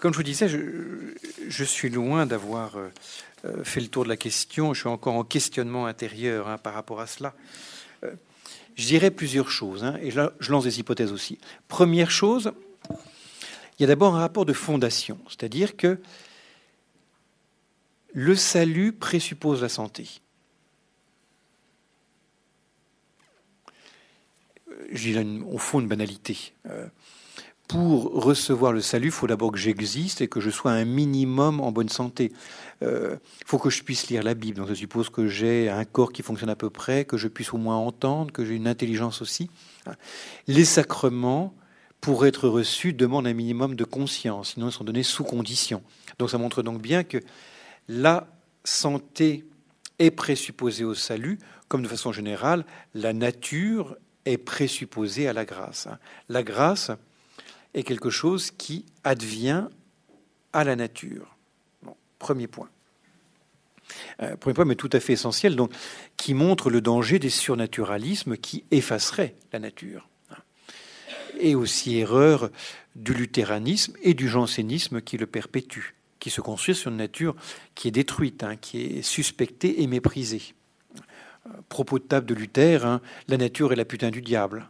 Comme 0.00 0.12
je 0.12 0.18
vous 0.18 0.24
disais, 0.24 0.48
je, 0.48 1.64
suis 1.64 1.88
loin 1.88 2.26
d'avoir 2.26 2.76
euh, 2.76 2.88
euh, 3.46 3.64
fait 3.64 3.80
le 3.80 3.88
tour 3.88 4.04
de 4.04 4.08
la 4.08 4.18
question. 4.18 4.74
Je 4.74 4.80
suis 4.80 4.88
encore 4.88 5.14
en 5.14 5.24
questionnement 5.24 5.86
intérieur 5.86 6.48
hein, 6.48 6.58
par 6.58 6.74
rapport 6.74 7.00
à 7.00 7.06
cela. 7.06 7.34
je 8.02 8.86
dirais 8.86 9.10
plusieurs 9.10 9.50
choses, 9.50 9.84
hein, 9.84 9.96
et 10.02 10.10
je 10.10 10.52
lance 10.52 10.64
des 10.64 10.78
hypothèses 10.78 11.12
aussi. 11.12 11.38
Première 11.68 12.10
chose, 12.10 12.52
il 13.78 13.82
y 13.82 13.84
a 13.84 13.86
d'abord 13.86 14.14
un 14.14 14.20
rapport 14.20 14.44
de 14.44 14.52
fondation, 14.52 15.18
c'est-à-dire 15.28 15.76
que 15.76 15.98
le 18.12 18.34
salut 18.34 18.92
présuppose 18.92 19.62
la 19.62 19.68
santé. 19.68 20.20
J'ai 24.90 25.18
au 25.46 25.58
fond 25.58 25.80
une 25.80 25.88
banalité. 25.88 26.52
Euh, 26.68 26.86
pour 27.68 28.04
recevoir 28.14 28.72
le 28.72 28.80
salut, 28.80 29.08
il 29.08 29.12
faut 29.12 29.26
d'abord 29.26 29.52
que 29.52 29.58
j'existe 29.58 30.22
et 30.22 30.28
que 30.28 30.40
je 30.40 30.48
sois 30.48 30.72
un 30.72 30.86
minimum 30.86 31.60
en 31.60 31.70
bonne 31.70 31.90
santé. 31.90 32.32
Il 32.80 32.86
euh, 32.86 33.16
faut 33.44 33.58
que 33.58 33.68
je 33.68 33.82
puisse 33.82 34.08
lire 34.08 34.22
la 34.22 34.32
Bible. 34.32 34.56
Donc, 34.56 34.68
je 34.68 34.74
suppose 34.74 35.10
que 35.10 35.28
j'ai 35.28 35.68
un 35.68 35.84
corps 35.84 36.10
qui 36.10 36.22
fonctionne 36.22 36.48
à 36.48 36.56
peu 36.56 36.70
près, 36.70 37.04
que 37.04 37.18
je 37.18 37.28
puisse 37.28 37.52
au 37.52 37.58
moins 37.58 37.76
entendre, 37.76 38.32
que 38.32 38.42
j'ai 38.42 38.54
une 38.54 38.66
intelligence 38.66 39.20
aussi. 39.20 39.50
Les 40.46 40.64
sacrements, 40.64 41.54
pour 42.00 42.24
être 42.24 42.48
reçus, 42.48 42.94
demandent 42.94 43.26
un 43.26 43.34
minimum 43.34 43.74
de 43.74 43.84
conscience, 43.84 44.54
sinon 44.54 44.68
ils 44.68 44.72
sont 44.72 44.84
donnés 44.84 45.02
sous 45.02 45.24
condition. 45.24 45.82
Donc, 46.18 46.30
ça 46.30 46.38
montre 46.38 46.62
donc 46.62 46.80
bien 46.80 47.04
que 47.04 47.18
la 47.86 48.28
santé 48.64 49.44
est 49.98 50.10
présupposée 50.10 50.84
au 50.84 50.94
salut, 50.94 51.38
comme 51.68 51.82
de 51.82 51.88
façon 51.88 52.12
générale, 52.12 52.64
la 52.94 53.12
nature 53.12 53.96
est 54.32 54.38
présupposé 54.38 55.28
à 55.28 55.32
la 55.32 55.44
grâce. 55.44 55.88
La 56.28 56.42
grâce 56.42 56.90
est 57.74 57.82
quelque 57.82 58.10
chose 58.10 58.50
qui 58.50 58.86
advient 59.04 59.68
à 60.52 60.64
la 60.64 60.76
nature. 60.76 61.36
premier 62.18 62.46
point. 62.46 62.68
Euh, 64.22 64.36
premier 64.36 64.54
point, 64.54 64.64
mais 64.64 64.74
tout 64.74 64.90
à 64.92 65.00
fait 65.00 65.12
essentiel, 65.14 65.56
donc, 65.56 65.72
qui 66.16 66.34
montre 66.34 66.70
le 66.70 66.80
danger 66.80 67.18
des 67.18 67.30
surnaturalismes 67.30 68.36
qui 68.36 68.64
effaceraient 68.70 69.36
la 69.52 69.58
nature. 69.58 70.08
Et 71.40 71.54
aussi 71.54 71.98
erreur 71.98 72.50
du 72.96 73.14
luthéranisme 73.14 73.94
et 74.02 74.14
du 74.14 74.28
jansénisme 74.28 75.00
qui 75.00 75.16
le 75.16 75.26
perpétue, 75.26 75.94
qui 76.18 76.30
se 76.30 76.40
construit 76.40 76.74
sur 76.74 76.90
une 76.90 76.96
nature 76.96 77.36
qui 77.76 77.88
est 77.88 77.92
détruite, 77.92 78.42
hein, 78.42 78.56
qui 78.56 78.80
est 78.80 79.02
suspectée 79.02 79.82
et 79.82 79.86
méprisée 79.86 80.54
propos 81.68 81.98
de 81.98 82.04
table 82.04 82.26
de 82.26 82.34
Luther, 82.34 82.84
hein, 82.84 83.00
la 83.28 83.36
nature 83.36 83.72
est 83.72 83.76
la 83.76 83.84
putain 83.84 84.10
du 84.10 84.22
diable. 84.22 84.68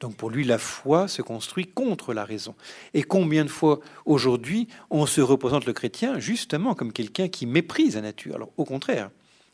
Donc 0.00 0.16
pour 0.16 0.30
lui, 0.30 0.44
la 0.44 0.58
foi 0.58 1.08
se 1.08 1.22
construit 1.22 1.66
contre 1.66 2.14
la 2.14 2.24
raison. 2.24 2.54
Et 2.94 3.02
combien 3.02 3.44
de 3.44 3.50
fois 3.50 3.80
aujourd'hui 4.06 4.68
on 4.90 5.06
se 5.06 5.20
représente 5.20 5.66
le 5.66 5.72
chrétien 5.72 6.18
justement 6.18 6.74
comme 6.74 6.92
quelqu'un 6.92 7.28
qui 7.28 7.46
méprise 7.46 7.96
la 7.96 8.02
nature? 8.02 8.34
Alors 8.34 8.50
au 8.56 8.64
contraire, 8.64 9.10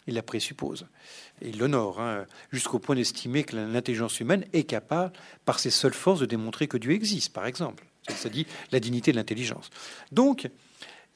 il 0.07 0.15
la 0.15 0.23
présuppose. 0.23 0.87
Et 1.43 1.49
il 1.49 1.59
l'honore, 1.59 2.01
hein, 2.01 2.27
jusqu'au 2.53 2.79
point 2.79 2.95
d'estimer 2.95 3.45
que 3.45 3.57
l'intelligence 3.57 4.21
humaine 4.21 4.45
est 4.53 4.63
capable, 4.63 5.13
par 5.45 5.59
ses 5.59 5.71
seules 5.71 5.95
forces, 5.95 6.21
de 6.21 6.27
démontrer 6.27 6.69
que 6.69 6.77
Dieu 6.77 6.93
existe, 6.93 7.33
par 7.33 7.47
exemple. 7.47 7.85
Ça 8.09 8.29
dit 8.29 8.47
la 8.71 8.79
dignité 8.79 9.11
de 9.11 9.17
l'intelligence. 9.17 9.71
Donc, 10.13 10.49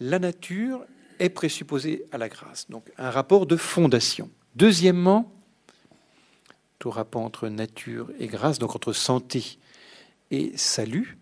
la 0.01 0.19
nature 0.19 0.85
est 1.21 1.29
présupposée 1.29 2.05
à 2.11 2.19
la 2.19 2.29
grâce. 2.29 2.69
Donc, 2.69 2.91
un 2.99 3.11
rapport 3.11 3.47
de 3.47 3.57
fondation. 3.57 4.29
Deuxièmement, 4.57 5.33
tout 6.79 6.91
rapport 6.91 7.23
entre 7.23 7.49
nature 7.49 8.11
et 8.19 8.27
grâce, 8.27 8.59
donc 8.59 8.75
entre 8.75 8.93
santé 8.93 9.59
et 10.31 10.57
salut. 10.57 11.19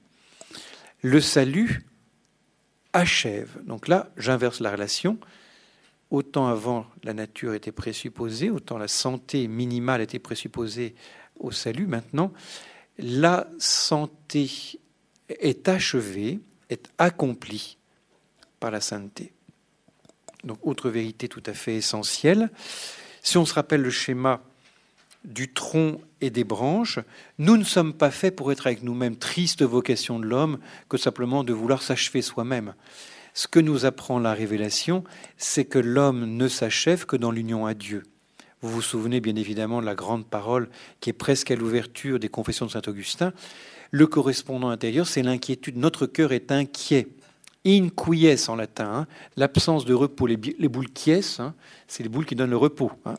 Le 1.02 1.20
salut 1.20 1.84
achève. 2.92 3.62
Donc 3.64 3.88
là, 3.88 4.10
j'inverse 4.16 4.60
la 4.60 4.70
relation. 4.70 5.18
Autant 6.10 6.48
avant 6.48 6.86
la 7.02 7.12
nature 7.12 7.54
était 7.54 7.72
présupposée, 7.72 8.50
autant 8.50 8.78
la 8.78 8.88
santé 8.88 9.46
minimale 9.46 10.00
était 10.00 10.18
présupposée 10.18 10.94
au 11.38 11.50
salut. 11.50 11.86
Maintenant, 11.86 12.32
la 12.98 13.48
santé 13.58 14.80
est 15.28 15.68
achevée, 15.68 16.40
est 16.70 16.88
accomplie 16.96 17.76
par 18.58 18.70
la 18.70 18.80
sainteté. 18.80 19.32
Donc, 20.44 20.58
autre 20.62 20.88
vérité 20.88 21.28
tout 21.28 21.42
à 21.46 21.52
fait 21.52 21.76
essentielle, 21.76 22.50
si 23.28 23.36
on 23.36 23.44
se 23.44 23.52
rappelle 23.52 23.82
le 23.82 23.90
schéma 23.90 24.40
du 25.22 25.52
tronc 25.52 26.00
et 26.22 26.30
des 26.30 26.44
branches, 26.44 26.98
nous 27.36 27.58
ne 27.58 27.64
sommes 27.64 27.92
pas 27.92 28.10
faits 28.10 28.34
pour 28.34 28.52
être 28.52 28.66
avec 28.66 28.82
nous-mêmes. 28.82 29.16
Triste 29.16 29.62
vocation 29.62 30.18
de 30.18 30.24
l'homme 30.24 30.58
que 30.88 30.96
simplement 30.96 31.44
de 31.44 31.52
vouloir 31.52 31.82
s'achever 31.82 32.22
soi-même. 32.22 32.72
Ce 33.34 33.46
que 33.46 33.60
nous 33.60 33.84
apprend 33.84 34.18
la 34.18 34.32
révélation, 34.32 35.04
c'est 35.36 35.66
que 35.66 35.78
l'homme 35.78 36.24
ne 36.38 36.48
s'achève 36.48 37.04
que 37.04 37.16
dans 37.16 37.30
l'union 37.30 37.66
à 37.66 37.74
Dieu. 37.74 38.02
Vous 38.62 38.70
vous 38.70 38.82
souvenez 38.82 39.20
bien 39.20 39.36
évidemment 39.36 39.82
de 39.82 39.86
la 39.86 39.94
grande 39.94 40.26
parole 40.26 40.70
qui 41.00 41.10
est 41.10 41.12
presque 41.12 41.50
à 41.50 41.56
l'ouverture 41.56 42.18
des 42.18 42.30
confessions 42.30 42.64
de 42.64 42.70
Saint 42.70 42.82
Augustin. 42.86 43.34
le 43.90 44.06
correspondant 44.06 44.70
intérieur, 44.70 45.06
c'est 45.06 45.22
l'inquiétude. 45.22 45.76
Notre 45.76 46.06
cœur 46.06 46.32
est 46.32 46.50
inquiet. 46.50 47.08
Inquies 47.66 48.48
en 48.48 48.56
latin, 48.56 48.90
hein. 48.92 49.06
l'absence 49.36 49.84
de 49.84 49.92
repos. 49.92 50.26
Les, 50.26 50.36
boules 50.36 50.90
quies, 50.90 51.36
hein, 51.38 51.54
c'est 51.86 52.02
les 52.02 52.08
boules 52.08 52.24
qui 52.24 52.34
donnent 52.34 52.50
le 52.50 52.56
repos. 52.56 52.92
Hein. 53.04 53.14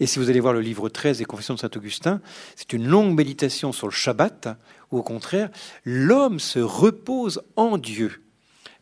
Et 0.00 0.06
si 0.06 0.18
vous 0.18 0.30
allez 0.30 0.40
voir 0.40 0.54
le 0.54 0.60
livre 0.60 0.88
13 0.88 1.18
des 1.18 1.24
Confessions 1.24 1.54
de 1.54 1.60
Saint-Augustin, 1.60 2.20
c'est 2.56 2.72
une 2.72 2.86
longue 2.86 3.14
méditation 3.14 3.72
sur 3.72 3.86
le 3.86 3.92
Shabbat, 3.92 4.48
où 4.90 4.98
au 4.98 5.02
contraire, 5.02 5.50
l'homme 5.84 6.40
se 6.40 6.58
repose 6.58 7.42
en 7.56 7.76
Dieu. 7.78 8.22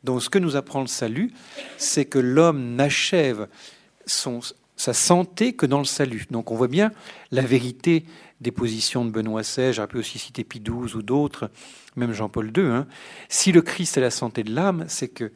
Donc 0.05 0.23
ce 0.23 0.31
que 0.31 0.39
nous 0.39 0.55
apprend 0.55 0.81
le 0.81 0.87
salut, 0.87 1.33
c'est 1.77 2.05
que 2.05 2.19
l'homme 2.19 2.77
n'achève 2.77 3.49
sa 4.07 4.93
santé 4.93 5.55
que 5.55 5.67
dans 5.67 5.79
le 5.79 5.85
salut. 5.85 6.27
Donc 6.31 6.51
on 6.51 6.57
voit 6.57 6.69
bien 6.69 6.93
la 7.33 7.43
vérité 7.43 8.05
des 8.45 8.53
positions 8.53 9.05
de 9.05 9.11
Benoît 9.11 9.43
XVI, 9.43 9.73
j'aurais 9.73 9.89
pu 9.89 9.97
aussi 9.97 10.19
citer 10.19 10.45
Pie 10.45 10.61
XII 10.61 10.95
ou 10.95 11.03
d'autres, 11.03 11.51
même 11.97 12.13
Jean-Paul 12.13 12.53
II. 12.57 12.65
Hein. 12.67 12.87
Si 13.29 13.51
le 13.51 13.63
Christ 13.63 13.97
est 13.97 14.01
la 14.01 14.11
santé 14.11 14.45
de 14.45 14.55
l'âme, 14.55 14.85
c'est 14.87 15.09
que 15.09 15.33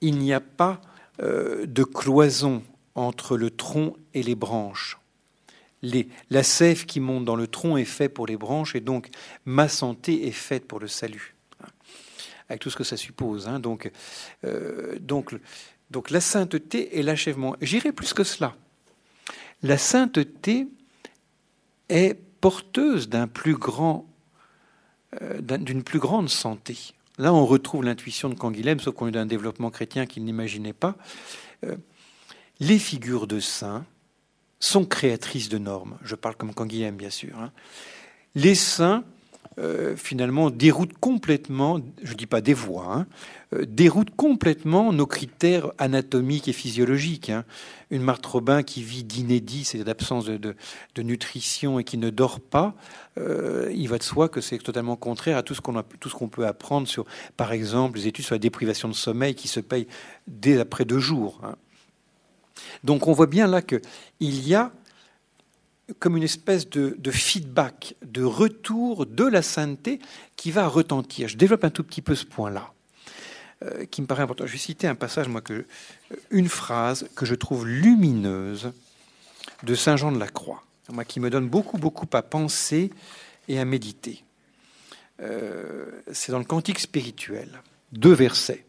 il 0.00 0.18
n'y 0.18 0.32
a 0.32 0.40
pas 0.40 0.80
euh, 1.22 1.66
de 1.66 1.84
cloison 1.84 2.62
entre 2.94 3.36
le 3.36 3.50
tronc 3.50 3.96
et 4.14 4.22
les 4.22 4.34
branches. 4.34 4.98
La 6.30 6.42
sève 6.42 6.86
qui 6.86 6.98
monte 6.98 7.24
dans 7.24 7.36
le 7.36 7.46
tronc 7.46 7.76
est 7.76 7.84
faite 7.84 8.14
pour 8.14 8.26
les 8.26 8.36
branches 8.36 8.74
et 8.74 8.80
donc 8.80 9.08
ma 9.44 9.68
santé 9.68 10.26
est 10.26 10.32
faite 10.32 10.66
pour 10.66 10.80
le 10.80 10.88
salut 10.88 11.36
avec 12.48 12.60
tout 12.60 12.70
ce 12.70 12.76
que 12.76 12.84
ça 12.84 12.96
suppose. 12.96 13.48
Hein. 13.48 13.60
Donc, 13.60 13.90
euh, 14.44 14.98
donc, 15.00 15.34
donc 15.90 16.10
la 16.10 16.20
sainteté 16.20 16.98
est 16.98 17.02
l'achèvement. 17.02 17.56
J'irai 17.60 17.92
plus 17.92 18.12
que 18.14 18.24
cela. 18.24 18.54
La 19.62 19.78
sainteté 19.78 20.68
est 21.88 22.14
porteuse 22.40 23.08
d'un 23.08 23.28
plus 23.28 23.54
grand, 23.56 24.06
euh, 25.20 25.40
d'une 25.40 25.82
plus 25.82 25.98
grande 25.98 26.28
santé. 26.28 26.76
Là, 27.18 27.32
on 27.32 27.46
retrouve 27.46 27.84
l'intuition 27.84 28.28
de 28.28 28.34
Canguilhem, 28.34 28.78
sauf 28.80 28.94
qu'on 28.94 29.08
est 29.08 29.12
d'un 29.12 29.26
développement 29.26 29.70
chrétien 29.70 30.06
qu'il 30.06 30.24
n'imaginait 30.24 30.72
pas. 30.72 30.96
Euh, 31.64 31.76
les 32.60 32.78
figures 32.78 33.26
de 33.26 33.40
saints 33.40 33.84
sont 34.60 34.84
créatrices 34.84 35.48
de 35.48 35.58
normes. 35.58 35.98
Je 36.02 36.14
parle 36.14 36.36
comme 36.36 36.54
Canguilhem, 36.54 36.96
bien 36.96 37.10
sûr. 37.10 37.38
Hein. 37.38 37.52
Les 38.34 38.54
saints 38.54 39.04
euh, 39.58 39.96
finalement 39.96 40.50
déroute 40.50 40.92
complètement, 41.00 41.80
je 42.02 42.12
ne 42.12 42.16
dis 42.16 42.26
pas 42.26 42.40
des 42.40 42.54
voies, 42.54 42.86
hein, 42.92 43.06
euh, 43.54 43.64
déroute 43.66 44.10
complètement 44.14 44.92
nos 44.92 45.06
critères 45.06 45.70
anatomiques 45.78 46.48
et 46.48 46.52
physiologiques. 46.52 47.30
Hein. 47.30 47.44
Une 47.90 48.02
Marthe 48.02 48.26
Robin 48.26 48.62
qui 48.62 48.82
vit 48.82 49.04
d'inédit, 49.04 49.64
c'est 49.64 49.82
d'absence 49.84 50.26
de, 50.26 50.36
de, 50.36 51.02
nutrition 51.02 51.78
et 51.78 51.84
qui 51.84 51.98
ne 51.98 52.10
dort 52.10 52.40
pas, 52.40 52.74
euh, 53.18 53.72
il 53.74 53.88
va 53.88 53.98
de 53.98 54.02
soi 54.02 54.28
que 54.28 54.40
c'est 54.40 54.58
totalement 54.58 54.96
contraire 54.96 55.36
à 55.36 55.42
tout 55.42 55.54
ce 55.54 55.60
qu'on 55.60 55.82
qu'on 55.82 56.28
peut 56.28 56.46
apprendre 56.46 56.88
sur, 56.88 57.04
par 57.36 57.52
exemple, 57.52 57.98
les 57.98 58.08
études 58.08 58.24
sur 58.24 58.34
la 58.34 58.40
déprivation 58.40 58.88
de 58.88 58.94
sommeil 58.94 59.34
qui 59.34 59.48
se 59.48 59.60
payent 59.60 59.86
dès 60.26 60.58
après 60.58 60.84
deux 60.84 60.98
jours. 60.98 61.40
Hein. 61.44 61.54
Donc 62.84 63.06
on 63.06 63.12
voit 63.12 63.26
bien 63.26 63.46
là 63.46 63.62
qu'il 63.62 63.80
y 64.20 64.54
a 64.54 64.72
comme 65.98 66.16
une 66.16 66.22
espèce 66.22 66.68
de, 66.68 67.10
feedback, 67.10 67.94
de 68.04 68.22
retour 68.22 69.06
de 69.06 69.24
la 69.24 69.42
sainteté 69.42 70.00
qui 70.36 70.50
va 70.50 70.66
retentir. 70.66 71.28
Je 71.28 71.36
développe 71.36 71.64
un 71.64 71.70
tout 71.70 71.84
petit 71.84 72.02
peu 72.02 72.14
ce 72.14 72.24
point-là, 72.24 72.72
euh, 73.62 73.84
qui 73.86 74.02
me 74.02 74.06
paraît 74.06 74.22
important. 74.22 74.46
Je 74.46 74.52
vais 74.52 74.58
citer 74.58 74.88
un 74.88 74.96
passage, 74.96 75.28
moi, 75.28 75.42
euh, 75.50 75.64
une 76.30 76.48
phrase 76.48 77.08
que 77.14 77.24
je 77.24 77.34
trouve 77.34 77.66
lumineuse 77.66 78.72
de 79.62 79.74
Saint 79.74 79.96
Jean 79.96 80.10
de 80.10 80.18
la 80.18 80.28
Croix, 80.28 80.64
moi, 80.92 81.04
qui 81.04 81.20
me 81.20 81.30
donne 81.30 81.48
beaucoup, 81.48 81.78
beaucoup 81.78 82.08
à 82.12 82.22
penser 82.22 82.90
et 83.48 83.58
à 83.60 83.64
méditer. 83.64 84.24
Euh, 85.22 85.86
c'est 86.12 86.32
dans 86.32 86.38
le 86.38 86.44
Cantique 86.44 86.80
spirituel, 86.80 87.62
deux 87.92 88.12
versets. 88.12 88.64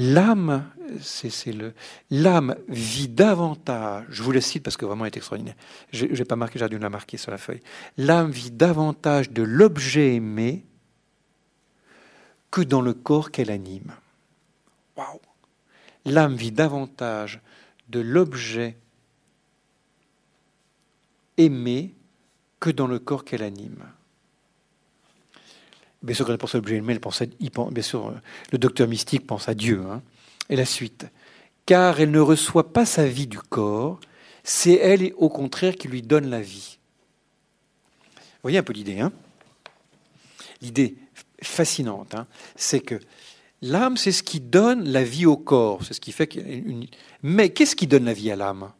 L'âme, 0.00 0.64
c'est 1.00 1.52
le 1.52 1.74
l'âme 2.10 2.54
vit 2.68 3.08
davantage. 3.08 4.06
Je 4.10 4.22
vous 4.22 4.30
le 4.30 4.40
cite 4.40 4.62
parce 4.62 4.76
que 4.76 4.84
vraiment 4.86 5.04
elle 5.04 5.12
est 5.12 5.16
extraordinaire. 5.16 5.56
Je 5.92 6.06
n'ai 6.06 6.24
pas 6.24 6.36
marqué, 6.36 6.56
j'ai 6.56 6.68
dû 6.68 6.78
la 6.78 6.88
marquer 6.88 7.16
sur 7.16 7.32
la 7.32 7.38
feuille. 7.38 7.60
L'âme 7.96 8.30
vit 8.30 8.52
davantage 8.52 9.30
de 9.30 9.42
l'objet 9.42 10.14
aimé 10.14 10.64
que 12.52 12.60
dans 12.60 12.80
le 12.80 12.94
corps 12.94 13.32
qu'elle 13.32 13.50
anime. 13.50 13.92
Waouh 14.96 15.20
L'âme 16.04 16.36
vit 16.36 16.52
davantage 16.52 17.40
de 17.88 17.98
l'objet 17.98 18.78
aimé 21.38 21.92
que 22.60 22.70
dans 22.70 22.86
le 22.86 23.00
corps 23.00 23.24
qu'elle 23.24 23.42
anime. 23.42 23.84
Bien 26.02 26.14
sûr, 26.14 26.26
quand 26.26 26.32
elle 26.32 26.38
pense 26.38 26.54
à 26.54 26.58
l'objet 26.58 26.80
pense 27.00 27.22
bien 27.72 27.82
sûr, 27.82 28.14
le 28.52 28.58
docteur 28.58 28.86
mystique 28.86 29.26
pense 29.26 29.48
à 29.48 29.54
Dieu. 29.54 29.82
Hein. 29.90 30.02
Et 30.48 30.56
la 30.56 30.64
suite. 30.64 31.06
Car 31.66 32.00
elle 32.00 32.10
ne 32.10 32.20
reçoit 32.20 32.72
pas 32.72 32.86
sa 32.86 33.06
vie 33.06 33.26
du 33.26 33.38
corps, 33.38 34.00
c'est 34.44 34.74
elle, 34.74 35.12
au 35.16 35.28
contraire, 35.28 35.76
qui 35.76 35.88
lui 35.88 36.02
donne 36.02 36.30
la 36.30 36.40
vie. 36.40 36.78
Vous 38.16 38.42
voyez 38.42 38.58
un 38.58 38.62
peu 38.62 38.72
l'idée, 38.72 39.00
hein 39.00 39.12
L'idée 40.62 40.96
fascinante, 41.42 42.14
hein, 42.14 42.26
c'est 42.56 42.80
que 42.80 42.98
l'âme, 43.60 43.96
c'est 43.96 44.12
ce 44.12 44.22
qui 44.22 44.40
donne 44.40 44.88
la 44.88 45.04
vie 45.04 45.26
au 45.26 45.36
corps. 45.36 45.84
C'est 45.84 45.94
ce 45.94 46.00
qui 46.00 46.12
fait. 46.12 46.28
Mais 47.22 47.50
qu'est-ce 47.50 47.76
qui 47.76 47.86
donne 47.86 48.04
la 48.04 48.12
vie 48.12 48.30
à 48.30 48.36
l'âme? 48.36 48.72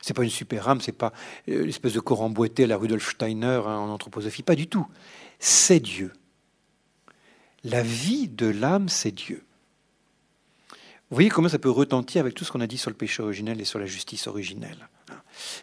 C'est 0.00 0.14
pas 0.14 0.24
une 0.24 0.30
super 0.30 0.68
âme, 0.68 0.80
c'est 0.80 0.92
pas 0.92 1.12
euh, 1.48 1.64
l'espèce 1.64 1.92
de 1.92 2.00
corps 2.00 2.22
emboîté 2.22 2.64
à 2.64 2.66
la 2.66 2.76
Rudolf 2.76 3.10
Steiner 3.10 3.60
hein, 3.66 3.78
en 3.78 3.90
anthroposophie, 3.90 4.42
pas 4.42 4.56
du 4.56 4.66
tout 4.66 4.86
c'est 5.42 5.80
Dieu. 5.80 6.12
La 7.64 7.82
vie 7.82 8.28
de 8.28 8.46
l'âme, 8.46 8.88
c'est 8.88 9.10
Dieu. 9.10 9.42
Vous 11.10 11.16
voyez 11.16 11.28
comment 11.28 11.48
ça 11.48 11.58
peut 11.58 11.68
retentir 11.68 12.20
avec 12.20 12.34
tout 12.34 12.44
ce 12.44 12.52
qu'on 12.52 12.60
a 12.60 12.66
dit 12.66 12.78
sur 12.78 12.90
le 12.90 12.96
péché 12.96 13.22
originel 13.22 13.60
et 13.60 13.64
sur 13.64 13.78
la 13.78 13.86
justice 13.86 14.28
originelle. 14.28 14.88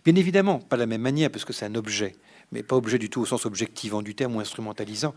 Bien 0.03 0.15
évidemment, 0.15 0.59
pas 0.59 0.75
de 0.75 0.81
la 0.81 0.85
même 0.85 1.01
manière, 1.01 1.31
parce 1.31 1.45
que 1.45 1.53
c'est 1.53 1.65
un 1.65 1.75
objet, 1.75 2.15
mais 2.51 2.61
pas 2.61 2.75
objet 2.75 2.99
du 2.99 3.09
tout 3.09 3.21
au 3.21 3.25
sens 3.25 3.45
objectivant 3.45 4.01
du 4.01 4.15
terme 4.15 4.35
ou 4.35 4.41
instrumentalisant. 4.41 5.15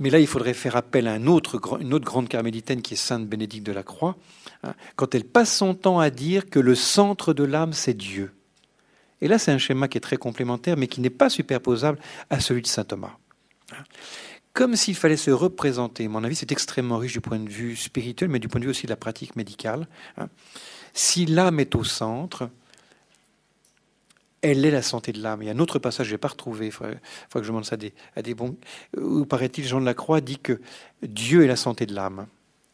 Mais 0.00 0.10
là, 0.10 0.18
il 0.18 0.26
faudrait 0.26 0.52
faire 0.52 0.76
appel 0.76 1.06
à 1.06 1.16
une 1.16 1.28
autre 1.28 1.58
grande 1.58 2.28
carmélitaine 2.28 2.82
qui 2.82 2.94
est 2.94 2.96
Sainte 2.96 3.28
Bénédicte 3.28 3.64
de 3.64 3.72
la 3.72 3.84
Croix, 3.84 4.16
hein, 4.64 4.74
quand 4.96 5.14
elle 5.14 5.24
passe 5.24 5.56
son 5.56 5.74
temps 5.74 6.00
à 6.00 6.10
dire 6.10 6.50
que 6.50 6.58
le 6.58 6.74
centre 6.74 7.32
de 7.32 7.44
l'âme, 7.44 7.72
c'est 7.72 7.94
Dieu. 7.94 8.32
Et 9.22 9.28
là, 9.28 9.38
c'est 9.38 9.52
un 9.52 9.58
schéma 9.58 9.88
qui 9.88 9.96
est 9.96 10.02
très 10.02 10.16
complémentaire, 10.16 10.76
mais 10.76 10.88
qui 10.88 11.00
n'est 11.00 11.08
pas 11.08 11.30
superposable 11.30 11.98
à 12.28 12.40
celui 12.40 12.60
de 12.60 12.66
Saint 12.66 12.84
Thomas. 12.84 13.16
Comme 14.52 14.76
s'il 14.76 14.96
fallait 14.96 15.16
se 15.16 15.30
représenter, 15.30 16.04
à 16.04 16.08
mon 16.08 16.24
avis 16.24 16.36
c'est 16.36 16.52
extrêmement 16.52 16.98
riche 16.98 17.14
du 17.14 17.22
point 17.22 17.38
de 17.38 17.48
vue 17.48 17.74
spirituel, 17.74 18.28
mais 18.28 18.38
du 18.38 18.48
point 18.48 18.60
de 18.60 18.66
vue 18.66 18.70
aussi 18.70 18.84
de 18.84 18.90
la 18.90 18.96
pratique 18.96 19.34
médicale. 19.34 19.88
Hein. 20.18 20.28
Si 20.92 21.24
l'âme 21.24 21.58
est 21.60 21.74
au 21.74 21.84
centre, 21.84 22.50
elle 24.42 24.66
est 24.66 24.70
la 24.70 24.82
santé 24.82 25.12
de 25.12 25.22
l'âme. 25.22 25.42
Il 25.42 25.46
y 25.46 25.50
a 25.50 25.54
un 25.54 25.58
autre 25.58 25.78
passage 25.78 26.06
que 26.06 26.10
je 26.10 26.14
n'ai 26.14 26.18
pas 26.18 26.28
retrouvé, 26.28 26.66
il 26.66 26.72
faudrait, 26.72 27.00
que 27.32 27.42
je 27.42 27.48
demande 27.48 27.64
ça 27.64 27.76
à 28.16 28.22
des, 28.22 28.34
bons... 28.34 28.56
Où 28.98 29.24
paraît-il, 29.24 29.64
Jean 29.64 29.80
de 29.80 29.86
la 29.86 29.94
Croix 29.94 30.20
dit 30.20 30.38
que 30.38 30.60
Dieu 31.02 31.44
est 31.44 31.48
la 31.48 31.56
santé 31.56 31.86
de 31.86 31.94
l'âme. 31.94 32.26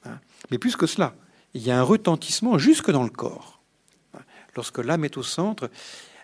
Hein. 0.04 0.18
Mais 0.50 0.58
plus 0.58 0.74
que 0.74 0.86
cela, 0.86 1.14
il 1.54 1.62
y 1.62 1.70
a 1.70 1.78
un 1.78 1.82
retentissement 1.82 2.58
jusque 2.58 2.90
dans 2.90 3.04
le 3.04 3.10
corps. 3.10 3.60
Hein. 4.14 4.22
Lorsque 4.56 4.78
l'âme 4.78 5.04
est 5.04 5.16
au 5.16 5.22
centre, 5.22 5.70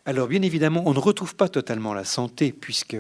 alors 0.07 0.29
bien 0.29 0.43
évidemment, 0.43 0.83
on 0.87 0.95
ne 0.95 0.99
retrouve 0.99 1.35
pas 1.35 1.49
totalement 1.49 1.95
la 1.95 2.05
santé, 2.05 2.53
puisque 2.53 2.97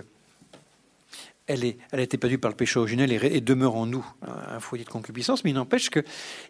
elle, 1.46 1.64
est, 1.64 1.76
elle 1.92 2.00
a 2.00 2.02
été 2.02 2.16
perdue 2.16 2.38
par 2.38 2.50
le 2.50 2.56
péché 2.56 2.78
originel 2.78 3.12
et, 3.12 3.40
demeure 3.40 3.76
en 3.76 3.84
nous 3.84 4.04
un 4.22 4.60
foyer 4.60 4.84
de 4.84 4.88
concupiscence, 4.88 5.44
mais 5.44 5.50
il 5.50 5.54
n'empêche 5.54 5.90
qu'il 5.90 6.04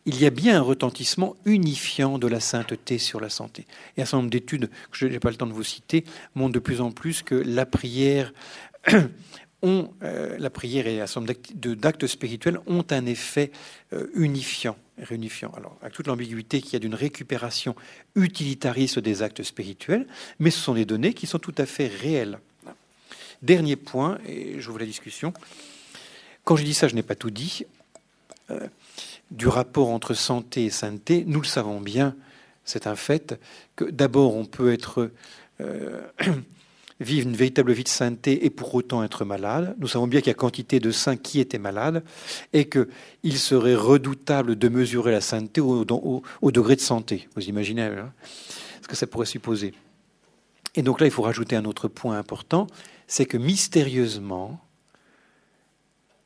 y 0.07 0.25
a 0.25 0.31
bien 0.31 0.57
un 0.59 0.63
retentissement 0.63 1.35
unifiant 1.45 2.19
de 2.19 2.29
la 2.29 2.39
sainteté 2.39 2.99
sur 2.99 3.21
la 3.21 3.29
santé. 3.29 3.67
Et 3.97 4.03
un 4.03 4.05
certain 4.05 4.19
nombre 4.19 4.31
d'études, 4.31 4.69
que 4.69 4.99
je 4.99 5.07
n'ai 5.07 5.19
pas 5.19 5.31
le 5.31 5.37
temps 5.37 5.49
de 5.49 5.53
vous 5.53 5.65
citer, 5.65 6.05
montrent 6.37 6.53
de 6.53 6.61
plus 6.61 6.81
en 6.81 6.93
plus 6.93 7.23
que 7.23 7.35
la 7.35 7.67
prière, 7.67 8.33
ont, 9.65 9.91
euh, 10.03 10.37
la 10.39 10.51
prière 10.51 10.87
et 10.87 11.01
un 11.01 11.07
certain 11.07 11.33
nombre 11.33 11.75
d'actes 11.75 12.07
spirituels 12.07 12.61
ont 12.67 12.85
un 12.91 13.07
effet 13.07 13.51
euh, 13.93 14.07
unifiant, 14.15 14.77
réunifiant. 14.99 15.51
Alors, 15.57 15.77
avec 15.81 15.95
toute 15.95 16.07
l'ambiguïté 16.07 16.61
qu'il 16.61 16.75
y 16.75 16.77
a 16.77 16.79
d'une 16.79 16.95
récupération 16.95 17.75
utilitariste 18.15 18.99
des 18.99 19.23
actes 19.23 19.43
spirituels, 19.43 20.07
mais 20.39 20.51
ce 20.51 20.61
sont 20.61 20.75
des 20.75 20.85
données 20.85 21.15
qui 21.15 21.27
sont 21.27 21.39
tout 21.39 21.55
à 21.59 21.67
fait 21.67 21.89
réelles. 21.89 22.39
Dernier 23.43 23.77
point, 23.77 24.19
et 24.29 24.61
j'ouvre 24.61 24.79
la 24.79 24.87
discussion. 24.87 25.33
Quand 26.45 26.57
je 26.57 26.65
dis 26.65 26.75
ça, 26.75 26.87
je 26.87 26.95
n'ai 26.95 27.03
pas 27.03 27.15
tout 27.15 27.31
dit. 27.31 27.65
Euh, 28.51 28.69
du 29.31 29.49
rapport 29.49 29.89
entre 29.89 30.12
santé 30.12 30.67
et 30.67 30.71
sainteté, 30.71 31.25
nous 31.27 31.41
le 31.41 31.47
savons 31.47 31.81
bien, 31.81 32.15
c'est 32.67 32.87
un 32.87 32.95
fait, 32.95 33.41
que 33.75 33.85
d'abord 33.85 34.37
on 34.37 34.45
peut 34.45 34.73
être 34.73 35.11
vivre 37.01 37.29
une 37.29 37.37
véritable 37.37 37.73
vie 37.73 37.85
de 37.85 37.89
sainteté 37.89 38.45
et 38.45 38.51
pour 38.51 38.75
autant 38.75 39.03
être 39.03 39.25
malade. 39.25 39.75
Nous 39.79 39.89
savons 39.89 40.07
bien 40.07 40.21
qu'il 40.21 40.29
y 40.29 40.31
a 40.31 40.35
quantité 40.35 40.81
de 40.81 40.91
saints 40.91 41.17
qui 41.17 41.41
étaient 41.41 41.59
malades 41.59 42.05
et 42.53 42.69
qu'il 42.69 43.37
serait 43.37 43.75
redoutable 43.75 44.57
de 44.57 44.69
mesurer 44.69 45.13
la 45.13 45.21
sainteté 45.21 45.61
au, 45.61 45.85
degré 46.51 46.77
de 46.77 46.81
santé. 46.81 47.29
Vous 47.35 47.49
imaginez 47.49 47.83
hein, 47.83 48.13
ce 48.83 48.89
que 48.89 48.97
ça 48.97 49.07
pourrait 49.07 49.27
supposer. 49.27 49.75
Et 50.77 50.83
donc 50.83 51.01
là, 51.01 51.07
il 51.07 51.13
faut 51.13 51.23
rajouter 51.23 51.57
un 51.57 51.65
autre 51.65 51.89
point 51.89 52.19
important, 52.19 52.67
c'est 53.07 53.27
que 53.27 53.37
mystérieusement, 53.37 54.61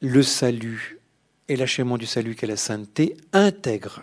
le 0.01 0.23
salut 0.23 1.01
et 1.49 1.57
l'achèvement 1.57 1.99
du 1.99 2.07
salut 2.07 2.35
qu'est 2.35 2.47
la 2.47 2.57
sainteté 2.57 3.17
intègrent 3.33 4.03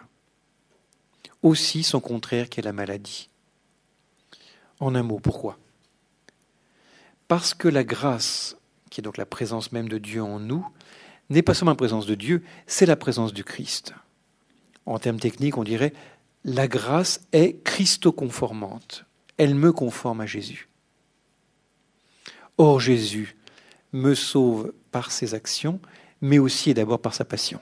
aussi 1.42 1.84
son 1.84 2.00
contraire 2.00 2.50
qui 2.50 2.60
est 2.60 2.64
la 2.64 2.74
maladie. 2.74 3.30
En 4.80 4.96
un 4.96 5.04
mot, 5.04 5.20
pourquoi? 5.20 5.58
Parce 7.28 7.54
que 7.54 7.68
la 7.68 7.84
grâce, 7.84 8.58
qui 8.90 9.02
est 9.02 9.04
donc 9.04 9.18
la 9.18 9.26
présence 9.26 9.72
même 9.72 9.90
de 9.90 9.98
Dieu 9.98 10.22
en 10.22 10.40
nous, 10.40 10.68
n'est 11.30 11.42
pas 11.42 11.54
seulement 11.54 11.72
la 11.72 11.76
présence 11.78 12.06
de 12.06 12.16
Dieu, 12.16 12.44
c'est 12.68 12.86
la 12.86 12.96
présence 12.96 13.34
du 13.34 13.44
Christ. 13.44 13.94
En 14.86 15.00
termes 15.00 15.20
techniques, 15.20 15.58
on 15.58 15.64
dirait 15.64 15.94
la 16.44 16.68
grâce 16.68 17.22
est 17.32 17.64
christoconformante. 17.64 19.06
Elle 19.38 19.56
me 19.56 19.74
conforme 19.74 20.22
à 20.22 20.26
Jésus. 20.28 20.70
Or, 22.58 22.80
Jésus 22.80 23.36
me 23.92 24.14
sauve 24.14 24.74
par 24.92 25.12
ses 25.12 25.34
actions, 25.34 25.80
mais 26.22 26.38
aussi 26.38 26.70
et 26.70 26.74
d'abord 26.74 27.02
par 27.02 27.16
sa 27.16 27.26
passion. 27.26 27.60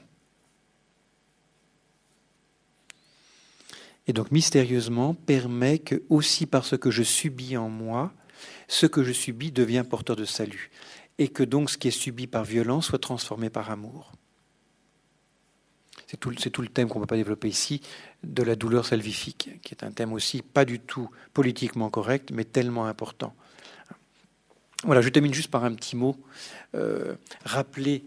Et 4.07 4.13
donc 4.13 4.31
mystérieusement 4.31 5.13
permet 5.13 5.79
que 5.79 6.03
aussi 6.09 6.45
par 6.45 6.65
ce 6.65 6.75
que 6.75 6.91
je 6.91 7.03
subis 7.03 7.55
en 7.55 7.69
moi, 7.69 8.11
ce 8.67 8.85
que 8.85 9.03
je 9.03 9.11
subis 9.11 9.51
devient 9.51 9.83
porteur 9.87 10.15
de 10.15 10.25
salut. 10.25 10.71
Et 11.17 11.27
que 11.27 11.43
donc 11.43 11.69
ce 11.69 11.77
qui 11.77 11.89
est 11.89 11.91
subi 11.91 12.27
par 12.27 12.43
violence 12.43 12.87
soit 12.87 12.99
transformé 12.99 13.49
par 13.49 13.69
amour. 13.69 14.13
C'est 16.07 16.17
tout, 16.51 16.61
le 16.61 16.67
thème 16.67 16.89
qu'on 16.89 16.99
ne 16.99 17.03
va 17.03 17.07
pas 17.07 17.15
développer 17.15 17.47
ici 17.47 17.81
de 18.23 18.43
la 18.43 18.55
douleur 18.55 18.85
salvifique, 18.85 19.49
qui 19.63 19.73
est 19.73 19.83
un 19.83 19.91
thème 19.91 20.13
aussi 20.13 20.43
pas 20.43 20.63
du 20.63 20.79
tout 20.79 21.09
politiquement 21.33 21.89
correct, 21.89 22.29
mais 22.31 22.43
tellement 22.43 22.85
important. 22.85 23.33
Voilà, 24.83 25.01
je 25.01 25.09
termine 25.09 25.33
juste 25.33 25.49
par 25.49 25.63
un 25.63 25.73
petit 25.73 25.95
mot. 25.95 26.15
Euh, 26.75 27.15
rappeler 27.45 28.03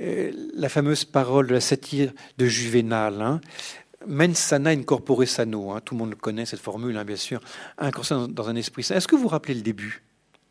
euh, 0.00 0.32
la 0.54 0.68
fameuse 0.68 1.04
parole 1.04 1.46
de 1.48 1.52
la 1.52 1.60
satire 1.60 2.12
de 2.38 2.46
Juvénal. 2.46 3.20
Hein. 3.20 3.40
Mens 4.06 4.34
sana 4.34 4.70
incorpore 4.70 5.26
sano. 5.26 5.70
Hein, 5.70 5.80
tout 5.84 5.94
le 5.94 5.98
monde 6.00 6.14
connaît 6.14 6.46
cette 6.46 6.60
formule, 6.60 6.96
hein, 6.96 7.04
bien 7.04 7.16
sûr. 7.16 7.40
Incorporé 7.78 8.28
dans 8.28 8.48
un 8.48 8.56
esprit 8.56 8.82
sain. 8.82 8.96
Est-ce 8.96 9.08
que 9.08 9.16
vous 9.16 9.22
vous 9.22 9.28
rappelez 9.28 9.54
le 9.54 9.62
début 9.62 10.02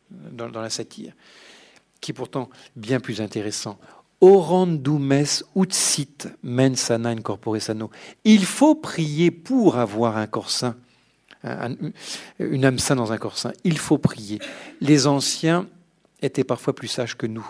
dans, 0.09 0.47
la 0.49 0.69
satire 0.69 1.13
Qui 1.99 2.11
est 2.11 2.13
pourtant 2.13 2.49
bien 2.75 2.99
plus 2.99 3.21
intéressant? 3.21 3.77
Orandumes 4.19 5.25
utsit 5.55 6.27
mens 6.43 6.75
sana 6.75 7.09
incorpore 7.09 7.59
sano. 7.59 7.89
Il 8.23 8.45
faut 8.45 8.75
prier 8.75 9.31
pour 9.31 9.77
avoir 9.77 10.17
un 10.17 10.27
corps 10.27 10.51
sain, 10.51 10.75
une 11.43 12.65
âme 12.65 12.77
saine 12.77 12.97
dans 12.97 13.11
un 13.11 13.17
corps 13.17 13.37
sain. 13.37 13.51
Il 13.63 13.79
faut 13.79 13.97
prier. 13.97 14.39
Les 14.79 15.07
anciens 15.07 15.67
étaient 16.21 16.43
parfois 16.43 16.75
plus 16.75 16.87
sages 16.87 17.17
que 17.17 17.25
nous. 17.25 17.47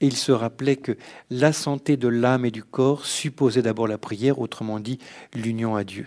Et 0.00 0.06
il 0.06 0.16
se 0.16 0.32
rappelait 0.32 0.76
que 0.76 0.96
la 1.30 1.52
santé 1.52 1.96
de 1.96 2.08
l'âme 2.08 2.44
et 2.44 2.50
du 2.50 2.62
corps 2.62 3.06
supposait 3.06 3.62
d'abord 3.62 3.88
la 3.88 3.98
prière, 3.98 4.38
autrement 4.40 4.78
dit 4.78 4.98
l'union 5.34 5.74
à 5.74 5.84
Dieu. 5.84 6.06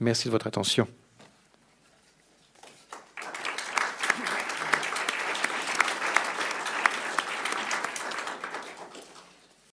Merci 0.00 0.26
de 0.26 0.32
votre 0.32 0.48
attention. 0.48 0.88